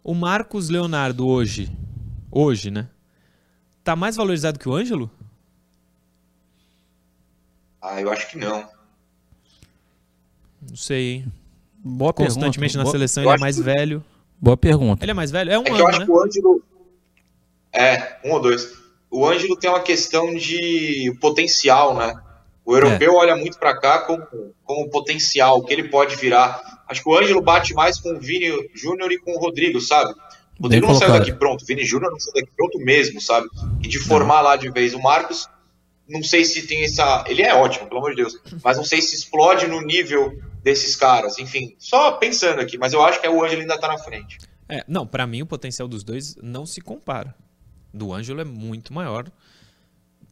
o 0.04 0.16
Marcos 0.16 0.70
Leonardo 0.70 1.28
hoje, 1.28 1.72
hoje, 2.32 2.72
né? 2.72 2.88
Tá 3.84 3.96
mais 3.96 4.16
valorizado 4.16 4.58
que 4.58 4.68
o 4.68 4.74
Ângelo? 4.74 5.12
Ah, 7.80 8.02
eu 8.02 8.12
acho 8.12 8.28
que 8.28 8.40
não. 8.40 8.81
Não 10.70 10.76
sei, 10.76 11.12
hein? 11.16 11.26
Boa 11.84 12.14
Constantemente 12.14 12.74
pergunta. 12.74 12.78
na 12.78 12.84
Boa, 12.84 12.92
seleção 12.92 13.24
ele 13.24 13.32
é 13.34 13.38
mais 13.38 13.56
que- 13.58 13.64
velho. 13.64 14.04
boa 14.40 14.56
pergunta. 14.58 15.04
Ele 15.04 15.12
é 15.12 15.16
mais 15.16 15.32
velho? 15.32 15.52
É 15.52 15.58
um 15.58 15.62
É 15.64 15.66
que 15.66 15.72
eu 15.72 15.76
ano, 15.78 15.88
acho 15.88 16.00
né? 16.00 16.06
que 16.06 16.12
o 16.12 16.24
Ângelo. 16.24 16.64
É, 17.74 18.18
um 18.26 18.32
ou 18.34 18.40
dois. 18.42 18.74
O 19.10 19.26
Ângelo 19.26 19.56
tem 19.58 19.70
uma 19.70 19.82
questão 19.82 20.34
de 20.36 21.14
potencial, 21.20 21.96
né? 21.96 22.14
O 22.64 22.76
europeu 22.76 23.16
olha 23.16 23.36
muito 23.36 23.58
pra 23.58 23.76
cá 23.78 24.00
como, 24.00 24.24
como 24.64 24.90
potencial, 24.90 25.58
o 25.58 25.64
que 25.64 25.74
ele 25.74 25.90
pode 25.90 26.16
virar. 26.16 26.62
Acho 26.88 27.02
que 27.04 27.10
o 27.10 27.18
Ângelo 27.18 27.42
bate 27.42 27.74
mais 27.74 28.00
com 28.00 28.14
o 28.14 28.20
Vini 28.20 28.70
Júnior 28.76 29.12
e 29.12 29.18
com 29.18 29.32
o 29.34 29.40
Rodrigo, 29.40 29.82
sabe? 29.82 30.14
O 30.60 30.64
Rodrigo 30.64 30.86
não 30.88 30.94
saiu 30.96 31.12
daqui 31.14 31.34
pronto, 31.34 31.64
o 31.64 31.66
Vini 31.66 31.84
Júnior 31.84 32.12
não 32.12 32.20
saiu 32.20 32.36
daqui 32.36 32.52
pronto 32.56 32.78
mesmo, 32.80 33.20
sabe? 33.20 33.48
E 33.82 33.88
de 33.88 33.98
formar 33.98 34.42
lá 34.42 34.56
de 34.56 34.70
vez. 34.70 34.94
O 34.94 35.02
Marcos, 35.02 35.50
não 36.08 36.22
sei 36.22 36.46
se 36.46 36.68
tem 36.68 36.84
essa. 36.84 37.24
Ele 37.28 37.42
é 37.42 37.54
ótimo, 37.56 37.88
pelo 37.88 38.00
amor 38.00 38.12
de 38.12 38.18
Deus, 38.18 38.38
mas 38.64 38.78
não 38.78 38.84
sei 38.84 39.02
se 39.02 39.16
explode 39.16 39.66
no 39.68 39.82
nível 39.82 40.32
desses 40.64 40.96
caras. 40.96 41.38
Enfim, 41.40 41.76
só 41.78 42.14
pensando 42.14 42.62
aqui, 42.62 42.78
mas 42.78 42.94
eu 42.94 43.04
acho 43.04 43.20
que 43.20 43.28
o 43.28 43.44
Ângelo 43.44 43.62
ainda 43.62 43.78
tá 43.78 43.88
na 43.88 43.98
frente. 43.98 44.38
É, 44.68 44.84
não, 44.88 45.06
pra 45.06 45.28
mim 45.28 45.42
o 45.42 45.46
potencial 45.46 45.88
dos 45.88 46.04
dois 46.04 46.36
não 46.42 46.66
se 46.66 46.82
compara. 46.82 47.36
Do 47.94 48.14
Ângelo 48.14 48.42
é 48.42 48.46
muito 48.46 48.94
maior. 48.94 49.30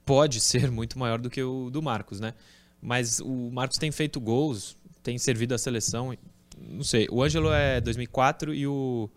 Pode 0.06 0.40
ser 0.40 0.70
muito 0.72 0.98
maior 0.98 1.20
do 1.20 1.30
que 1.30 1.44
o 1.44 1.70
do 1.70 1.82
Marcos, 1.82 2.20
né? 2.20 2.34
Mas 2.82 3.20
o 3.20 3.52
Marcos 3.52 3.78
tem 3.78 3.92
feito 3.92 4.20
gols, 4.20 4.78
tem 5.04 5.18
servido 5.18 5.54
a 5.54 5.58
seleção. 5.58 6.16
Não 6.58 6.84
sei, 6.84 7.08
o 7.12 7.22
Ângelo 7.22 7.52
é 7.52 7.82
2004 7.82 8.54
e 8.54 8.66
o 8.66 9.10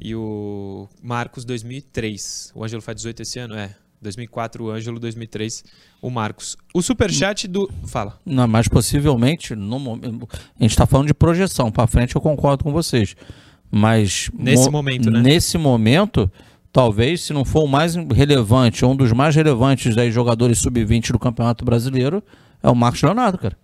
e 0.00 0.14
o 0.14 0.88
Marcos 1.02 1.44
2003. 1.44 2.52
O 2.54 2.64
Ângelo 2.64 2.80
faz 2.80 2.96
18 2.96 3.20
esse 3.22 3.38
ano, 3.38 3.54
é. 3.54 3.76
2004 4.00 4.64
o 4.64 4.70
Ângelo, 4.70 4.98
2003 4.98 5.64
o 6.00 6.10
Marcos. 6.10 6.56
O 6.74 6.80
superchat 6.80 7.46
do 7.46 7.70
fala. 7.86 8.18
Não, 8.24 8.48
mas 8.48 8.68
possivelmente, 8.68 9.54
no 9.54 9.78
momento, 9.78 10.28
a 10.58 10.62
gente 10.62 10.70
está 10.70 10.86
falando 10.86 11.06
de 11.08 11.14
projeção. 11.14 11.70
Para 11.70 11.86
frente 11.86 12.16
eu 12.16 12.20
concordo 12.20 12.64
com 12.64 12.72
vocês. 12.72 13.14
Mas 13.70 14.30
Nesse 14.32 14.70
momento, 14.70 15.10
né? 15.10 15.20
Nesse 15.20 15.58
momento, 15.58 16.30
talvez, 16.72 17.22
se 17.22 17.32
não 17.32 17.44
for 17.44 17.64
o 17.64 17.68
mais 17.68 17.94
relevante, 17.94 18.84
um 18.84 18.96
dos 18.96 19.12
mais 19.12 19.36
relevantes 19.36 19.96
aí, 19.96 20.10
jogadores 20.10 20.58
sub-20 20.58 21.12
do 21.12 21.18
Campeonato 21.18 21.64
Brasileiro, 21.64 22.22
é 22.62 22.68
o 22.68 22.74
Marcos 22.74 23.02
Leonardo, 23.02 23.38
cara. 23.38 23.56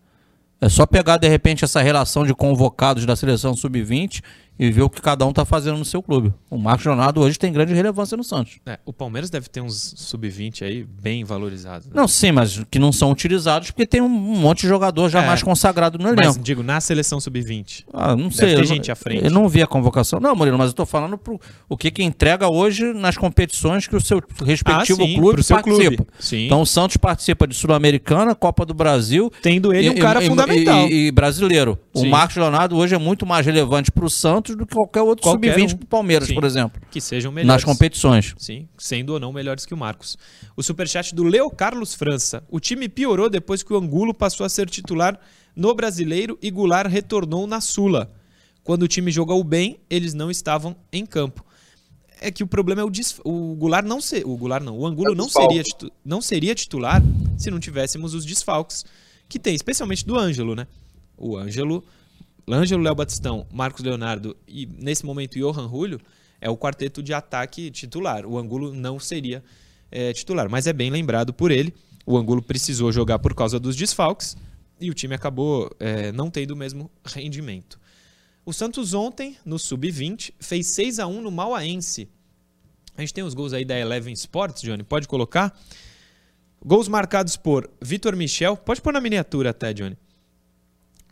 É 0.61 0.69
só 0.69 0.87
pegar, 0.87 1.19
de 1.19 1.29
repente, 1.29 1.65
essa 1.65 1.83
relação 1.83 2.25
de 2.25 2.35
convocados 2.35 3.05
da 3.05 3.15
seleção 3.15 3.55
sub-20 3.55 4.23
e 4.59 4.71
ver 4.71 4.83
o 4.83 4.91
que 4.91 5.01
cada 5.03 5.27
um 5.27 5.33
tá 5.33 5.45
fazendo 5.45 5.79
no 5.79 5.85
seu 5.85 6.03
clube. 6.03 6.33
O 6.51 6.57
Marcos 6.57 6.87
Leonardo 6.87 7.21
hoje 7.21 7.39
tem 7.39 7.53
grande 7.53 7.75
relevância 7.75 8.17
no 8.17 8.25
Santos. 8.25 8.59
É, 8.67 8.79
o 8.87 8.93
Palmeiras 8.93 9.29
deve 9.31 9.49
ter 9.49 9.61
uns 9.61 9.95
sub-20 9.97 10.63
aí 10.63 10.85
bem 10.85 11.25
valorizados. 11.25 11.87
né? 11.89 11.93
Não, 11.95 12.09
sim, 12.09 12.33
mas 12.33 12.63
que 12.71 12.79
não 12.79 12.91
são 12.93 13.11
utilizados 13.11 13.71
porque 13.71 13.87
tem 13.87 14.01
um 14.01 14.09
monte 14.09 14.63
de 14.63 14.69
jogador 14.69 15.09
já 15.09 15.23
É. 15.23 15.27
mais 15.27 15.43
consagrado 15.43 15.99
no 15.99 16.09
elenco. 16.09 16.23
Mas 16.25 16.39
digo, 16.43 16.63
na 16.63 16.81
seleção 16.81 17.21
sub-20. 17.21 17.85
Ah, 17.93 18.17
não 18.17 18.31
sei. 18.31 18.55
não- 18.57 18.65
gente 18.65 18.91
à 18.91 18.97
frente. 18.97 19.25
Eu 19.25 19.31
não 19.31 19.49
vi 19.49 19.63
a 19.63 19.67
convocação. 19.67 20.19
Não, 20.21 20.35
Murilo, 20.35 20.57
mas 20.59 20.69
eu 20.69 20.75
tô 20.75 20.87
falando 20.87 21.19
pro, 21.19 21.41
o 21.69 21.77
que 21.77 21.91
que 21.91 22.03
entrega 22.03 22.49
hoje 22.49 22.93
nas 22.93 23.17
competições 23.17 23.87
que 23.87 23.97
o 23.97 24.01
seu 24.01 24.23
respectivo 24.45 25.03
Ah, 25.03 25.07
sim, 25.07 25.15
clube 25.17 25.43
seu 25.43 25.57
participa. 25.57 25.97
clube. 25.97 26.07
Sim. 26.19 26.47
Então 26.47 26.61
o 26.61 26.67
Santos 26.67 26.97
participa 26.97 27.47
de 27.47 27.55
Sul-Americana, 27.55 28.35
Copa 28.35 28.65
do 28.65 28.73
Brasil. 28.75 29.31
Tendo 29.43 29.73
ele 29.75 29.91
um 29.91 29.95
e- 29.95 30.01
cara 30.01 30.23
e- 30.23 30.29
fundamental. 30.29 30.87
E, 30.89 31.07
e 31.09 31.11
brasileiro. 31.11 31.79
Sim. 31.95 32.07
O 32.07 32.11
Marcos 32.11 32.37
Leonardo 32.37 32.77
hoje 32.77 32.95
é 32.95 32.99
muito 32.99 33.27
mais 33.27 33.45
relevante 33.45 33.91
pro 33.91 34.09
Santos 34.09 34.46
do 34.55 34.67
que 34.67 34.75
qualquer 34.75 35.03
outro 35.03 35.23
Qualquer 35.23 35.55
sub-20 35.55 35.75
um. 35.75 35.77
pro 35.79 35.87
Palmeiras, 35.87 36.29
Sim. 36.29 36.35
por 36.35 36.45
exemplo. 36.45 36.81
que 36.91 37.01
sejam 37.01 37.33
melhores. 37.33 37.65
Nas 37.65 37.65
competições. 37.65 38.35
Sim, 38.39 38.69
sendo 38.79 39.15
ou 39.15 39.21
não 39.21 39.33
melhores 39.33 39.65
que 39.67 39.75
o 39.75 39.77
Marcos. 39.77 40.17
O 40.55 40.63
superchat 40.63 41.15
do 41.15 41.25
Leo 41.25 41.51
Carlos 41.51 41.95
França. 41.95 42.45
O 42.51 42.61
time 42.61 42.89
piorou 42.89 43.29
depois 43.29 43.63
que 43.63 43.73
o 43.73 43.77
Angulo 43.77 44.15
passou 44.15 44.45
a 44.47 44.49
ser 44.49 44.69
titular 44.71 45.19
no 45.57 45.75
Brasileiro 45.75 46.39
e 46.43 46.51
Goulart 46.51 46.91
retornou 46.91 47.47
na 47.47 47.61
Sula. 47.61 48.13
Quando 48.63 48.83
o 48.83 48.89
time 48.89 49.11
jogou 49.11 49.43
bem, 49.43 49.79
eles 49.89 50.13
não 50.13 50.31
estavam 50.31 50.77
em 50.93 51.07
campo. 51.07 51.45
É 52.21 52.31
que 52.31 52.43
o 52.43 52.47
problema 52.47 52.81
é 52.81 52.85
o 52.85 52.91
des... 52.91 53.21
o 53.25 53.55
Goulart 53.57 53.87
não 53.87 54.01
ser, 54.01 54.27
o 54.27 54.37
Goulart 54.37 54.65
não, 54.65 54.77
o 54.79 54.87
Angulo 54.87 55.13
É 55.13 55.15
não 55.15 55.29
seria 55.29 55.63
titu- 55.63 55.93
não 56.05 56.21
seria 56.23 56.55
titular 56.55 57.03
se 57.37 57.51
não 57.51 57.61
tivéssemos 57.61 58.15
os 58.15 58.25
desfalques 58.25 58.85
que 59.29 59.39
tem, 59.39 59.55
especialmente 59.55 60.05
do 60.07 60.17
Ângelo, 60.17 60.55
né? 60.55 60.67
O 61.17 61.37
Ângelo, 61.37 61.85
Ângelo, 62.55 62.83
Léo 62.83 62.95
Batistão, 62.95 63.47
Marcos 63.53 63.83
Leonardo 63.83 64.37
e 64.47 64.67
nesse 64.67 65.05
momento 65.05 65.39
Johan 65.39 65.69
Julio 65.69 66.01
é 66.41 66.49
o 66.49 66.57
quarteto 66.57 67.03
de 67.03 67.13
ataque 67.13 67.71
titular. 67.73 68.25
O 68.25 68.39
Angulo 68.39 68.73
não 68.73 69.01
seria 69.01 69.43
é, 69.91 70.13
titular, 70.13 70.49
mas 70.49 70.67
é 70.67 70.73
bem 70.73 70.91
lembrado 70.91 71.33
por 71.33 71.51
ele. 71.51 71.75
O 72.07 72.17
Angulo 72.17 72.41
precisou 72.41 72.93
jogar 72.93 73.19
por 73.19 73.35
causa 73.35 73.59
dos 73.59 73.75
desfalques 73.75 74.37
e 74.81 74.91
o 74.91 74.95
time 74.95 75.15
acabou 75.15 75.71
é, 75.81 76.13
não 76.13 76.31
tendo 76.31 76.53
o 76.53 76.57
mesmo 76.57 76.89
rendimento. 77.05 77.81
O 78.45 78.53
Santos 78.53 78.95
ontem, 78.95 79.37
no 79.45 79.59
Sub-20, 79.59 80.33
fez 80.39 80.69
6 80.69 81.01
a 81.01 81.07
1 81.09 81.21
no 81.21 81.33
Mauaense. 81.33 82.09
A 82.97 83.01
gente 83.01 83.13
tem 83.13 83.25
os 83.25 83.35
gols 83.35 83.53
aí 83.53 83.65
da 83.65 83.77
Eleven 83.77 84.13
Sports, 84.13 84.63
Johnny, 84.63 84.85
pode 84.85 85.09
colocar? 85.09 85.53
Gols 86.65 86.87
marcados 86.87 87.37
por 87.37 87.69
Vitor 87.83 88.15
Michel, 88.15 88.57
pode 88.57 88.81
pôr 88.81 88.93
na 88.93 89.01
miniatura 89.01 89.51
até, 89.51 89.75
Johnny. 89.75 89.99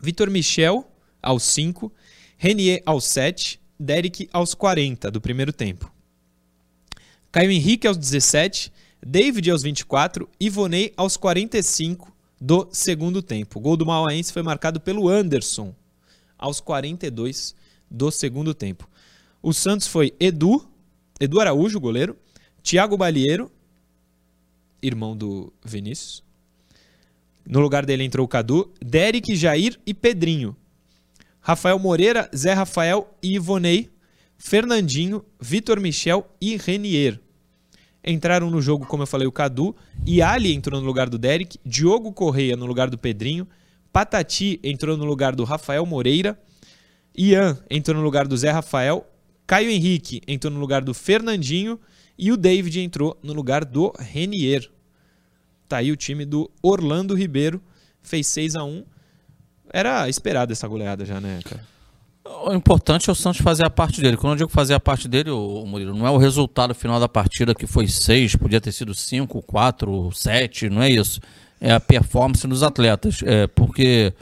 Vitor 0.00 0.30
Michel 0.30 0.88
aos 1.24 1.42
5, 1.44 1.90
Renier 2.36 2.82
aos 2.84 3.04
7, 3.06 3.60
Derek 3.78 4.28
aos 4.32 4.54
40 4.54 5.10
do 5.10 5.20
primeiro 5.20 5.52
tempo. 5.52 5.92
Caio 7.32 7.50
Henrique 7.50 7.86
aos 7.86 7.96
17, 7.96 8.72
David 9.04 9.50
aos 9.50 9.62
24, 9.62 10.28
Ivonei 10.38 10.92
aos 10.96 11.16
45 11.16 12.14
do 12.40 12.68
segundo 12.70 13.22
tempo. 13.22 13.58
O 13.58 13.62
gol 13.62 13.76
do 13.76 13.86
Mauaense 13.86 14.32
foi 14.32 14.42
marcado 14.42 14.78
pelo 14.78 15.08
Anderson 15.08 15.74
aos 16.38 16.60
42 16.60 17.54
do 17.90 18.10
segundo 18.10 18.54
tempo. 18.54 18.88
O 19.42 19.52
Santos 19.52 19.86
foi 19.86 20.14
Edu, 20.20 20.66
Edu 21.20 21.40
Araújo, 21.40 21.80
goleiro, 21.80 22.16
Thiago 22.62 22.96
Balieiro, 22.96 23.50
irmão 24.82 25.16
do 25.16 25.52
Vinícius. 25.64 26.22
No 27.46 27.60
lugar 27.60 27.84
dele 27.84 28.04
entrou 28.04 28.24
o 28.24 28.28
Cadu, 28.28 28.72
Derek, 28.80 29.36
Jair 29.36 29.78
e 29.86 29.92
Pedrinho. 29.92 30.56
Rafael 31.46 31.78
Moreira, 31.78 32.30
Zé 32.34 32.54
Rafael 32.54 33.14
e 33.22 33.34
Ivonei, 33.34 33.90
Fernandinho, 34.38 35.22
Vitor 35.38 35.78
Michel 35.78 36.26
e 36.40 36.56
Renier. 36.56 37.20
Entraram 38.02 38.50
no 38.50 38.62
jogo, 38.62 38.86
como 38.86 39.02
eu 39.02 39.06
falei, 39.06 39.28
o 39.28 39.32
Cadu, 39.32 39.76
e 40.06 40.22
Ali 40.22 40.54
entrou 40.54 40.80
no 40.80 40.86
lugar 40.86 41.10
do 41.10 41.18
Derek, 41.18 41.58
Diogo 41.62 42.14
Correia 42.14 42.56
no 42.56 42.64
lugar 42.64 42.88
do 42.88 42.96
Pedrinho, 42.96 43.46
Patati 43.92 44.58
entrou 44.64 44.96
no 44.96 45.04
lugar 45.04 45.36
do 45.36 45.44
Rafael 45.44 45.84
Moreira, 45.84 46.40
Ian 47.14 47.58
entrou 47.68 47.98
no 47.98 48.02
lugar 48.02 48.26
do 48.26 48.38
Zé 48.38 48.50
Rafael, 48.50 49.06
Caio 49.46 49.68
Henrique 49.68 50.22
entrou 50.26 50.50
no 50.50 50.58
lugar 50.58 50.82
do 50.82 50.94
Fernandinho 50.94 51.78
e 52.16 52.32
o 52.32 52.38
David 52.38 52.80
entrou 52.80 53.18
no 53.22 53.34
lugar 53.34 53.66
do 53.66 53.92
Renier. 53.98 54.70
Tá 55.68 55.76
aí 55.76 55.92
o 55.92 55.96
time 55.96 56.24
do 56.24 56.50
Orlando 56.62 57.14
Ribeiro, 57.14 57.62
fez 58.02 58.28
6 58.28 58.56
a 58.56 58.64
1 58.64 58.93
Era 59.74 60.08
esperada 60.08 60.52
essa 60.52 60.68
goleada 60.68 61.04
já, 61.04 61.20
né, 61.20 61.40
cara? 61.44 61.60
O 62.46 62.54
importante 62.54 63.10
é 63.10 63.12
o 63.12 63.14
Santos 63.16 63.40
fazer 63.40 63.66
a 63.66 63.70
parte 63.70 64.00
dele. 64.00 64.16
Quando 64.16 64.34
eu 64.34 64.36
digo 64.36 64.50
fazer 64.50 64.72
a 64.72 64.78
parte 64.78 65.08
dele, 65.08 65.30
o 65.30 65.66
Murilo, 65.66 65.98
não 65.98 66.06
é 66.06 66.10
o 66.10 66.16
resultado 66.16 66.72
final 66.76 67.00
da 67.00 67.08
partida 67.08 67.56
que 67.56 67.66
foi 67.66 67.88
6, 67.88 68.36
podia 68.36 68.60
ter 68.60 68.70
sido 68.70 68.94
5, 68.94 69.42
4, 69.42 70.12
7, 70.12 70.70
não 70.70 70.80
é 70.80 70.88
isso. 70.88 71.20
É 71.60 71.72
a 71.72 71.80
performance 71.80 72.46
dos 72.46 72.62
atletas. 72.62 73.18
É 73.24 73.48
porque 73.48 74.14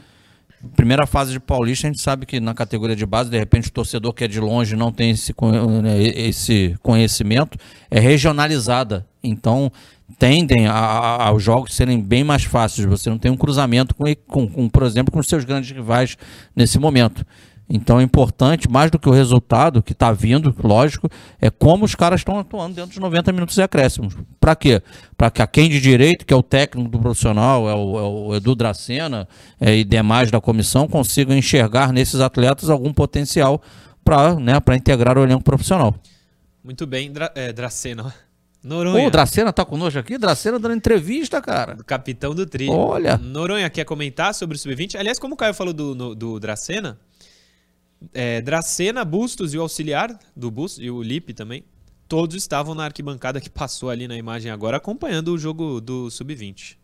primeira 0.75 1.05
fase 1.05 1.33
de 1.33 1.39
Paulista, 1.39 1.85
a 1.85 1.91
gente 1.91 2.01
sabe 2.01 2.25
que 2.25 2.39
na 2.39 2.55
categoria 2.55 2.95
de 2.95 3.05
base, 3.05 3.29
de 3.29 3.37
repente, 3.37 3.67
o 3.67 3.71
torcedor 3.71 4.11
que 4.11 4.23
é 4.23 4.27
de 4.27 4.39
longe 4.39 4.75
não 4.75 4.91
tem 4.91 5.11
esse, 5.11 5.35
né, 5.83 6.01
esse 6.01 6.75
conhecimento, 6.81 7.59
é 7.91 7.99
regionalizada. 7.99 9.05
Então, 9.23 9.71
tendem 10.17 10.67
aos 10.67 11.41
jogos 11.41 11.73
serem 11.73 12.01
bem 12.01 12.23
mais 12.23 12.43
fáceis. 12.43 12.87
Você 12.87 13.09
não 13.09 13.17
tem 13.17 13.31
um 13.31 13.37
cruzamento, 13.37 13.95
com, 13.95 14.03
com, 14.27 14.47
com, 14.47 14.69
por 14.69 14.83
exemplo, 14.83 15.11
com 15.11 15.19
os 15.19 15.27
seus 15.27 15.43
grandes 15.43 15.71
rivais 15.71 16.17
nesse 16.55 16.79
momento. 16.79 17.25
Então 17.69 17.99
é 17.99 18.03
importante, 18.03 18.69
mais 18.69 18.91
do 18.91 18.99
que 18.99 19.07
o 19.07 19.11
resultado 19.11 19.81
que 19.81 19.93
está 19.93 20.11
vindo, 20.11 20.53
lógico, 20.63 21.09
é 21.39 21.49
como 21.49 21.85
os 21.85 21.95
caras 21.95 22.19
estão 22.19 22.37
atuando 22.37 22.75
dentro 22.75 22.91
dos 22.91 22.99
90 22.99 23.31
minutos 23.31 23.55
de 23.55 23.61
acréscimos. 23.61 24.15
Para 24.39 24.55
quê? 24.55 24.81
Para 25.17 25.31
que 25.31 25.41
a 25.41 25.47
quem 25.47 25.69
de 25.69 25.79
direito, 25.79 26.25
que 26.25 26.33
é 26.33 26.37
o 26.37 26.43
técnico 26.43 26.89
do 26.89 26.99
profissional, 26.99 27.69
é 27.69 27.73
o, 27.73 27.99
é 27.99 28.03
o 28.03 28.35
Edu 28.35 28.53
Dracena 28.53 29.27
é, 29.59 29.75
e 29.75 29.83
demais 29.83 30.29
da 30.29 30.41
comissão, 30.41 30.87
consigam 30.87 31.35
enxergar 31.35 31.93
nesses 31.93 32.19
atletas 32.19 32.69
algum 32.69 32.93
potencial 32.93 33.61
para 34.03 34.35
né, 34.35 34.59
integrar 34.75 35.17
o 35.17 35.23
elenco 35.23 35.43
profissional. 35.43 35.95
Muito 36.63 36.85
bem, 36.85 37.11
Dra 37.11 37.31
é, 37.33 37.51
Dracena. 37.51 38.13
Noronha. 38.63 39.07
O 39.07 39.11
Dracena 39.11 39.51
tá 39.51 39.65
conosco 39.65 39.99
aqui? 39.99 40.17
Dracena 40.17 40.57
dando 40.57 40.75
entrevista, 40.75 41.41
cara. 41.41 41.75
Do 41.75 41.83
capitão 41.83 42.33
do 42.33 42.45
trio. 42.45 42.71
Olha. 42.71 43.17
Noronha 43.17 43.69
quer 43.69 43.83
comentar 43.83 44.33
sobre 44.33 44.55
o 44.55 44.59
Sub-20? 44.59 44.95
Aliás, 44.95 45.19
como 45.19 45.33
o 45.33 45.37
Caio 45.37 45.53
falou 45.53 45.73
do, 45.73 45.93
no, 45.93 46.15
do 46.15 46.39
Dracena, 46.39 46.97
é, 48.13 48.41
Dracena, 48.41 49.03
Bustos 49.03 49.53
e 49.53 49.57
o 49.57 49.61
auxiliar 49.61 50.17
do 50.35 50.49
Bustos, 50.49 50.81
e 50.81 50.89
o 50.89 51.03
Lipe 51.03 51.33
também, 51.33 51.65
todos 52.07 52.35
estavam 52.37 52.73
na 52.73 52.85
arquibancada 52.85 53.41
que 53.41 53.49
passou 53.49 53.89
ali 53.89 54.07
na 54.07 54.15
imagem 54.15 54.49
agora, 54.49 54.77
acompanhando 54.77 55.33
o 55.33 55.37
jogo 55.37 55.81
do 55.81 56.09
Sub-20. 56.09 56.77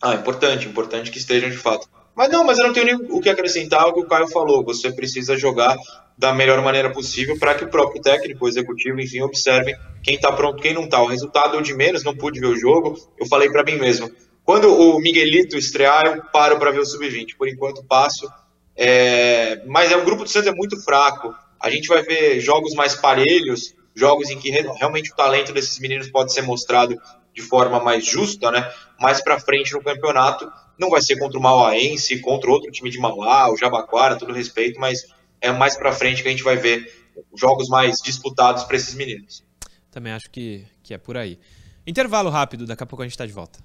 Ah, 0.00 0.14
importante, 0.14 0.66
importante 0.66 1.10
que 1.10 1.18
estejam 1.18 1.50
de 1.50 1.56
fato. 1.56 1.88
Mas 2.14 2.30
não, 2.30 2.44
mas 2.44 2.58
eu 2.58 2.66
não 2.66 2.72
tenho 2.72 2.86
nem 2.86 2.94
o 2.94 3.20
que 3.20 3.28
acrescentar 3.28 3.82
ao 3.82 3.92
que 3.92 4.00
o 4.00 4.06
Caio 4.06 4.28
falou. 4.28 4.64
Você 4.64 4.90
precisa 4.90 5.36
jogar 5.36 5.76
da 6.18 6.34
melhor 6.34 6.60
maneira 6.60 6.90
possível 6.90 7.38
para 7.38 7.54
que 7.54 7.64
o 7.64 7.68
próprio 7.68 8.02
técnico, 8.02 8.44
o 8.44 8.48
executivo, 8.48 9.00
enfim, 9.00 9.20
observem 9.20 9.76
quem 10.02 10.16
está 10.16 10.32
pronto, 10.32 10.60
quem 10.60 10.74
não 10.74 10.84
está. 10.84 11.00
O 11.00 11.06
resultado 11.06 11.56
é 11.56 11.62
de 11.62 11.72
menos, 11.72 12.02
não 12.02 12.16
pude 12.16 12.40
ver 12.40 12.48
o 12.48 12.58
jogo. 12.58 12.98
Eu 13.16 13.26
falei 13.26 13.48
para 13.48 13.62
mim 13.62 13.76
mesmo. 13.76 14.10
Quando 14.44 14.74
o 14.74 14.98
Miguelito 14.98 15.56
estrear, 15.56 16.06
eu 16.06 16.22
paro 16.32 16.58
para 16.58 16.72
ver 16.72 16.80
o 16.80 16.84
sub-20. 16.84 17.36
Por 17.38 17.48
enquanto 17.48 17.84
passo. 17.84 18.28
É... 18.76 19.62
Mas 19.66 19.92
é 19.92 19.96
o 19.96 20.04
grupo 20.04 20.24
do 20.24 20.28
Santos 20.28 20.48
é 20.48 20.52
muito 20.52 20.82
fraco. 20.82 21.32
A 21.60 21.70
gente 21.70 21.86
vai 21.86 22.02
ver 22.02 22.40
jogos 22.40 22.74
mais 22.74 22.96
parelhos, 22.96 23.74
jogos 23.94 24.28
em 24.28 24.38
que 24.38 24.50
realmente 24.50 25.12
o 25.12 25.16
talento 25.16 25.52
desses 25.52 25.78
meninos 25.78 26.10
pode 26.10 26.32
ser 26.32 26.42
mostrado 26.42 27.00
de 27.32 27.42
forma 27.42 27.78
mais 27.78 28.04
justa, 28.04 28.50
né? 28.50 28.68
Mais 28.98 29.22
para 29.22 29.38
frente 29.38 29.72
no 29.72 29.82
campeonato, 29.82 30.50
não 30.76 30.90
vai 30.90 31.00
ser 31.00 31.16
contra 31.16 31.38
o 31.38 31.42
Mauaense, 31.42 32.20
contra 32.20 32.50
outro 32.50 32.70
time 32.72 32.90
de 32.90 32.98
Mauá, 32.98 33.52
o 33.52 33.56
Jabaquara, 33.56 34.16
todo 34.16 34.32
respeito, 34.32 34.80
mas 34.80 35.06
é 35.40 35.50
mais 35.52 35.76
para 35.76 35.92
frente 35.92 36.22
que 36.22 36.28
a 36.28 36.30
gente 36.30 36.42
vai 36.42 36.56
ver 36.56 36.92
jogos 37.36 37.68
mais 37.68 38.00
disputados 38.00 38.64
para 38.64 38.76
esses 38.76 38.94
meninos. 38.94 39.44
Também 39.90 40.12
acho 40.12 40.30
que, 40.30 40.66
que 40.82 40.94
é 40.94 40.98
por 40.98 41.16
aí. 41.16 41.38
Intervalo 41.86 42.30
rápido, 42.30 42.66
daqui 42.66 42.82
a 42.82 42.86
pouco 42.86 43.02
a 43.02 43.06
gente 43.06 43.12
está 43.12 43.26
de 43.26 43.32
volta. 43.32 43.60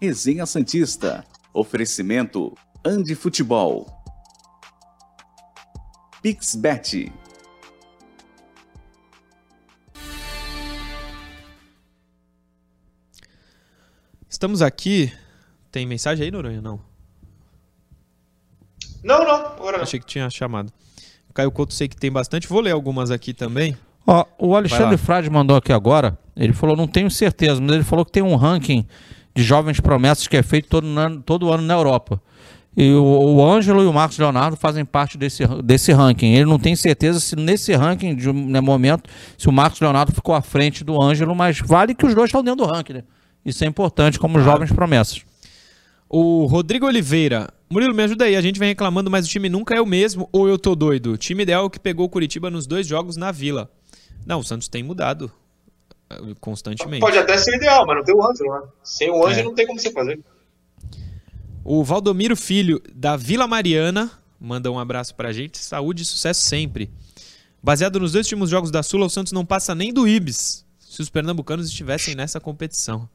Resenha 0.00 0.44
Santista. 0.46 1.24
Oferecimento 1.52 2.54
Andi 2.84 3.14
Futebol. 3.14 3.86
Pixbet. 6.20 7.12
Estamos 14.28 14.60
aqui. 14.60 15.12
Tem 15.70 15.86
mensagem 15.86 16.24
aí, 16.24 16.30
Noronha? 16.30 16.60
Não. 16.60 16.78
Não, 19.02 19.24
não, 19.24 19.55
agora. 19.68 19.82
Achei 19.82 20.00
que 20.00 20.06
tinha 20.06 20.28
chamado. 20.30 20.72
Caio 21.36 21.50
Couto 21.50 21.74
sei 21.74 21.86
que 21.86 21.96
tem 21.96 22.10
bastante. 22.10 22.48
Vou 22.48 22.60
ler 22.60 22.70
algumas 22.70 23.10
aqui 23.10 23.34
também. 23.34 23.76
Ó, 24.06 24.24
o 24.38 24.56
Alexandre 24.56 24.96
Frade 24.96 25.28
mandou 25.28 25.56
aqui 25.56 25.72
agora. 25.72 26.18
Ele 26.34 26.52
falou, 26.52 26.76
não 26.76 26.86
tenho 26.86 27.10
certeza, 27.10 27.60
mas 27.60 27.74
ele 27.74 27.84
falou 27.84 28.04
que 28.04 28.12
tem 28.12 28.22
um 28.22 28.36
ranking 28.36 28.86
de 29.34 29.42
jovens 29.42 29.80
promessas 29.80 30.26
que 30.26 30.36
é 30.36 30.42
feito 30.42 30.68
todo 30.68 30.86
ano, 30.86 31.20
todo 31.20 31.52
ano 31.52 31.62
na 31.62 31.74
Europa. 31.74 32.20
E 32.74 32.92
o, 32.92 33.04
o 33.04 33.44
Ângelo 33.44 33.82
e 33.82 33.86
o 33.86 33.92
Marcos 33.92 34.18
Leonardo 34.18 34.56
fazem 34.56 34.84
parte 34.84 35.18
desse, 35.18 35.46
desse 35.62 35.92
ranking. 35.92 36.34
Ele 36.34 36.44
não 36.44 36.58
tem 36.58 36.74
certeza 36.76 37.20
se 37.20 37.36
nesse 37.36 37.74
ranking, 37.74 38.14
de 38.14 38.32
né, 38.32 38.60
momento, 38.60 39.10
se 39.36 39.48
o 39.48 39.52
Marcos 39.52 39.80
Leonardo 39.80 40.12
ficou 40.12 40.34
à 40.34 40.40
frente 40.40 40.84
do 40.84 41.00
Ângelo, 41.00 41.34
mas 41.34 41.58
vale 41.58 41.94
que 41.94 42.06
os 42.06 42.14
dois 42.14 42.28
estão 42.28 42.42
dentro 42.42 42.64
do 42.64 42.70
ranking, 42.70 42.94
né? 42.94 43.04
Isso 43.44 43.64
é 43.64 43.66
importante 43.66 44.18
como 44.18 44.40
jovens 44.40 44.72
promessas. 44.72 45.22
O 46.08 46.46
Rodrigo 46.46 46.86
Oliveira. 46.86 47.48
Murilo, 47.68 47.94
me 47.94 48.02
ajuda 48.02 48.24
aí. 48.26 48.36
A 48.36 48.40
gente 48.40 48.58
vem 48.58 48.68
reclamando, 48.68 49.10
mas 49.10 49.26
o 49.26 49.28
time 49.28 49.48
nunca 49.48 49.74
é 49.74 49.80
o 49.80 49.86
mesmo 49.86 50.28
ou 50.32 50.48
eu 50.48 50.58
tô 50.58 50.74
doido? 50.74 51.12
O 51.12 51.16
time 51.16 51.42
ideal 51.42 51.64
é 51.64 51.66
o 51.66 51.70
que 51.70 51.80
pegou 51.80 52.06
o 52.06 52.08
Curitiba 52.08 52.50
nos 52.50 52.66
dois 52.66 52.86
jogos 52.86 53.16
na 53.16 53.32
Vila. 53.32 53.70
Não, 54.24 54.40
o 54.40 54.44
Santos 54.44 54.68
tem 54.68 54.82
mudado 54.82 55.30
eh, 56.08 56.34
constantemente. 56.40 57.00
Pode 57.00 57.18
até 57.18 57.36
ser 57.36 57.56
ideal, 57.56 57.84
mas 57.86 57.96
não 57.96 58.04
tem 58.04 58.14
o 58.14 58.24
Ângelo, 58.24 58.52
né? 58.52 58.62
Sem 58.82 59.10
o 59.10 59.26
Ângelo 59.26 59.40
é. 59.40 59.44
não 59.44 59.54
tem 59.54 59.66
como 59.66 59.78
você 59.78 59.90
fazer. 59.90 60.20
O 61.64 61.82
Valdomiro 61.82 62.36
Filho, 62.36 62.80
da 62.94 63.16
Vila 63.16 63.48
Mariana, 63.48 64.10
manda 64.40 64.70
um 64.70 64.78
abraço 64.78 65.14
pra 65.16 65.32
gente. 65.32 65.58
Saúde 65.58 66.02
e 66.02 66.06
sucesso 66.06 66.42
sempre. 66.42 66.90
Baseado 67.60 67.98
nos 67.98 68.12
dois 68.12 68.26
últimos 68.26 68.48
jogos 68.48 68.70
da 68.70 68.82
Sula, 68.84 69.06
o 69.06 69.10
Santos 69.10 69.32
não 69.32 69.44
passa 69.44 69.74
nem 69.74 69.92
do 69.92 70.06
Ibis, 70.06 70.64
se 70.78 71.02
os 71.02 71.10
pernambucanos 71.10 71.66
estivessem 71.66 72.14
nessa 72.14 72.38
competição. 72.38 73.08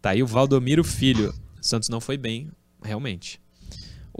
Tá 0.00 0.10
aí 0.10 0.22
o 0.22 0.26
Valdomiro 0.26 0.84
Filho. 0.84 1.34
Santos 1.60 1.88
não 1.88 2.00
foi 2.00 2.16
bem, 2.16 2.48
realmente. 2.80 3.40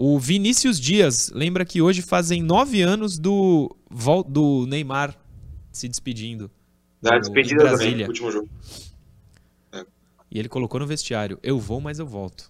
O 0.01 0.17
Vinícius 0.17 0.79
Dias 0.79 1.29
lembra 1.35 1.65
que 1.65 1.81
hoje 1.81 2.01
fazem 2.01 2.41
nove 2.41 2.81
anos 2.81 3.19
do, 3.19 3.75
do 4.29 4.65
Neymar 4.65 5.13
se 5.73 5.89
despedindo. 5.89 6.49
Da 7.01 7.17
despedida 7.19 7.65
do 7.65 7.67
Brasília. 7.67 8.07
último 8.07 8.31
jogo. 8.31 8.49
É. 9.73 9.83
E 10.31 10.39
ele 10.39 10.47
colocou 10.47 10.79
no 10.79 10.87
vestiário: 10.87 11.37
Eu 11.43 11.59
vou, 11.59 11.81
mas 11.81 11.99
eu 11.99 12.07
volto. 12.07 12.49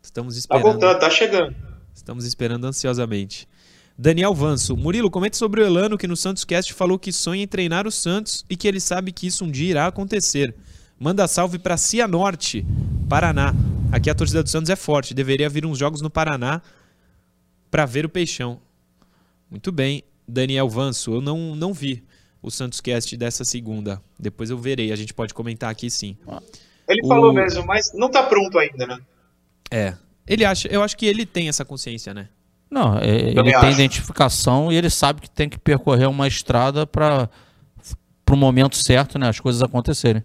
Estamos 0.00 0.34
tá 0.34 0.38
esperando. 0.38 0.62
Tá 0.62 0.70
voltando, 0.70 1.00
tá 1.00 1.10
chegando. 1.10 1.56
Estamos 1.92 2.24
esperando 2.24 2.64
ansiosamente. 2.64 3.48
Daniel 3.98 4.32
Vanso, 4.32 4.76
Murilo, 4.76 5.10
comente 5.10 5.36
sobre 5.36 5.60
o 5.60 5.66
Elano 5.66 5.98
que 5.98 6.06
no 6.06 6.16
Santos 6.16 6.44
Cast 6.44 6.72
falou 6.74 6.96
que 6.96 7.10
sonha 7.10 7.42
em 7.42 7.48
treinar 7.48 7.88
o 7.88 7.90
Santos 7.90 8.44
e 8.48 8.56
que 8.56 8.68
ele 8.68 8.78
sabe 8.78 9.10
que 9.10 9.26
isso 9.26 9.44
um 9.44 9.50
dia 9.50 9.70
irá 9.70 9.88
acontecer. 9.88 10.54
Manda 10.98 11.28
salve 11.28 11.58
para 11.58 11.76
Cianorte, 11.76 12.66
Paraná. 13.08 13.54
Aqui 13.92 14.10
a 14.10 14.14
torcida 14.14 14.42
do 14.42 14.48
Santos 14.48 14.68
é 14.68 14.76
forte. 14.76 15.14
Deveria 15.14 15.48
vir 15.48 15.64
uns 15.64 15.78
jogos 15.78 16.00
no 16.00 16.10
Paraná 16.10 16.60
para 17.70 17.86
ver 17.86 18.04
o 18.04 18.08
Peixão. 18.08 18.60
Muito 19.50 19.70
bem, 19.70 20.02
Daniel 20.26 20.68
Vanso. 20.68 21.14
Eu 21.14 21.20
não, 21.20 21.54
não 21.54 21.72
vi 21.72 22.02
o 22.42 22.50
Santos 22.50 22.80
Cast 22.80 23.16
dessa 23.16 23.44
segunda. 23.44 24.02
Depois 24.18 24.50
eu 24.50 24.58
verei. 24.58 24.92
A 24.92 24.96
gente 24.96 25.14
pode 25.14 25.32
comentar 25.32 25.70
aqui 25.70 25.88
sim. 25.88 26.16
Ele 26.88 27.00
o... 27.04 27.08
falou 27.08 27.32
mesmo, 27.32 27.64
mas 27.64 27.92
não 27.94 28.10
tá 28.10 28.24
pronto 28.24 28.58
ainda, 28.58 28.86
né? 28.86 28.98
É. 29.70 29.94
Ele 30.26 30.44
acha, 30.44 30.68
eu 30.68 30.82
acho 30.82 30.96
que 30.96 31.06
ele 31.06 31.24
tem 31.24 31.48
essa 31.48 31.64
consciência, 31.64 32.12
né? 32.12 32.28
Não, 32.70 32.98
é, 32.98 33.08
ele 33.08 33.54
acho. 33.54 33.60
tem 33.60 33.72
identificação 33.72 34.70
e 34.70 34.76
ele 34.76 34.90
sabe 34.90 35.22
que 35.22 35.30
tem 35.30 35.48
que 35.48 35.58
percorrer 35.58 36.06
uma 36.06 36.28
estrada 36.28 36.86
para 36.86 37.30
o 38.30 38.36
momento 38.36 38.76
certo, 38.76 39.18
né? 39.18 39.28
As 39.28 39.40
coisas 39.40 39.62
acontecerem. 39.62 40.22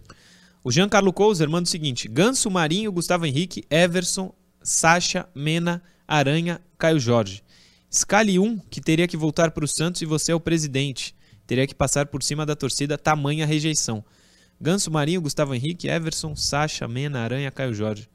O 0.64 0.72
Giancarlo 0.72 1.12
Couser 1.12 1.50
manda 1.50 1.68
o 1.68 1.70
seguinte: 1.70 2.08
Ganso, 2.08 2.50
Marinho, 2.50 2.92
Gustavo 2.92 3.26
Henrique, 3.26 3.66
Everson, 3.70 4.34
Sacha, 4.62 5.28
Mena, 5.36 5.84
Aranha, 6.08 6.62
Caio 6.78 7.00
Jorge. 7.00 7.44
Escale 7.90 8.40
um 8.40 8.58
que 8.58 8.82
teria 8.82 9.08
que 9.08 9.18
voltar 9.18 9.52
para 9.52 9.66
o 9.66 9.68
Santos 9.68 10.02
e 10.02 10.06
você 10.06 10.32
é 10.32 10.36
o 10.36 10.40
presidente. 10.40 11.16
Teria 11.46 11.68
que 11.68 11.76
passar 11.76 12.08
por 12.08 12.24
cima 12.24 12.46
da 12.46 12.56
torcida, 12.56 12.98
tamanha 12.98 13.46
rejeição. 13.46 14.04
Ganso, 14.60 14.90
Marinho, 14.90 15.22
Gustavo 15.22 15.54
Henrique, 15.54 15.90
Everson, 15.90 16.36
Sacha, 16.36 16.88
Mena, 16.88 17.20
Aranha, 17.20 17.52
Caio 17.52 17.74
Jorge. 17.74 18.10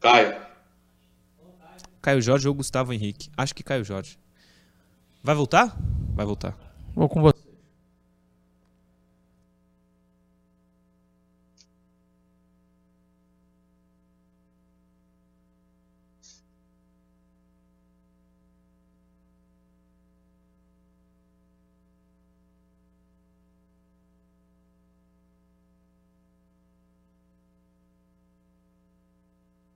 Caio. 0.00 0.40
Caio 2.00 2.20
Jorge 2.22 2.48
ou 2.48 2.54
Gustavo 2.54 2.92
Henrique? 2.92 3.30
Acho 3.36 3.54
que 3.54 3.62
Caio 3.62 3.84
Jorge. 3.84 4.18
Vai 5.22 5.34
voltar? 5.34 5.76
Vai 6.14 6.26
voltar. 6.26 6.58
Vou 6.94 7.08
com 7.08 7.20
você. 7.20 7.41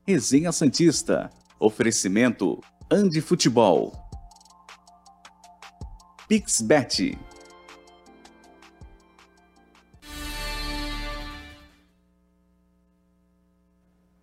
Resenha 0.09 0.53
Santista. 0.53 1.31
Oferecimento 1.59 2.63
Andi 2.89 3.21
Futebol. 3.21 3.93
Pixbet. 6.29 7.19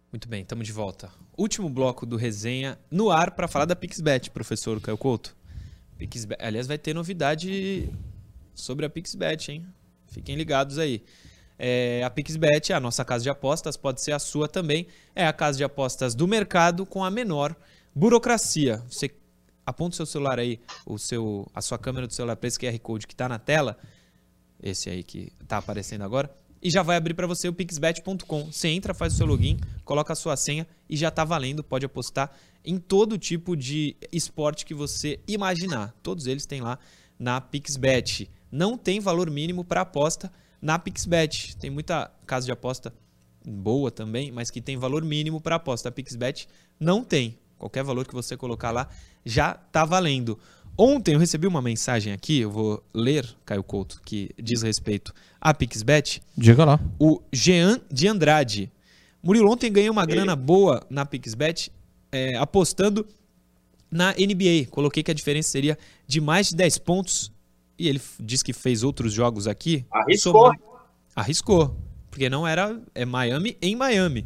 Muito 0.09 0.29
bem, 0.29 0.43
estamos 0.43 0.65
de 0.65 0.71
volta. 0.71 1.11
Último 1.38 1.69
bloco 1.69 2.05
do 2.05 2.15
resenha 2.15 2.79
no 2.89 3.11
ar 3.11 3.31
para 3.31 3.49
falar 3.49 3.65
da 3.65 3.75
Pixbet, 3.75 4.31
professor 4.31 4.79
Caio 4.79 4.97
Couto. 4.97 5.36
Pixbet, 5.97 6.41
aliás, 6.41 6.65
vai 6.65 6.77
ter 6.77 6.93
novidade 6.93 7.91
sobre 8.53 8.86
a 8.86 8.89
Pixbet, 8.89 9.51
hein? 9.51 9.67
Fiquem 10.07 10.38
ligados 10.38 10.77
aí. 10.77 11.03
É, 11.66 12.03
a 12.03 12.09
Pixbet, 12.09 12.74
a 12.74 12.80
nossa 12.82 13.05
casa 13.05 13.24
de 13.24 13.30
apostas, 13.30 13.78
pode 13.78 14.01
ser 14.01 14.11
a 14.11 14.20
sua 14.20 14.49
também. 14.49 14.86
É 15.16 15.26
a 15.26 15.32
casa 15.32 15.57
de 15.57 15.64
apostas 15.64 16.14
do 16.14 16.28
mercado 16.28 16.86
com 16.86 17.05
a 17.05 17.09
menor 17.09 17.55
burocracia. 17.95 18.84
Você 18.89 19.09
aponta 19.66 19.93
o 19.93 19.95
seu 19.95 20.05
celular 20.05 20.39
aí, 20.39 20.59
o 20.86 20.99
seu, 20.99 21.49
a 21.55 21.61
sua 21.61 21.78
câmera 21.78 22.05
do 22.05 22.11
celular 22.11 22.36
para 22.36 22.49
esse 22.49 22.59
QR 22.59 22.78
Code 22.80 23.07
que 23.07 23.14
está 23.14 23.30
na 23.30 23.39
tela, 23.39 23.78
esse 24.61 24.89
aí 24.89 25.03
que 25.03 25.32
está 25.41 25.57
aparecendo 25.57 26.03
agora, 26.03 26.30
e 26.61 26.70
já 26.70 26.84
vai 26.84 26.97
abrir 26.97 27.14
para 27.14 27.28
você 27.28 27.47
o 27.47 27.53
pixbet.com. 27.53 28.51
Você 28.51 28.68
entra, 28.68 28.93
faz 28.93 29.14
o 29.14 29.16
seu 29.16 29.26
login, 29.26 29.57
coloca 29.86 30.11
a 30.11 30.18
sua 30.18 30.36
senha 30.36 30.68
e 30.89 30.97
já 30.97 31.07
está 31.07 31.24
valendo. 31.24 31.64
Pode 31.64 31.86
apostar 31.86 32.30
em 32.66 32.78
todo 32.78 33.18
tipo 33.18 33.55
de 33.55 33.95
esporte 34.11 34.66
que 34.66 34.74
você 34.74 35.18
imaginar. 35.26 35.95
Todos 36.03 36.28
eles 36.28 36.45
têm 36.45 36.59
lá 36.59 36.78
na 37.18 37.39
Pixbet. 37.39 38.30
Não 38.51 38.78
tem 38.78 38.99
valor 38.99 39.32
mínimo 39.32 39.64
para 39.64 39.80
aposta 39.80 40.30
na 40.64 40.80
Pixbet. 40.80 41.57
Tem 41.57 41.70
muita 41.70 42.09
casa 42.26 42.45
de 42.45 42.51
aposta 42.51 42.93
boa 43.45 43.91
também, 43.91 44.32
mas 44.32 44.49
que 44.49 44.61
tem 44.61 44.78
valor 44.78 45.03
mínimo 45.03 45.41
para 45.41 45.57
aposta. 45.57 45.89
A 45.89 45.91
Pixbet 45.91 46.47
não 46.80 47.03
tem. 47.03 47.38
Qualquer 47.59 47.84
valor 47.84 48.07
que 48.07 48.14
você 48.14 48.38
colocar 48.38 48.72
lá 48.72 48.88
já 49.26 49.59
está 49.68 49.84
valendo. 49.84 50.39
Ontem 50.78 51.14
eu 51.14 51.20
recebi 51.20 51.45
uma 51.45 51.61
mensagem 51.61 52.14
aqui, 52.14 52.39
eu 52.39 52.49
vou 52.49 52.84
ler, 52.93 53.28
Caio 53.45 53.64
Couto, 53.64 54.01
que 54.03 54.32
diz 54.41 54.64
respeito 54.64 55.14
à 55.39 55.53
Pixbet. 55.53 56.22
Diga 56.36 56.66
lá. 56.66 56.80
O 56.97 57.22
Jean 57.32 57.80
de 57.91 58.07
Andrade. 58.07 58.72
Murilo, 59.22 59.51
ontem 59.51 59.72
ganhei 59.72 59.89
uma 59.89 60.05
grana 60.05 60.36
boa 60.36 60.82
na 60.89 61.05
Pixbet 61.05 61.72
é, 62.11 62.36
apostando 62.38 63.05
na 63.91 64.14
NBA. 64.14 64.68
Coloquei 64.72 65.03
que 65.03 65.11
a 65.11 65.14
diferença 65.14 65.49
seria 65.49 65.78
de 66.07 66.20
mais 66.20 66.49
de 66.49 66.55
10 66.55 66.80
pontos. 66.80 67.32
E 67.84 67.89
ele 67.89 68.01
diz 68.17 68.41
que 68.41 68.53
fez 68.53 68.81
outros 68.81 69.11
jogos 69.11 69.45
aqui. 69.45 69.86
Arriscou. 69.91 70.53
Arriscou. 71.13 71.75
Porque 72.09 72.29
não 72.29 72.47
era. 72.47 72.81
É 72.95 73.03
Miami 73.03 73.57
em 73.61 73.75
Miami. 73.75 74.25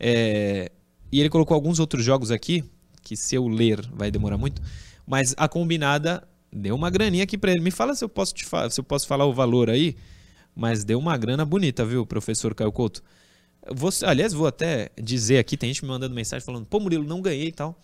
É, 0.00 0.72
e 1.12 1.20
ele 1.20 1.28
colocou 1.28 1.54
alguns 1.54 1.78
outros 1.78 2.02
jogos 2.04 2.32
aqui, 2.32 2.64
que 3.04 3.16
se 3.16 3.36
eu 3.36 3.46
ler 3.46 3.88
vai 3.92 4.10
demorar 4.10 4.36
muito. 4.36 4.60
Mas 5.06 5.32
a 5.36 5.48
combinada 5.48 6.26
deu 6.52 6.74
uma 6.74 6.90
graninha 6.90 7.22
aqui 7.22 7.38
para 7.38 7.52
ele. 7.52 7.60
Me 7.60 7.70
fala 7.70 7.94
se 7.94 8.02
eu 8.02 8.08
posso 8.08 8.34
te 8.34 8.44
se 8.44 8.80
eu 8.80 8.84
posso 8.84 9.06
falar 9.06 9.26
o 9.26 9.32
valor 9.32 9.70
aí, 9.70 9.94
mas 10.52 10.82
deu 10.82 10.98
uma 10.98 11.16
grana 11.16 11.44
bonita, 11.44 11.84
viu, 11.84 12.04
professor 12.04 12.52
Caio 12.52 12.72
Couto? 12.72 13.00
Vou, 13.72 13.90
aliás, 14.02 14.32
vou 14.32 14.48
até 14.48 14.90
dizer 15.00 15.38
aqui, 15.38 15.56
tem 15.56 15.72
gente 15.72 15.84
me 15.84 15.88
mandando 15.88 16.16
mensagem 16.16 16.44
falando: 16.44 16.66
"Pô, 16.66 16.80
Murilo, 16.80 17.04
não 17.04 17.22
ganhei 17.22 17.46
e 17.46 17.52
tal". 17.52 17.78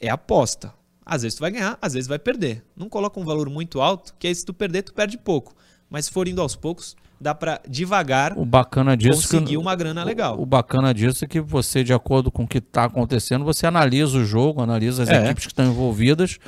É 0.00 0.08
aposta. 0.08 0.72
Às 1.06 1.22
vezes 1.22 1.36
tu 1.36 1.40
vai 1.40 1.52
ganhar, 1.52 1.78
às 1.80 1.92
vezes 1.94 2.08
vai 2.08 2.18
perder. 2.18 2.64
Não 2.76 2.88
coloca 2.88 3.20
um 3.20 3.24
valor 3.24 3.48
muito 3.48 3.80
alto, 3.80 4.12
que 4.18 4.26
aí 4.26 4.34
se 4.34 4.44
tu 4.44 4.52
perder, 4.52 4.82
tu 4.82 4.92
perde 4.92 5.16
pouco. 5.16 5.54
Mas 5.88 6.06
se 6.06 6.10
for 6.10 6.26
indo 6.26 6.40
aos 6.42 6.56
poucos, 6.56 6.96
dá 7.20 7.32
para 7.32 7.60
devagar 7.68 8.36
o 8.36 8.44
bacana 8.44 8.96
disso 8.96 9.22
conseguir 9.22 9.46
que, 9.52 9.56
uma 9.56 9.74
grana 9.76 10.02
legal. 10.02 10.36
O, 10.36 10.42
o, 10.42 10.46
bacana 10.46 10.92
disso 10.92 11.24
é 11.24 11.28
que 11.28 11.40
você, 11.40 11.84
de 11.84 11.92
acordo 11.92 12.28
com 12.30 12.42
o 12.42 12.48
que 12.48 12.58
está 12.58 12.84
acontecendo, 12.84 13.44
você 13.44 13.66
analisa 13.68 14.18
o 14.18 14.24
jogo, 14.24 14.60
analisa 14.60 15.04
as 15.04 15.08
É. 15.08 15.24
equipes 15.24 15.46
que 15.46 15.52
estão 15.52 15.64
envolvidas 15.66 16.38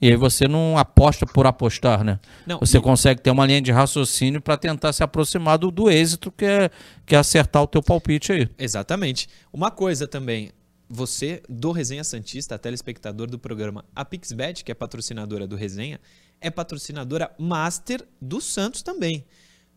e 0.00 0.08
aí 0.08 0.16
você 0.16 0.48
não 0.48 0.76
aposta 0.76 1.24
por 1.26 1.46
apostar, 1.46 2.02
né? 2.02 2.18
Não, 2.44 2.58
Você 2.58 2.78
e- 2.78 2.80
consegue 2.80 3.20
ter 3.20 3.30
uma 3.30 3.46
linha 3.46 3.62
de 3.62 3.70
raciocínio 3.70 4.40
para 4.42 4.56
tentar 4.56 4.92
se 4.92 5.02
aproximar 5.04 5.58
do, 5.58 5.70
do 5.70 5.88
êxito 5.88 6.32
que 6.32 6.44
é, 6.44 6.70
que 7.06 7.14
é 7.14 7.18
acertar 7.18 7.62
o 7.62 7.66
teu 7.68 7.82
palpite 7.82 8.32
aí. 8.32 8.48
Exatamente. 8.58 9.28
Uma 9.52 9.70
coisa 9.70 10.06
também, 10.08 10.50
você 10.88 11.42
do 11.48 11.70
Resenha 11.70 12.02
Santista, 12.02 12.58
telespectador 12.58 13.28
do 13.28 13.38
programa, 13.38 13.84
a 13.94 14.04
Pixbet, 14.04 14.64
que 14.64 14.72
é 14.72 14.74
patrocinadora 14.74 15.46
do 15.46 15.56
Resenha, 15.56 16.00
é 16.40 16.50
patrocinadora 16.50 17.30
master 17.38 18.06
do 18.20 18.40
Santos 18.40 18.82
também. 18.82 19.24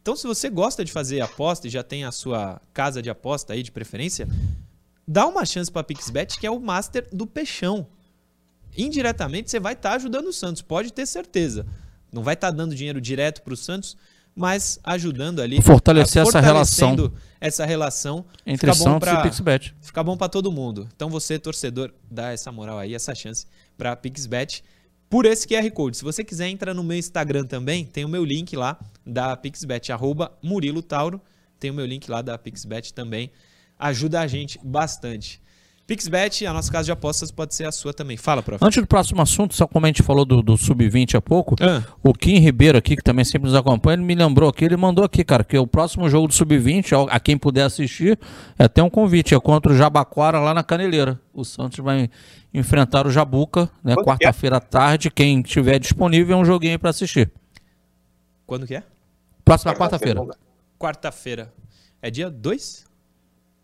Então, 0.02 0.16
se 0.16 0.26
você 0.26 0.50
gosta 0.50 0.84
de 0.84 0.92
fazer 0.92 1.22
aposta 1.22 1.68
e 1.68 1.70
já 1.70 1.84
tem 1.84 2.06
a 2.06 2.12
sua 2.12 2.62
casa 2.74 3.02
de 3.02 3.10
aposta 3.10 3.54
aí 3.54 3.62
de 3.62 3.72
preferência, 3.72 4.28
dá 5.08 5.28
uma 5.28 5.46
chance 5.46 5.72
para 5.72 5.82
a 5.82 5.84
Pixbet, 5.84 6.40
que 6.40 6.48
é 6.48 6.52
o 6.52 6.60
master 6.60 7.08
do 7.12 7.28
Peixão. 7.28 7.88
Indiretamente, 8.76 9.52
você 9.52 9.60
vai 9.60 9.74
estar 9.74 9.94
ajudando 9.94 10.28
o 10.28 10.34
Santos, 10.34 10.62
pode 10.62 10.94
ter 10.94 11.06
certeza. 11.06 11.68
Não 12.12 12.24
vai 12.24 12.34
estar 12.34 12.52
dando 12.52 12.74
dinheiro 12.74 13.02
direto 13.02 13.42
para 13.42 13.54
o 13.54 13.58
Santos, 13.58 13.98
mas 14.36 14.80
ajudando 14.84 15.42
ali. 15.42 15.62
Fortalecer 15.62 16.22
essa 16.22 16.32
fortalecendo 16.32 17.14
Essa 17.40 17.66
relação 17.66 18.24
Entre 18.46 18.72
Fica 18.72 18.78
bom 18.78 18.92
Santos 18.94 19.10
pra- 19.10 19.20
e 19.20 19.24
Pixbet. 19.24 19.76
Fica 19.82 20.04
bom 20.04 20.16
pra 20.16 20.30
todo 20.30 20.52
mundo. 20.52 20.88
Então 20.96 21.10
você, 21.10 21.40
torcedor, 21.40 21.92
dá 22.10 22.32
essa 22.32 22.52
moral 22.52 22.78
aí, 22.78 22.94
essa 22.94 23.16
chance 23.16 23.48
pra 23.78 23.96
Pixbet 23.96 24.64
por 25.10 25.26
esse 25.26 25.48
QR 25.48 25.70
Code. 25.72 25.98
Se 25.98 26.04
você 26.04 26.24
quiser, 26.24 26.48
entra 26.50 26.74
no 26.74 26.84
meu 26.84 26.98
Instagram 26.98 27.44
também, 27.46 27.84
tem 27.84 28.06
o 28.06 28.10
meu 28.10 28.24
link 28.24 28.56
lá 28.56 28.80
da 29.06 29.36
Pixbet, 29.36 29.92
arroba 29.92 30.32
Murilo 30.42 30.82
Tauro. 30.84 31.20
Tem 31.60 31.70
o 31.72 31.74
meu 31.74 31.86
link 31.86 32.10
lá 32.10 32.22
da 32.22 32.38
Pixbet 32.38 32.94
também. 32.94 33.32
Ajuda 33.78 34.22
a 34.22 34.28
gente 34.28 34.60
bastante. 34.64 35.42
Pixbet, 35.88 36.46
a 36.46 36.54
nossa 36.54 36.72
casa 36.72 36.86
de 36.86 36.92
apostas 36.92 37.32
pode 37.32 37.54
ser 37.54 37.66
a 37.66 37.72
sua 37.72 37.94
também. 37.94 38.16
Fala, 38.16 38.42
prof. 38.42 38.64
Antes 38.64 38.82
do 38.82 38.88
próximo 38.88 39.22
assunto, 39.22 39.54
só 39.54 39.68
como 39.68 39.86
a 39.86 39.90
gente 39.90 40.02
falou 40.02 40.24
do, 40.24 40.42
do 40.42 40.56
Sub-20 40.58 41.16
há 41.16 41.22
pouco, 41.22 41.56
Ah. 41.60 41.84
o 42.02 42.14
Kim 42.14 42.38
Ribeiro 42.40 42.78
aqui, 42.78 42.96
que 42.96 43.04
também 43.04 43.26
sempre 43.26 43.48
nos 43.50 43.56
acompanha, 43.56 43.96
ele 43.96 44.04
me 44.04 44.16
lembrou 44.16 44.48
aqui, 44.50 44.64
ele 44.64 44.78
mandou 44.78 45.04
aqui, 45.04 45.24
cara, 45.24 45.44
que 45.44 45.58
o 45.58 45.68
próximo 45.68 46.08
jogo 46.10 46.28
do 46.28 46.34
Sub-20, 46.34 46.94
ao- 46.94 47.10
a 47.10 47.20
quem 47.20 47.38
puder 47.38 47.64
assistir, 47.64 48.18
é 48.58 48.64
até 48.66 48.82
um 48.82 48.90
convite, 48.90 49.36
é 49.36 49.40
contra 49.40 49.74
o 49.74 49.76
Jabaquara 49.76 50.40
lá 50.40 50.54
na 50.54 50.64
Caneleira. 50.64 51.20
O 51.34 51.44
Santos 51.44 51.80
vai 51.80 52.10
enfrentar 52.54 53.06
o 53.06 53.12
Jabuca, 53.12 53.70
né, 53.84 53.94
é? 53.94 54.04
quarta-feira 54.04 54.58
à 54.58 54.62
tarde, 54.62 55.12
quem 55.12 55.42
tiver 55.42 55.78
disponível 55.78 56.38
é 56.38 56.40
um 56.40 56.46
joguinho 56.46 56.72
aí 56.74 56.78
pra 56.78 56.92
assistir. 56.92 57.30
Quando 58.46 58.66
que 58.66 58.76
é? 58.76 58.84
Próxima 59.44 59.74
quarta-feira. 59.76 60.22
Quarta-feira. 60.80 61.52
É 62.02 62.10
dia 62.10 62.30
2? 62.30 62.86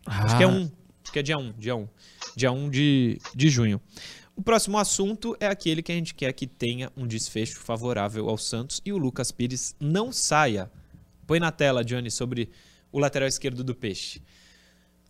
Acho 0.06 0.36
que 0.36 0.42
é 0.42 0.46
um. 0.46 0.70
Acho 1.08 1.12
que 1.14 1.20
é 1.20 1.22
dia 1.22 1.38
1, 1.38 1.40
um, 1.40 1.52
dia 1.52 1.74
1. 1.74 1.78
Um. 1.80 1.88
Dia 2.36 2.52
1 2.52 2.54
um 2.54 2.68
de, 2.68 3.18
de 3.34 3.48
junho. 3.48 3.80
O 4.36 4.42
próximo 4.42 4.76
assunto 4.76 5.34
é 5.40 5.46
aquele 5.46 5.82
que 5.82 5.90
a 5.90 5.94
gente 5.94 6.14
quer 6.14 6.34
que 6.34 6.46
tenha 6.46 6.92
um 6.94 7.06
desfecho 7.06 7.60
favorável 7.60 8.28
ao 8.28 8.36
Santos 8.36 8.82
e 8.84 8.92
o 8.92 8.98
Lucas 8.98 9.32
Pires 9.32 9.74
não 9.80 10.12
saia. 10.12 10.70
Põe 11.26 11.40
na 11.40 11.50
tela, 11.50 11.82
Johnny, 11.82 12.10
sobre 12.10 12.50
o 12.92 12.98
lateral 12.98 13.26
esquerdo 13.26 13.64
do 13.64 13.74
Peixe. 13.74 14.20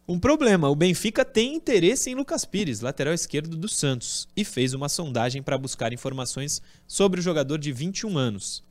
Um 0.07 0.21
problema, 0.21 0.71
o 0.71 0.77
Benfica 0.77 1.25
tem 1.25 1.57
interesse 1.57 2.09
em 2.11 2.15
Lucas 2.15 2.45
Pires, 2.45 2.81
lateral 2.81 3.13
esquerdo 3.13 3.57
do 3.57 3.69
Santos, 3.69 4.29
e 4.37 4.45
fez 4.45 4.75
uma 4.75 4.89
sondagem 4.89 5.43
para 5.43 5.59
buscar 5.59 5.93
informações 5.93 6.63
sobre 6.87 7.19
o 7.19 7.23
jogador 7.23 7.59
de 7.59 7.73
21 7.73 8.17
anos. 8.17 8.63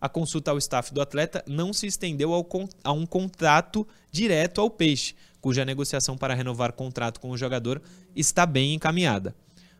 A 0.00 0.08
consulta 0.08 0.52
ao 0.52 0.58
staff 0.58 0.94
do 0.94 1.00
atleta 1.00 1.42
não 1.48 1.72
se 1.72 1.86
estendeu 1.86 2.32
ao 2.32 2.46
a 2.84 2.92
um 2.92 3.04
contrato 3.04 3.84
direto 4.12 4.60
ao 4.60 4.70
Peixe, 4.70 5.16
cuja 5.46 5.64
negociação 5.64 6.18
para 6.18 6.34
renovar 6.34 6.72
contrato 6.72 7.20
com 7.20 7.30
o 7.30 7.36
jogador 7.36 7.80
está 8.16 8.44
bem 8.44 8.74
encaminhada. 8.74 9.32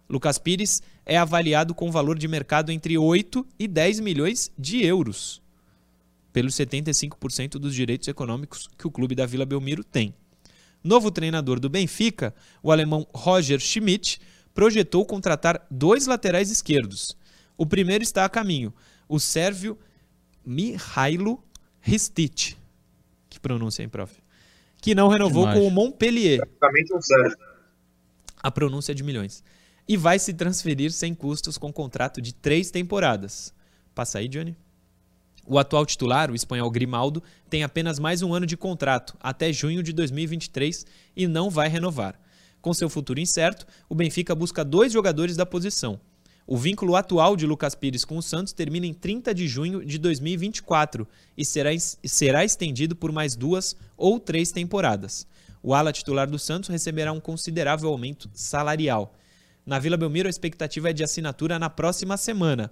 Lucas 0.08 0.38
Pires 0.38 0.80
é 1.04 1.18
avaliado 1.18 1.74
com 1.74 1.90
valor 1.90 2.16
de 2.16 2.28
mercado 2.28 2.70
entre 2.70 2.96
8 2.96 3.44
e 3.58 3.66
10 3.66 3.98
milhões 3.98 4.52
de 4.56 4.86
euros, 4.86 5.42
pelos 6.32 6.54
75% 6.54 7.58
dos 7.58 7.74
direitos 7.74 8.06
econômicos 8.06 8.68
que 8.78 8.86
o 8.86 8.92
clube 8.92 9.16
da 9.16 9.26
Vila 9.26 9.44
Belmiro 9.44 9.82
tem. 9.82 10.14
Novo 10.84 11.10
treinador 11.10 11.58
do 11.58 11.68
Benfica, 11.68 12.32
o 12.62 12.70
alemão 12.70 13.04
Roger 13.12 13.58
Schmidt, 13.58 14.20
projetou 14.54 15.04
contratar 15.04 15.66
dois 15.68 16.06
laterais 16.06 16.48
esquerdos. 16.48 17.16
O 17.58 17.66
primeiro 17.66 18.04
está 18.04 18.24
a 18.24 18.28
caminho, 18.28 18.72
o 19.08 19.18
sérvio 19.18 19.76
Mihailo 20.44 21.42
Ristic. 21.80 22.54
Que 23.28 23.40
pronúncia, 23.40 23.82
hein, 23.82 23.88
prof? 23.88 24.25
Que 24.80 24.94
não 24.94 25.08
renovou 25.08 25.46
Demais. 25.46 25.58
com 25.58 25.66
o 25.66 25.70
Montpellier 25.70 26.38
Praticamente 26.38 26.94
um 26.94 27.00
a 28.46 28.50
pronúncia 28.50 28.94
de 28.94 29.02
milhões. 29.02 29.42
E 29.88 29.96
vai 29.96 30.20
se 30.20 30.32
transferir 30.32 30.92
sem 30.92 31.14
custos 31.14 31.58
com 31.58 31.72
contrato 31.72 32.20
de 32.20 32.32
três 32.32 32.70
temporadas. 32.70 33.52
Passa 33.92 34.18
aí, 34.18 34.28
Johnny. 34.28 34.56
O 35.44 35.58
atual 35.58 35.84
titular, 35.84 36.30
o 36.30 36.34
espanhol 36.34 36.70
Grimaldo, 36.70 37.22
tem 37.50 37.64
apenas 37.64 37.98
mais 37.98 38.22
um 38.22 38.32
ano 38.34 38.46
de 38.46 38.56
contrato, 38.56 39.16
até 39.20 39.52
junho 39.52 39.82
de 39.82 39.92
2023, 39.92 40.86
e 41.16 41.26
não 41.26 41.50
vai 41.50 41.68
renovar. 41.68 42.20
Com 42.60 42.74
seu 42.74 42.88
futuro 42.88 43.20
incerto, 43.20 43.66
o 43.88 43.94
Benfica 43.94 44.34
busca 44.34 44.64
dois 44.64 44.92
jogadores 44.92 45.36
da 45.36 45.46
posição. 45.46 46.00
O 46.48 46.56
vínculo 46.56 46.94
atual 46.94 47.34
de 47.34 47.44
Lucas 47.44 47.74
Pires 47.74 48.04
com 48.04 48.16
o 48.16 48.22
Santos 48.22 48.52
termina 48.52 48.86
em 48.86 48.94
30 48.94 49.34
de 49.34 49.48
junho 49.48 49.84
de 49.84 49.98
2024 49.98 51.06
e 51.36 51.44
será, 51.44 51.70
será 52.04 52.44
estendido 52.44 52.94
por 52.94 53.10
mais 53.10 53.34
duas 53.34 53.74
ou 53.96 54.20
três 54.20 54.52
temporadas. 54.52 55.26
O 55.60 55.74
ala 55.74 55.92
titular 55.92 56.30
do 56.30 56.38
Santos 56.38 56.68
receberá 56.68 57.10
um 57.10 57.18
considerável 57.18 57.88
aumento 57.88 58.30
salarial. 58.32 59.12
Na 59.66 59.80
Vila 59.80 59.96
Belmiro, 59.96 60.28
a 60.28 60.30
expectativa 60.30 60.90
é 60.90 60.92
de 60.92 61.02
assinatura 61.02 61.58
na 61.58 61.68
próxima 61.68 62.16
semana. 62.16 62.70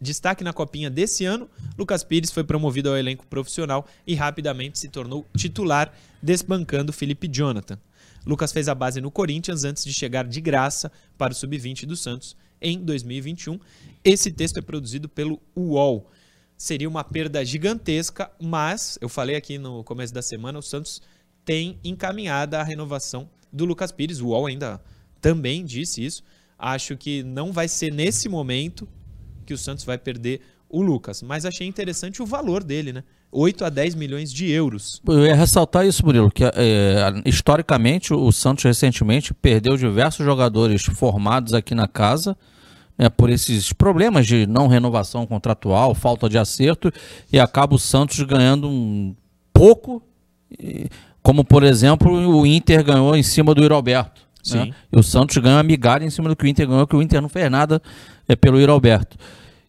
Destaque 0.00 0.42
na 0.42 0.52
copinha 0.52 0.90
desse 0.90 1.24
ano, 1.24 1.48
Lucas 1.78 2.02
Pires 2.02 2.32
foi 2.32 2.42
promovido 2.42 2.88
ao 2.88 2.98
elenco 2.98 3.24
profissional 3.28 3.86
e 4.04 4.16
rapidamente 4.16 4.80
se 4.80 4.88
tornou 4.88 5.24
titular, 5.36 5.94
desbancando 6.20 6.92
Felipe 6.92 7.28
Jonathan. 7.28 7.78
Lucas 8.26 8.52
fez 8.52 8.68
a 8.68 8.74
base 8.74 9.00
no 9.00 9.12
Corinthians 9.12 9.62
antes 9.62 9.84
de 9.84 9.94
chegar 9.94 10.24
de 10.24 10.40
graça 10.40 10.90
para 11.16 11.32
o 11.32 11.36
sub-20 11.36 11.86
do 11.86 11.94
Santos 11.94 12.36
em 12.60 12.78
2021. 12.78 13.58
Esse 14.04 14.30
texto 14.30 14.58
é 14.58 14.62
produzido 14.62 15.08
pelo 15.08 15.40
UOL. 15.56 16.10
Seria 16.56 16.88
uma 16.88 17.04
perda 17.04 17.44
gigantesca, 17.44 18.30
mas 18.40 18.98
eu 19.00 19.08
falei 19.08 19.36
aqui 19.36 19.58
no 19.58 19.84
começo 19.84 20.14
da 20.14 20.22
semana, 20.22 20.58
o 20.58 20.62
Santos 20.62 21.02
tem 21.44 21.78
encaminhada 21.84 22.60
a 22.60 22.64
renovação 22.64 23.28
do 23.52 23.64
Lucas 23.64 23.92
Pires. 23.92 24.20
O 24.20 24.28
UOL 24.28 24.46
ainda 24.46 24.82
também 25.20 25.64
disse 25.64 26.04
isso. 26.04 26.22
Acho 26.58 26.96
que 26.96 27.22
não 27.22 27.52
vai 27.52 27.68
ser 27.68 27.92
nesse 27.92 28.28
momento 28.28 28.88
que 29.44 29.54
o 29.54 29.58
Santos 29.58 29.84
vai 29.84 29.98
perder 29.98 30.40
o 30.68 30.82
Lucas. 30.82 31.22
Mas 31.22 31.44
achei 31.44 31.66
interessante 31.66 32.22
o 32.22 32.26
valor 32.26 32.64
dele, 32.64 32.92
né? 32.92 33.04
8 33.30 33.64
a 33.64 33.68
10 33.68 33.94
milhões 33.94 34.32
de 34.32 34.50
euros. 34.50 35.00
Eu 35.06 35.26
ia 35.26 35.34
ressaltar 35.34 35.86
isso, 35.86 36.04
Murilo, 36.04 36.30
que 36.30 36.44
é, 36.44 36.50
historicamente 37.24 38.14
o 38.14 38.32
Santos 38.32 38.64
recentemente 38.64 39.34
perdeu 39.34 39.76
diversos 39.76 40.24
jogadores 40.24 40.82
formados 40.82 41.52
aqui 41.52 41.74
na 41.74 41.86
casa. 41.86 42.36
né, 42.98 43.10
por 43.10 43.28
esses 43.28 43.72
problemas 43.72 44.26
de 44.26 44.46
não 44.46 44.68
renovação 44.68 45.26
contratual, 45.26 45.94
falta 45.94 46.28
de 46.28 46.38
acerto, 46.38 46.90
e 47.30 47.38
acaba 47.38 47.74
o 47.74 47.78
Santos 47.78 48.18
ganhando 48.22 48.68
um 48.68 49.14
pouco, 49.52 50.02
como 51.22 51.44
por 51.44 51.62
exemplo 51.62 52.10
o 52.10 52.46
Inter 52.46 52.82
ganhou 52.82 53.14
em 53.14 53.22
cima 53.22 53.54
do 53.54 53.62
Iroberto. 53.62 54.22
Né? 54.50 54.70
E 54.92 54.98
o 54.98 55.02
Santos 55.02 55.36
ganha 55.38 55.56
uma 55.56 55.62
migalha 55.62 56.04
em 56.04 56.10
cima 56.10 56.28
do 56.28 56.36
que 56.36 56.44
o 56.44 56.48
Inter 56.48 56.68
ganhou, 56.68 56.86
que 56.86 56.96
o 56.96 57.02
Inter 57.02 57.20
não 57.20 57.28
fez 57.28 57.50
nada 57.50 57.82
é, 58.28 58.36
pelo 58.36 58.60
Iroberto. 58.60 59.16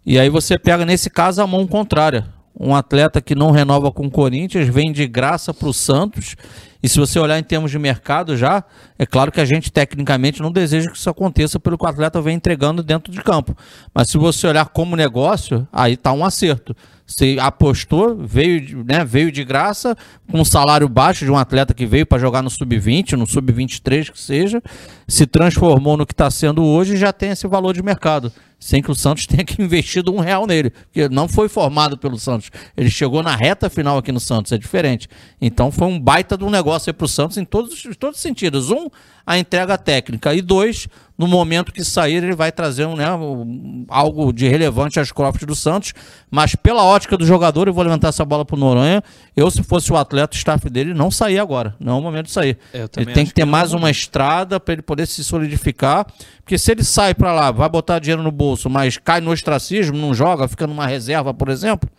E 0.05 0.18
aí 0.20 0.30
você 0.30 0.58
pega, 0.58 0.86
nesse 0.86 1.10
caso, 1.10 1.41
a 1.41 1.47
mão 1.47 1.68
contrária. 1.68 2.26
Um 2.60 2.74
atleta 2.74 3.22
que 3.22 3.36
não 3.36 3.51
renova 3.51 3.91
com 3.91 4.08
o 4.08 4.12
Corinthians 4.12 4.68
vem 4.68 4.91
de 4.91 5.08
graça 5.08 5.53
para 5.53 5.68
o 5.68 5.74
Santos. 5.74 6.36
E 6.82 6.89
se 6.89 6.99
você 6.99 7.20
olhar 7.20 7.38
em 7.38 7.43
termos 7.43 7.70
de 7.70 7.78
mercado 7.78 8.36
já, 8.38 8.64
é 8.97 9.05
claro 9.05 9.32
que 9.32 9.41
a 9.41 9.45
gente 9.45 9.72
tecnicamente 9.72 10.41
não 10.41 10.51
deseja 10.51 10.89
que 10.89 10.97
isso 10.97 11.10
aconteça 11.10 11.60
pelo 11.60 11.78
que 11.78 11.86
o 11.86 11.88
atleta 11.88 12.22
vem 12.22 12.36
entregando 12.36 12.84
dentro 12.84 13.12
de 13.12 13.22
campo. 13.22 13.55
Mas 13.93 14.10
se 14.10 14.18
você 14.18 14.47
olhar 14.47 14.66
como 14.70 14.95
negócio, 14.95 15.68
aí 15.72 15.93
está 15.93 16.12
um 16.12 16.24
acerto. 16.24 16.76
Você 17.05 17.38
apostou, 17.39 18.18
veio, 18.18 18.84
né, 18.84 19.05
veio 19.05 19.32
de 19.32 19.43
graça, 19.43 19.95
com 20.30 20.41
um 20.41 20.45
salário 20.45 20.89
baixo 20.89 21.24
de 21.24 21.32
um 21.32 21.38
atleta 21.38 21.74
que 21.74 21.86
veio 21.86 22.05
para 22.05 22.20
jogar 22.20 22.41
no 22.41 22.49
sub-20, 22.49 23.14
no 23.14 23.26
sub-23 23.26 24.12
que 24.12 24.20
seja, 24.20 24.62
se 25.08 25.26
transformou 25.26 25.95
no 25.95 26.05
que 26.05 26.14
está 26.14 26.30
sendo 26.30 26.64
hoje 26.64 26.95
e 26.95 26.97
já 26.97 27.14
tem 27.14 27.30
esse 27.30 27.47
valor 27.47 27.74
de 27.74 27.82
mercado 27.82 28.32
sem 28.60 28.82
que 28.82 28.91
o 28.91 28.95
Santos 28.95 29.28
tenha 29.28 29.43
que 29.43 29.62
investido 29.62 30.14
um 30.14 30.20
real 30.20 30.47
nele, 30.47 30.70
porque 30.70 31.08
não 31.10 31.28
foi 31.28 31.47
formado 31.47 31.97
pelo 31.97 32.18
Santos. 32.18 32.49
Ele 32.76 32.89
chegou 32.89 33.22
na 33.22 33.36
reta 33.36 33.70
final 33.70 33.97
aqui 33.97 34.12
no 34.12 34.20
Santos, 34.20 34.51
é 34.51 34.58
diferente. 34.58 35.08
Então 35.39 35.72
foi 35.72 35.88
um 35.88 35.99
baita 35.99 36.38
de 36.38 36.43
um 36.43 36.49
negócio 36.49 36.89
aí 36.89 36.93
para 36.93 37.05
o 37.05 37.08
Santos 37.08 37.38
em 37.38 37.45
todos, 37.45 37.86
em 37.86 37.93
todos 37.93 38.18
os 38.18 38.22
sentidos. 38.22 38.70
Um, 38.70 38.89
a 39.28 39.38
entrega 39.38 39.78
técnica, 39.78 40.34
e 40.34 40.41
dois, 40.41 40.88
no 41.18 41.28
momento 41.28 41.74
que 41.74 41.84
sair, 41.84 42.24
ele 42.24 42.34
vai 42.34 42.49
trazer 42.49 42.86
um, 42.86 42.95
né, 42.95 43.14
um, 43.14 43.86
algo 43.89 44.32
de 44.32 44.47
relevante 44.47 45.01
às 45.01 45.12
cofres 45.12 45.45
do 45.45 45.53
Santos, 45.53 45.93
mas 46.32 46.55
pela 46.55 46.82
ótica 46.82 47.18
do 47.18 47.26
jogador, 47.26 47.68
eu 47.68 47.74
vou 47.74 47.84
levantar 47.84 48.08
essa 48.08 48.24
bola 48.24 48.45
para 48.45 48.55
o 48.55 48.60
Noronha, 48.60 49.03
eu 49.36 49.51
se 49.51 49.62
fosse 49.64 49.91
o 49.91 49.97
atleta, 49.97 50.34
o 50.34 50.38
staff 50.38 50.70
dele, 50.70 50.93
não 50.93 51.12
sair 51.12 51.39
agora, 51.39 51.76
não 51.78 51.95
é 51.95 51.99
o 51.99 52.01
momento 52.01 52.28
de 52.28 52.32
sair. 52.32 52.58
Ele 52.74 53.14
tem 53.14 53.26
que 53.26 53.34
ter 53.34 53.41
que 53.41 53.45
mais 53.45 53.74
uma 53.74 53.91
estrada 53.91 54.62
para 54.62 54.76
ele 54.76 54.82
poder 54.82 55.05
se 55.05 55.22
solidificar, 55.26 56.08
porque 56.48 56.58
se 56.58 56.72
ele 56.72 56.82
sai 56.82 57.14
para 57.14 57.34
lá, 57.34 57.52
vai 57.52 57.68
botar 57.68 58.00
dinheiro 58.00 58.24
no 58.24 58.32
bolso, 58.32 58.70
mas 58.70 58.98
cai 58.98 59.20
no 59.20 59.32
ostracismo, 59.32 59.98
não 59.98 60.14
joga, 60.14 60.48
fica 60.48 60.66
numa 60.66 60.88
reserva, 60.88 61.34
por 61.34 61.50
exemplo, 61.50 61.89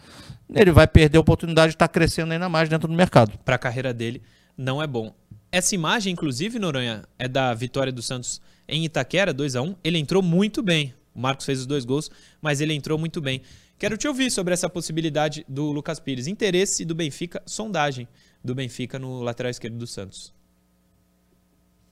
ele 0.54 0.72
vai 0.72 0.86
perder 0.86 1.18
a 1.18 1.20
oportunidade 1.20 1.72
de 1.72 1.74
estar 1.74 1.86
crescendo 1.86 2.32
ainda 2.32 2.48
mais 2.48 2.66
dentro 2.66 2.88
do 2.88 2.94
mercado. 2.94 3.36
Para 3.44 3.56
a 3.56 3.58
carreira 3.58 3.92
dele, 3.92 4.22
não 4.56 4.82
é 4.82 4.86
bom. 4.86 5.14
Essa 5.52 5.74
imagem, 5.74 6.14
inclusive, 6.14 6.58
Noronha, 6.58 7.04
é 7.18 7.28
da 7.28 7.52
vitória 7.52 7.92
do 7.92 8.00
Santos 8.00 8.40
em 8.66 8.86
Itaquera, 8.86 9.34
2 9.34 9.54
a 9.54 9.60
1 9.60 9.76
Ele 9.84 9.98
entrou 9.98 10.22
muito 10.22 10.62
bem. 10.62 10.94
O 11.14 11.20
Marcos 11.20 11.44
fez 11.44 11.60
os 11.60 11.66
dois 11.66 11.84
gols, 11.84 12.10
mas 12.40 12.62
ele 12.62 12.72
entrou 12.72 12.96
muito 12.96 13.20
bem. 13.20 13.42
Quero 13.78 13.98
te 13.98 14.08
ouvir 14.08 14.30
sobre 14.30 14.54
essa 14.54 14.70
possibilidade 14.70 15.44
do 15.46 15.70
Lucas 15.72 16.00
Pires. 16.00 16.26
Interesse 16.26 16.86
do 16.86 16.94
Benfica, 16.94 17.42
sondagem 17.44 18.08
do 18.42 18.54
Benfica 18.54 18.98
no 18.98 19.20
lateral 19.20 19.50
esquerdo 19.50 19.76
do 19.76 19.86
Santos. 19.86 20.37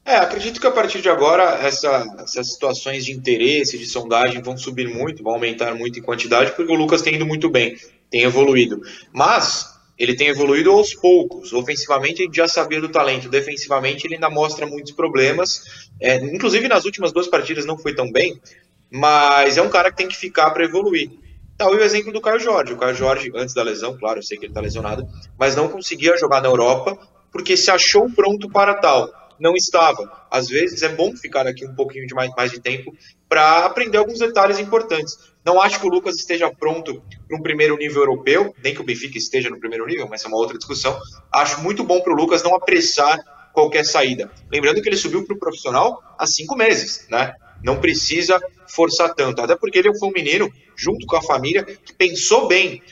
É, 0.06 0.14
acredito 0.18 0.60
que 0.60 0.66
a 0.68 0.70
partir 0.70 1.02
de 1.02 1.08
agora 1.08 1.58
essa, 1.66 2.06
essas 2.20 2.52
situações 2.52 3.04
de 3.04 3.10
interesse, 3.10 3.76
de 3.76 3.86
sondagem 3.86 4.40
vão 4.40 4.56
subir 4.56 4.88
muito, 4.88 5.20
vão 5.20 5.32
aumentar 5.32 5.74
muito 5.74 5.98
em 5.98 6.02
quantidade, 6.02 6.52
porque 6.52 6.72
o 6.72 6.76
Lucas 6.76 7.02
tem 7.02 7.16
ido 7.16 7.26
muito 7.26 7.50
bem, 7.50 7.76
tem 8.08 8.22
evoluído. 8.22 8.80
Mas 9.12 9.66
ele 9.98 10.14
tem 10.14 10.28
evoluído 10.28 10.70
aos 10.70 10.94
poucos. 10.94 11.52
Ofensivamente, 11.52 12.22
a 12.22 12.24
gente 12.24 12.36
já 12.36 12.46
sabia 12.46 12.80
do 12.80 12.88
talento. 12.88 13.28
Defensivamente, 13.28 14.06
ele 14.06 14.14
ainda 14.14 14.30
mostra 14.30 14.64
muitos 14.64 14.92
problemas. 14.92 15.88
É, 16.00 16.14
inclusive, 16.16 16.68
nas 16.68 16.84
últimas 16.84 17.12
duas 17.12 17.26
partidas 17.26 17.66
não 17.66 17.76
foi 17.76 17.92
tão 17.92 18.12
bem, 18.12 18.40
mas 18.88 19.56
é 19.56 19.62
um 19.62 19.68
cara 19.68 19.90
que 19.90 19.96
tem 19.96 20.06
que 20.06 20.16
ficar 20.16 20.52
para 20.52 20.64
evoluir. 20.64 21.10
Tá 21.58 21.68
o 21.68 21.74
exemplo 21.80 22.12
do 22.12 22.20
Caio 22.20 22.38
Jorge. 22.38 22.74
O 22.74 22.76
Caio 22.76 22.94
Jorge, 22.94 23.32
antes 23.34 23.56
da 23.56 23.64
lesão, 23.64 23.98
claro, 23.98 24.20
eu 24.20 24.22
sei 24.22 24.38
que 24.38 24.44
ele 24.44 24.52
está 24.52 24.60
lesionado, 24.60 25.04
mas 25.36 25.56
não 25.56 25.66
conseguia 25.66 26.16
jogar 26.16 26.40
na 26.40 26.48
Europa 26.48 26.96
porque 27.32 27.56
se 27.56 27.72
achou 27.72 28.08
pronto 28.08 28.48
para 28.48 28.74
tal. 28.74 29.10
Não 29.38 29.54
estava. 29.54 30.26
Às 30.30 30.48
vezes 30.48 30.82
é 30.82 30.88
bom 30.88 31.14
ficar 31.16 31.46
aqui 31.46 31.66
um 31.66 31.74
pouquinho 31.74 32.06
de 32.06 32.14
mais, 32.14 32.30
mais 32.36 32.50
de 32.50 32.60
tempo 32.60 32.94
para 33.28 33.66
aprender 33.66 33.98
alguns 33.98 34.18
detalhes 34.18 34.58
importantes. 34.58 35.16
Não 35.44 35.60
acho 35.60 35.80
que 35.80 35.86
o 35.86 35.90
Lucas 35.90 36.16
esteja 36.16 36.50
pronto 36.50 37.02
para 37.26 37.38
um 37.38 37.42
primeiro 37.42 37.76
nível 37.76 38.02
europeu, 38.02 38.54
nem 38.62 38.74
que 38.74 38.80
o 38.80 38.84
Benfica 38.84 39.18
esteja 39.18 39.48
no 39.48 39.58
primeiro 39.58 39.86
nível, 39.86 40.08
mas 40.08 40.24
é 40.24 40.28
uma 40.28 40.36
outra 40.36 40.58
discussão. 40.58 40.98
Acho 41.32 41.60
muito 41.60 41.84
bom 41.84 42.00
para 42.00 42.12
o 42.12 42.16
Lucas 42.16 42.42
não 42.42 42.54
apressar 42.54 43.18
qualquer 43.52 43.84
saída. 43.84 44.30
Lembrando 44.50 44.82
que 44.82 44.88
ele 44.88 44.96
subiu 44.96 45.24
para 45.24 45.34
o 45.34 45.38
profissional 45.38 46.02
há 46.18 46.26
cinco 46.26 46.56
meses, 46.56 47.06
né? 47.08 47.34
Não 47.62 47.80
precisa 47.80 48.40
forçar 48.68 49.14
tanto, 49.14 49.40
até 49.40 49.56
porque 49.56 49.78
ele 49.78 49.96
foi 49.98 50.08
um 50.08 50.12
menino, 50.12 50.52
junto 50.76 51.06
com 51.06 51.16
a 51.16 51.22
família, 51.22 51.64
que 51.64 51.94
pensou 51.94 52.46
bem 52.46 52.82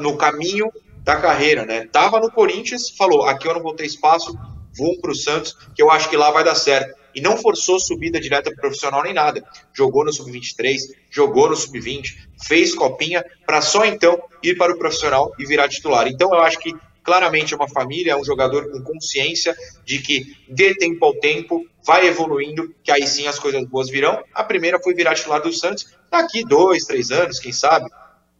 no 0.00 0.16
caminho 0.16 0.70
da 1.02 1.16
carreira, 1.16 1.66
né? 1.66 1.86
Tava 1.90 2.20
no 2.20 2.30
Corinthians, 2.30 2.90
falou: 2.90 3.24
aqui 3.24 3.48
eu 3.48 3.54
não 3.54 3.62
vou 3.62 3.74
ter 3.74 3.84
espaço, 3.84 4.38
vou 4.76 4.98
para 5.00 5.10
o 5.10 5.14
Santos, 5.14 5.56
que 5.74 5.82
eu 5.82 5.90
acho 5.90 6.08
que 6.08 6.16
lá 6.16 6.30
vai 6.30 6.44
dar 6.44 6.54
certo 6.54 6.94
e 7.14 7.20
não 7.20 7.36
forçou 7.36 7.78
subida 7.78 8.20
direta 8.20 8.50
para 8.50 8.60
profissional 8.60 9.02
nem 9.02 9.12
nada. 9.12 9.44
Jogou 9.72 10.04
no 10.04 10.12
sub-23, 10.12 10.78
jogou 11.10 11.48
no 11.48 11.56
sub-20, 11.56 12.16
fez 12.46 12.74
copinha 12.74 13.24
para 13.46 13.60
só 13.60 13.84
então 13.84 14.20
ir 14.42 14.56
para 14.56 14.72
o 14.72 14.78
profissional 14.78 15.32
e 15.38 15.44
virar 15.44 15.68
titular. 15.68 16.08
Então 16.08 16.32
eu 16.32 16.40
acho 16.40 16.58
que 16.58 16.74
claramente 17.02 17.52
é 17.52 17.56
uma 17.56 17.68
família, 17.68 18.12
é 18.12 18.16
um 18.16 18.24
jogador 18.24 18.70
com 18.70 18.82
consciência 18.82 19.54
de 19.84 19.98
que 19.98 20.36
dê 20.48 20.74
tempo 20.74 21.04
ao 21.04 21.14
tempo, 21.14 21.66
vai 21.84 22.06
evoluindo, 22.06 22.74
que 22.82 22.90
aí 22.90 23.06
sim 23.06 23.26
as 23.26 23.38
coisas 23.38 23.64
boas 23.64 23.90
virão. 23.90 24.22
A 24.32 24.44
primeira 24.44 24.80
foi 24.80 24.94
virar 24.94 25.14
titular 25.14 25.42
do 25.42 25.52
Santos, 25.52 25.86
daqui 26.10 26.44
dois, 26.44 26.84
três 26.84 27.10
anos, 27.10 27.38
quem 27.38 27.52
sabe. 27.52 27.86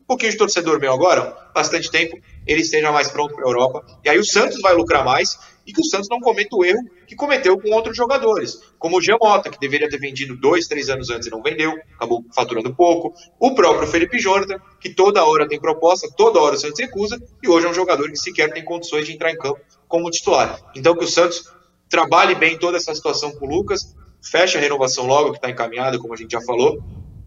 Um 0.01 0.05
pouquinho 0.07 0.33
de 0.33 0.39
torcedor 0.39 0.79
meu 0.79 0.93
agora, 0.93 1.37
bastante 1.55 1.91
tempo, 1.91 2.19
ele 2.47 2.61
esteja 2.61 2.93
mais 2.93 3.09
pronto 3.09 3.35
para 3.35 3.45
a 3.45 3.49
Europa. 3.49 3.85
E 4.05 4.09
aí 4.09 4.19
o 4.19 4.25
Santos 4.25 4.61
vai 4.61 4.75
lucrar 4.75 5.05
mais 5.05 5.39
e 5.67 5.73
que 5.73 5.81
o 5.81 5.85
Santos 5.85 6.09
não 6.09 6.21
cometa 6.21 6.57
o 6.57 6.65
erro 6.65 6.81
que 7.07 7.15
cometeu 7.15 7.59
com 7.59 7.71
outros 7.71 7.97
jogadores, 7.97 8.61
como 8.79 8.99
o 8.99 9.01
Giamota, 9.01 9.51
que 9.51 9.59
deveria 9.59 9.89
ter 9.89 9.99
vendido 9.99 10.37
dois, 10.37 10.67
três 10.67 10.89
anos 10.89 11.11
antes 11.11 11.29
e 11.29 11.31
não 11.31 11.43
vendeu, 11.43 11.73
acabou 11.95 12.25
faturando 12.35 12.75
pouco, 12.75 13.15
o 13.39 13.55
próprio 13.55 13.87
Felipe 13.87 14.19
Jonathan, 14.19 14.59
que 14.81 14.91
toda 14.91 15.25
hora 15.25 15.47
tem 15.49 15.61
proposta, 15.61 16.09
toda 16.17 16.41
hora 16.41 16.57
o 16.57 16.59
Santos 16.59 16.81
recusa, 16.81 17.21
e 17.43 17.49
hoje 17.49 17.67
é 17.67 17.71
um 17.71 17.75
jogador 17.75 18.11
que 18.11 18.17
sequer 18.17 18.53
tem 18.53 18.65
condições 18.65 19.07
de 19.07 19.13
entrar 19.13 19.31
em 19.31 19.39
campo 19.39 19.61
como 19.87 20.11
titular. 20.11 20.59
Então 20.75 20.97
que 20.97 21.05
o 21.05 21.09
Santos 21.09 21.45
trabalhe 21.89 22.35
bem 22.35 22.59
toda 22.59 22.79
essa 22.79 22.95
situação 22.95 23.33
com 23.33 23.47
o 23.47 23.49
Lucas, 23.49 23.95
feche 24.23 24.57
a 24.57 24.61
renovação 24.61 25.07
logo, 25.07 25.31
que 25.31 25.37
está 25.37 25.51
encaminhada, 25.51 25.99
como 25.99 26.15
a 26.15 26.17
gente 26.17 26.33
já 26.33 26.41
falou, 26.41 26.83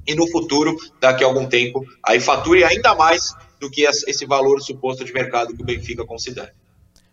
e 0.07 0.13
no 0.13 0.27
futuro, 0.29 0.75
daqui 0.99 1.23
a 1.23 1.27
algum 1.27 1.47
tempo, 1.47 1.83
aí 2.03 2.19
fature 2.19 2.63
ainda 2.63 2.95
mais 2.95 3.33
do 3.59 3.69
que 3.69 3.83
esse 3.83 4.25
valor 4.25 4.61
suposto 4.61 5.03
de 5.03 5.11
mercado 5.11 5.55
que 5.55 5.61
o 5.61 5.65
Benfica 5.65 6.05
considera. 6.05 6.53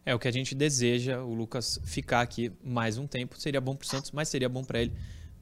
É 0.05 0.15
o 0.15 0.19
que 0.19 0.27
a 0.27 0.33
gente 0.33 0.55
deseja, 0.55 1.23
o 1.23 1.33
Lucas 1.33 1.79
ficar 1.85 2.23
aqui 2.23 2.51
mais 2.65 2.99
um 2.99 3.07
tempo. 3.07 3.41
Seria 3.41 3.61
bom 3.61 3.77
para 3.77 3.85
o 3.85 3.89
Santos, 3.89 4.11
mas 4.11 4.29
seria 4.29 4.49
bom 4.49 4.65
para 4.65 4.83
ele 4.83 4.93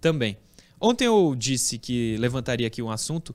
também. 0.00 0.36
Ontem 0.78 1.06
eu 1.06 1.34
disse 1.36 1.78
que 1.78 2.16
levantaria 2.18 2.66
aqui 2.66 2.82
um 2.82 2.90
assunto. 2.90 3.34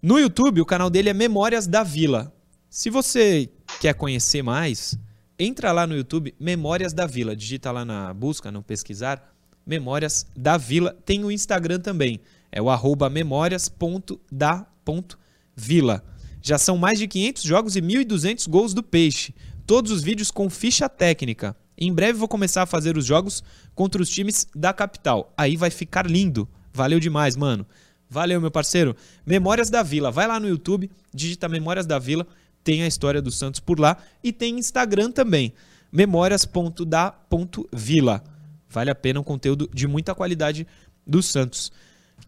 No 0.00 0.18
YouTube, 0.18 0.60
o 0.60 0.66
canal 0.66 0.90
dele 0.90 1.08
é 1.08 1.14
Memórias 1.14 1.66
da 1.66 1.84
Vila. 1.84 2.32
Se 2.72 2.88
você 2.88 3.48
quer 3.82 3.92
conhecer 3.92 4.42
mais, 4.42 4.98
entra 5.38 5.70
lá 5.72 5.86
no 5.86 5.94
YouTube 5.94 6.34
Memórias 6.40 6.94
da 6.94 7.04
Vila. 7.04 7.36
Digita 7.36 7.70
lá 7.70 7.84
na 7.84 8.14
busca, 8.14 8.50
no 8.50 8.62
pesquisar, 8.62 9.30
Memórias 9.66 10.26
da 10.34 10.56
Vila. 10.56 10.96
Tem 11.04 11.22
o 11.22 11.30
Instagram 11.30 11.80
também. 11.80 12.18
É 12.50 12.62
o 12.62 12.70
arroba 12.70 13.10
memórias.da.vila. 13.10 16.02
Já 16.40 16.56
são 16.56 16.78
mais 16.78 16.98
de 16.98 17.06
500 17.06 17.42
jogos 17.42 17.76
e 17.76 17.82
1.200 17.82 18.48
gols 18.48 18.72
do 18.72 18.82
Peixe. 18.82 19.34
Todos 19.66 19.92
os 19.92 20.02
vídeos 20.02 20.30
com 20.30 20.48
ficha 20.48 20.88
técnica. 20.88 21.54
Em 21.76 21.92
breve 21.92 22.18
vou 22.18 22.26
começar 22.26 22.62
a 22.62 22.66
fazer 22.66 22.96
os 22.96 23.04
jogos 23.04 23.44
contra 23.74 24.00
os 24.00 24.08
times 24.08 24.46
da 24.56 24.72
capital. 24.72 25.30
Aí 25.36 25.58
vai 25.58 25.68
ficar 25.68 26.06
lindo. 26.06 26.48
Valeu 26.72 26.98
demais, 26.98 27.36
mano. 27.36 27.66
Valeu, 28.08 28.40
meu 28.40 28.50
parceiro. 28.50 28.96
Memórias 29.26 29.68
da 29.68 29.82
Vila. 29.82 30.10
Vai 30.10 30.26
lá 30.26 30.40
no 30.40 30.48
YouTube, 30.48 30.90
digita 31.12 31.50
Memórias 31.50 31.84
da 31.84 31.98
Vila. 31.98 32.26
Tem 32.64 32.82
a 32.82 32.86
história 32.86 33.20
do 33.22 33.30
Santos 33.30 33.60
por 33.60 33.78
lá. 33.80 33.96
E 34.22 34.30
tem 34.32 34.58
Instagram 34.58 35.10
também. 35.10 35.52
Memórias.da.vila. 35.90 38.22
Vale 38.68 38.90
a 38.90 38.94
pena 38.94 39.20
um 39.20 39.24
conteúdo 39.24 39.68
de 39.72 39.86
muita 39.86 40.14
qualidade 40.14 40.66
do 41.06 41.22
Santos. 41.22 41.72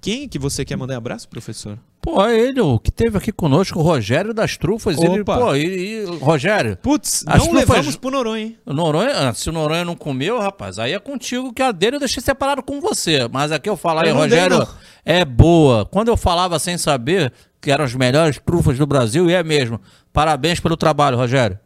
Quem 0.01 0.29
que 0.29 0.39
você 0.39 0.65
quer 0.65 0.77
mandar 0.77 0.95
um 0.95 0.99
abraço, 0.99 1.29
professor? 1.29 1.79
Pô, 2.03 2.23
é 2.23 2.39
ele, 2.39 2.61
o 2.61 2.79
que 2.79 2.91
teve 2.93 3.17
aqui 3.17 3.33
conosco, 3.33 3.79
o 3.79 3.83
Rogério 3.83 4.35
das 4.35 4.59
Trufas. 4.59 4.99
Ele, 4.99 5.23
Opa. 5.23 5.39
pô, 5.39 5.55
e, 5.57 6.03
e- 6.03 6.05
Rogério, 6.19 6.77
Putz, 6.77 7.25
As 7.27 7.39
não 7.39 7.49
trufas- 7.49 7.69
levamos 7.71 7.97
pro 7.97 8.11
Noronha, 8.11 8.45
hein? 8.45 8.59
o 8.67 8.75
Noronha, 8.75 9.31
ah, 9.31 9.33
se 9.33 9.49
o 9.49 9.53
Noronha 9.53 9.87
não 9.87 9.97
comeu, 9.97 10.39
rapaz, 10.39 10.79
aí 10.79 10.93
é 10.93 10.99
contigo 10.99 11.51
que 11.55 11.63
a 11.63 11.73
dele 11.73 11.97
eu 11.97 12.01
deixei 12.01 12.23
separado 12.23 12.63
com 12.63 12.79
você. 12.79 13.27
Mas 13.33 13.51
aqui 13.53 13.71
eu 13.71 13.77
falo 13.77 14.01
aí, 14.01 14.09
Eu 14.11 14.15
dei, 14.17 14.23
Rogério, 14.25 14.59
não. 14.59 14.69
é 15.03 15.25
boa. 15.25 15.87
Quando 15.87 16.09
eu 16.09 16.17
falava 16.19 16.59
sem 16.59 16.77
saber 16.77 17.33
que 17.65 17.71
eram 17.71 17.85
as 17.85 17.95
melhores 17.95 18.39
trufas 18.39 18.77
do 18.79 18.87
Brasil, 18.87 19.29
e 19.29 19.33
é 19.33 19.43
mesmo. 19.43 19.81
Parabéns 20.13 20.61
pelo 20.61 20.77
trabalho, 20.77 21.17
Rogério. 21.17 21.59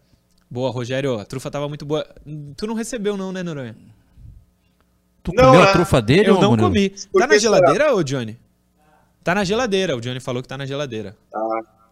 Boa, 0.51 0.70
Rogério. 0.70 1.18
A 1.18 1.24
trufa 1.24 1.51
tava 1.51 1.68
muito 1.68 1.84
boa. 1.84 2.07
Tu 2.57 2.66
não 2.66 2.74
recebeu, 2.74 3.16
não, 3.16 3.32
né, 3.32 3.42
Noronha? 3.42 3.76
Tu 5.22 5.32
Não, 5.34 5.44
comeu 5.46 5.62
a 5.62 5.72
trufa 5.72 6.01
dele, 6.01 6.30
Eu 6.30 6.38
ô, 6.38 6.40
não 6.40 6.51
Murilo? 6.51 6.68
comi. 6.68 6.88
Tá 6.90 7.26
na 7.26 7.26
será? 7.26 7.38
geladeira, 7.38 7.94
ô 7.94 8.03
Johnny? 8.03 8.38
Tá 9.22 9.34
na 9.34 9.44
geladeira. 9.44 9.96
O 9.96 10.01
Johnny 10.01 10.20
falou 10.20 10.40
que 10.40 10.49
tá 10.49 10.57
na 10.57 10.64
geladeira. 10.64 11.14
Tá. 11.30 11.40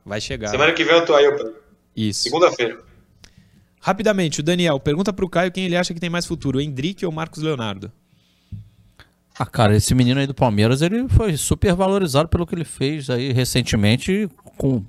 Vai 0.06 0.20
chegar. 0.20 0.48
Semana 0.48 0.72
que 0.72 0.84
vem 0.84 0.94
eu 0.94 1.04
tô 1.04 1.14
aí, 1.14 1.24
eu 1.26 1.36
pego. 1.36 1.52
Isso. 1.94 2.22
Segunda-feira. 2.22 2.78
Rapidamente, 3.80 4.40
o 4.40 4.42
Daniel 4.42 4.80
pergunta 4.80 5.12
pro 5.12 5.28
Caio 5.28 5.52
quem 5.52 5.64
ele 5.64 5.76
acha 5.76 5.92
que 5.92 6.00
tem 6.00 6.08
mais 6.08 6.24
futuro, 6.24 6.58
o 6.58 6.60
Hendrick 6.60 7.04
ou 7.04 7.12
o 7.12 7.14
Marcos 7.14 7.42
Leonardo? 7.42 7.92
Ah, 9.38 9.46
cara, 9.46 9.76
esse 9.76 9.94
menino 9.94 10.18
aí 10.20 10.26
do 10.26 10.34
Palmeiras, 10.34 10.80
ele 10.82 11.08
foi 11.08 11.36
super 11.36 11.74
valorizado 11.74 12.28
pelo 12.28 12.46
que 12.46 12.54
ele 12.54 12.64
fez 12.64 13.10
aí 13.10 13.32
recentemente, 13.32 14.28
com, 14.56 14.82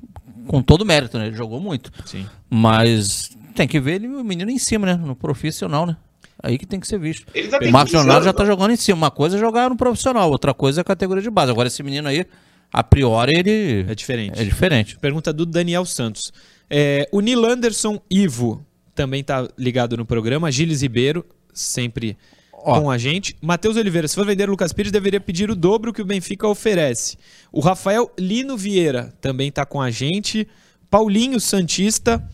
com 0.47 0.61
todo 0.61 0.85
mérito, 0.85 1.17
né? 1.17 1.27
Ele 1.27 1.35
jogou 1.35 1.59
muito. 1.59 1.91
Sim. 2.05 2.25
Mas 2.49 3.29
tem 3.55 3.67
que 3.67 3.79
ver 3.79 3.95
ele, 3.95 4.07
o 4.07 4.23
menino 4.23 4.49
em 4.49 4.57
cima, 4.57 4.85
né? 4.85 4.95
No 4.95 5.15
profissional, 5.15 5.85
né? 5.85 5.97
Aí 6.41 6.57
que 6.57 6.65
tem 6.65 6.79
que 6.79 6.87
ser 6.87 6.99
visto. 6.99 7.25
Ele 7.33 7.47
tá 7.47 7.57
O 7.59 7.71
Marcos 7.71 7.91
bem 7.91 8.01
Leonardo 8.01 8.25
já 8.25 8.31
tá 8.31 8.45
jogando 8.45 8.71
em 8.71 8.75
cima. 8.77 8.97
Uma 8.97 9.11
coisa 9.11 9.35
é 9.37 9.39
jogar 9.39 9.69
no 9.69 9.75
profissional, 9.75 10.29
outra 10.29 10.53
coisa 10.53 10.79
é 10.79 10.81
a 10.81 10.85
categoria 10.85 11.21
de 11.23 11.29
base. 11.29 11.51
Agora 11.51 11.67
esse 11.67 11.81
menino 11.83 12.07
aí, 12.07 12.25
a 12.71 12.83
priori, 12.83 13.33
ele 13.37 13.85
É 13.89 13.95
diferente. 13.95 14.39
é 14.39 14.43
diferente. 14.45 14.97
Pergunta 14.99 15.33
do 15.33 15.45
Daniel 15.45 15.83
Santos. 15.83 16.31
É, 16.69 17.09
o 17.11 17.19
Nil 17.21 17.43
Anderson 17.45 17.99
Ivo 18.09 18.63
também 18.93 19.23
tá 19.23 19.47
ligado 19.57 19.97
no 19.97 20.05
programa. 20.05 20.51
Gilles 20.51 20.81
Ribeiro, 20.83 21.25
sempre 21.53 22.15
Ó. 22.57 22.81
com 22.81 22.89
a 22.89 22.97
gente. 22.97 23.37
Matheus 23.41 23.77
Oliveira, 23.77 24.07
se 24.07 24.15
for 24.15 24.25
vender 24.25 24.47
o 24.47 24.51
Lucas 24.51 24.73
Pires, 24.73 24.91
deveria 24.91 25.21
pedir 25.21 25.49
o 25.51 25.55
dobro 25.55 25.93
que 25.93 26.01
o 26.01 26.05
Benfica 26.05 26.47
oferece. 26.47 27.17
O 27.51 27.59
Rafael 27.59 28.11
Lino 28.17 28.57
Vieira 28.57 29.13
também 29.21 29.51
tá 29.51 29.65
com 29.65 29.79
a 29.79 29.91
gente. 29.91 30.47
Paulinho 30.89 31.39
Santista, 31.39 32.27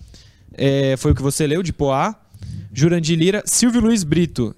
é, 0.54 0.96
foi 0.98 1.12
o 1.12 1.16
que 1.16 1.22
você 1.22 1.46
leu, 1.46 1.62
de 1.62 1.74
Poá. 1.74 2.16
Jurandir 2.72 3.18
Lira, 3.18 3.44
Silvio 3.46 3.82
Luiz 3.82 4.04
Brito, 4.04 4.56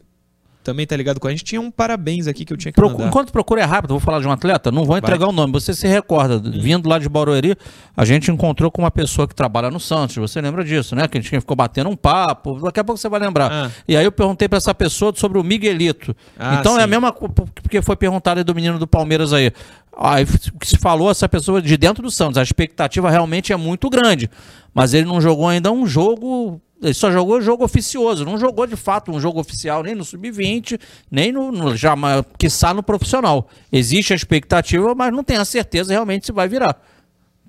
também 0.65 0.85
tá 0.87 0.97
ligado 0.97 1.19
com 1.19 1.27
a 1.27 1.31
gente. 1.31 1.43
Tinha 1.43 1.61
um 1.61 1.69
parabéns 1.71 2.27
aqui 2.27 2.43
que 2.43 2.51
eu 2.51 2.57
tinha 2.57 2.71
que 2.71 2.75
Procu- 2.75 2.93
mandar. 2.97 3.07
Enquanto 3.07 3.31
procura 3.31 3.61
é 3.61 3.63
rápido, 3.63 3.91
vou 3.91 3.99
falar 3.99 4.19
de 4.19 4.27
um 4.27 4.31
atleta, 4.31 4.71
não 4.71 4.83
vou 4.83 4.97
entregar 4.97 5.27
o 5.27 5.31
nome. 5.31 5.53
Você 5.53 5.73
se 5.73 5.87
recorda, 5.87 6.39
vindo 6.39 6.89
lá 6.89 6.97
de 6.99 7.07
Barueri, 7.07 7.55
a 7.95 8.03
gente 8.03 8.31
encontrou 8.31 8.71
com 8.71 8.81
uma 8.81 8.91
pessoa 8.91 9.27
que 9.27 9.35
trabalha 9.35 9.69
no 9.69 9.79
Santos. 9.79 10.15
Você 10.17 10.41
lembra 10.41 10.63
disso, 10.65 10.95
né? 10.95 11.07
Que 11.07 11.17
a 11.17 11.21
gente 11.21 11.29
ficou 11.39 11.55
batendo 11.55 11.89
um 11.89 11.95
papo. 11.95 12.59
Daqui 12.59 12.79
a 12.79 12.83
pouco 12.83 12.99
você 12.99 13.07
vai 13.07 13.19
lembrar. 13.19 13.51
Ah. 13.51 13.71
E 13.87 13.95
aí 13.95 14.03
eu 14.03 14.11
perguntei 14.11 14.49
pra 14.49 14.57
essa 14.57 14.73
pessoa 14.73 15.13
sobre 15.15 15.37
o 15.37 15.43
Miguelito. 15.43 16.15
Ah, 16.37 16.57
então 16.59 16.77
é 16.77 16.81
a 16.81 16.83
sim. 16.85 16.89
mesma 16.89 17.11
co- 17.11 17.29
porque 17.29 17.81
foi 17.81 17.95
perguntado 17.95 18.39
aí 18.39 18.43
do 18.43 18.55
menino 18.55 18.79
do 18.79 18.87
Palmeiras 18.87 19.31
aí. 19.31 19.51
Aí 19.97 20.25
o 20.25 20.59
que 20.59 20.67
se 20.67 20.77
falou 20.77 21.09
essa 21.09 21.29
pessoa 21.29 21.61
de 21.61 21.77
dentro 21.77 22.03
do 22.03 22.11
Santos. 22.11 22.37
A 22.37 22.43
expectativa 22.43 23.09
realmente 23.09 23.53
é 23.53 23.55
muito 23.55 23.89
grande. 23.89 24.29
Mas 24.73 24.93
ele 24.93 25.05
não 25.05 25.21
jogou 25.21 25.47
ainda 25.47 25.71
um 25.71 25.87
jogo. 25.87 26.59
Ele 26.81 26.93
só 26.93 27.11
jogou 27.11 27.41
jogo 27.41 27.63
oficioso, 27.63 28.25
não 28.25 28.37
jogou 28.37 28.67
de 28.67 28.75
fato 28.75 29.11
um 29.11 29.19
jogo 29.19 29.39
oficial 29.39 29.81
nem 29.81 29.95
no 29.95 30.03
sub-20, 30.03 30.79
nem 31.09 31.31
no, 31.31 31.51
no 31.51 31.75
jamais, 31.75 32.23
quiçá 32.37 32.73
no 32.73 32.83
profissional. 32.83 33.47
Existe 33.71 34.13
a 34.13 34.15
expectativa, 34.15 34.93
mas 34.93 35.11
não 35.11 35.23
tem 35.23 35.37
a 35.37 35.45
certeza 35.45 35.93
realmente 35.93 36.25
se 36.25 36.31
vai 36.31 36.47
virar. 36.47 36.79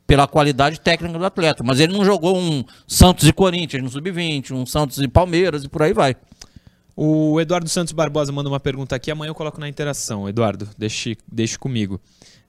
Pela 0.07 0.29
qualidade 0.29 0.81
técnica 0.81 1.19
do 1.19 1.25
atleta. 1.25 1.65
Mas 1.65 1.81
ele 1.81 1.93
não 1.93 2.05
jogou 2.05 2.39
um 2.39 2.65
Santos 2.87 3.27
e 3.27 3.33
Corinthians 3.33 3.83
no 3.83 3.91
sub-20, 3.91 4.53
um 4.53 4.65
Santos 4.65 4.99
e 4.99 5.09
Palmeiras 5.09 5.65
e 5.65 5.69
por 5.69 5.83
aí 5.83 5.93
vai. 5.93 6.15
O 6.95 7.39
Eduardo 7.41 7.69
Santos 7.69 7.93
Barbosa 7.93 8.33
manda 8.33 8.49
uma 8.49 8.61
pergunta 8.61 8.97
aqui, 8.97 9.11
amanhã 9.11 9.31
eu 9.31 9.35
coloco 9.35 9.61
na 9.61 9.69
interação. 9.69 10.29
Eduardo, 10.29 10.67
deixe, 10.79 11.19
deixe 11.31 11.59
comigo. 11.59 12.01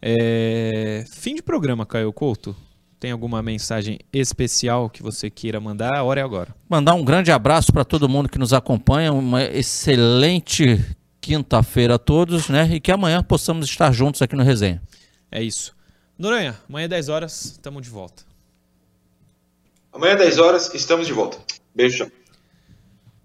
É, 0.02 1.04
Fim 1.12 1.36
de 1.36 1.42
programa, 1.42 1.86
Caio 1.86 2.14
Couto. 2.14 2.56
Tem 3.00 3.12
alguma 3.12 3.44
mensagem 3.44 4.00
especial 4.12 4.90
que 4.90 5.04
você 5.04 5.30
queira 5.30 5.60
mandar? 5.60 5.94
A 5.94 6.04
hora 6.04 6.20
é 6.20 6.24
agora. 6.24 6.56
Mandar 6.68 6.96
um 6.96 7.06
grande 7.06 7.32
abraço 7.32 7.72
para 7.72 7.86
todo 7.86 8.10
mundo 8.10 8.28
que 8.28 8.40
nos 8.40 8.54
acompanha, 8.54 9.14
uma 9.14 9.44
excelente 9.44 10.84
quinta-feira 11.22 11.96
a 11.96 12.00
todos, 12.00 12.50
né? 12.50 12.68
E 12.74 12.80
que 12.80 12.92
amanhã 12.92 13.22
possamos 13.22 13.68
estar 13.68 13.92
juntos 13.92 14.22
aqui 14.22 14.36
no 14.36 14.44
Resenha. 14.44 14.82
É 15.32 15.44
isso. 15.44 15.76
Noronha, 16.18 16.58
amanhã 16.68 16.90
10 16.90 17.10
horas, 17.10 17.46
estamos 17.46 17.84
de 17.84 17.90
volta. 17.90 18.24
Amanhã, 19.94 20.16
10 20.16 20.40
horas, 20.40 20.74
estamos 20.74 21.06
de 21.06 21.14
volta. 21.14 21.38
Beijo, 21.76 21.98
tchau. 21.98 22.17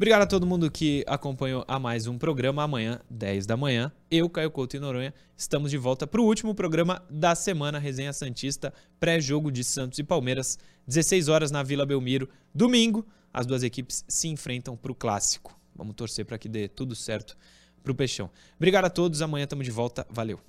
Obrigado 0.03 0.22
a 0.22 0.26
todo 0.26 0.44
mundo 0.44 0.68
que 0.68 1.05
acompanhou 1.07 1.64
a 1.68 1.78
mais 1.78 2.09
um 2.09 2.18
programa. 2.18 2.64
Amanhã, 2.64 2.98
10 3.09 3.46
da 3.46 3.57
manhã, 3.57 3.92
eu, 4.11 4.28
Caio 4.28 4.50
Couto 4.50 4.76
e 4.76 4.80
Noronha, 4.80 5.14
estamos 5.36 5.70
de 5.70 5.78
volta 5.78 6.09
para 6.09 6.20
o 6.20 6.24
último 6.24 6.57
programa 6.57 7.00
da 7.09 7.36
semana, 7.36 7.78
Resenha 7.78 8.12
Santista, 8.12 8.74
pré-jogo 8.98 9.53
de 9.53 9.62
Santos 9.62 10.00
e 10.00 10.03
Palmeiras, 10.03 10.59
16 10.88 11.28
horas 11.28 11.53
na 11.53 11.62
Vila 11.62 11.86
Belmiro. 11.86 12.28
Domingo, 12.53 13.07
as 13.32 13.46
duas 13.46 13.62
equipes 13.62 14.05
se 14.09 14.26
enfrentam 14.26 14.76
para 14.76 14.90
o 14.90 14.94
Clássico. 14.96 15.57
Vamos 15.72 15.94
torcer 15.94 16.26
para 16.26 16.36
que 16.36 16.48
dê 16.48 16.66
tudo 16.66 16.96
certo 16.96 17.36
para 17.80 17.92
o 17.92 17.94
Peixão. 17.94 18.28
Obrigado 18.57 18.86
a 18.86 18.90
todos, 18.90 19.22
amanhã 19.22 19.44
estamos 19.44 19.64
de 19.64 19.70
volta. 19.70 20.05
Valeu. 20.11 20.40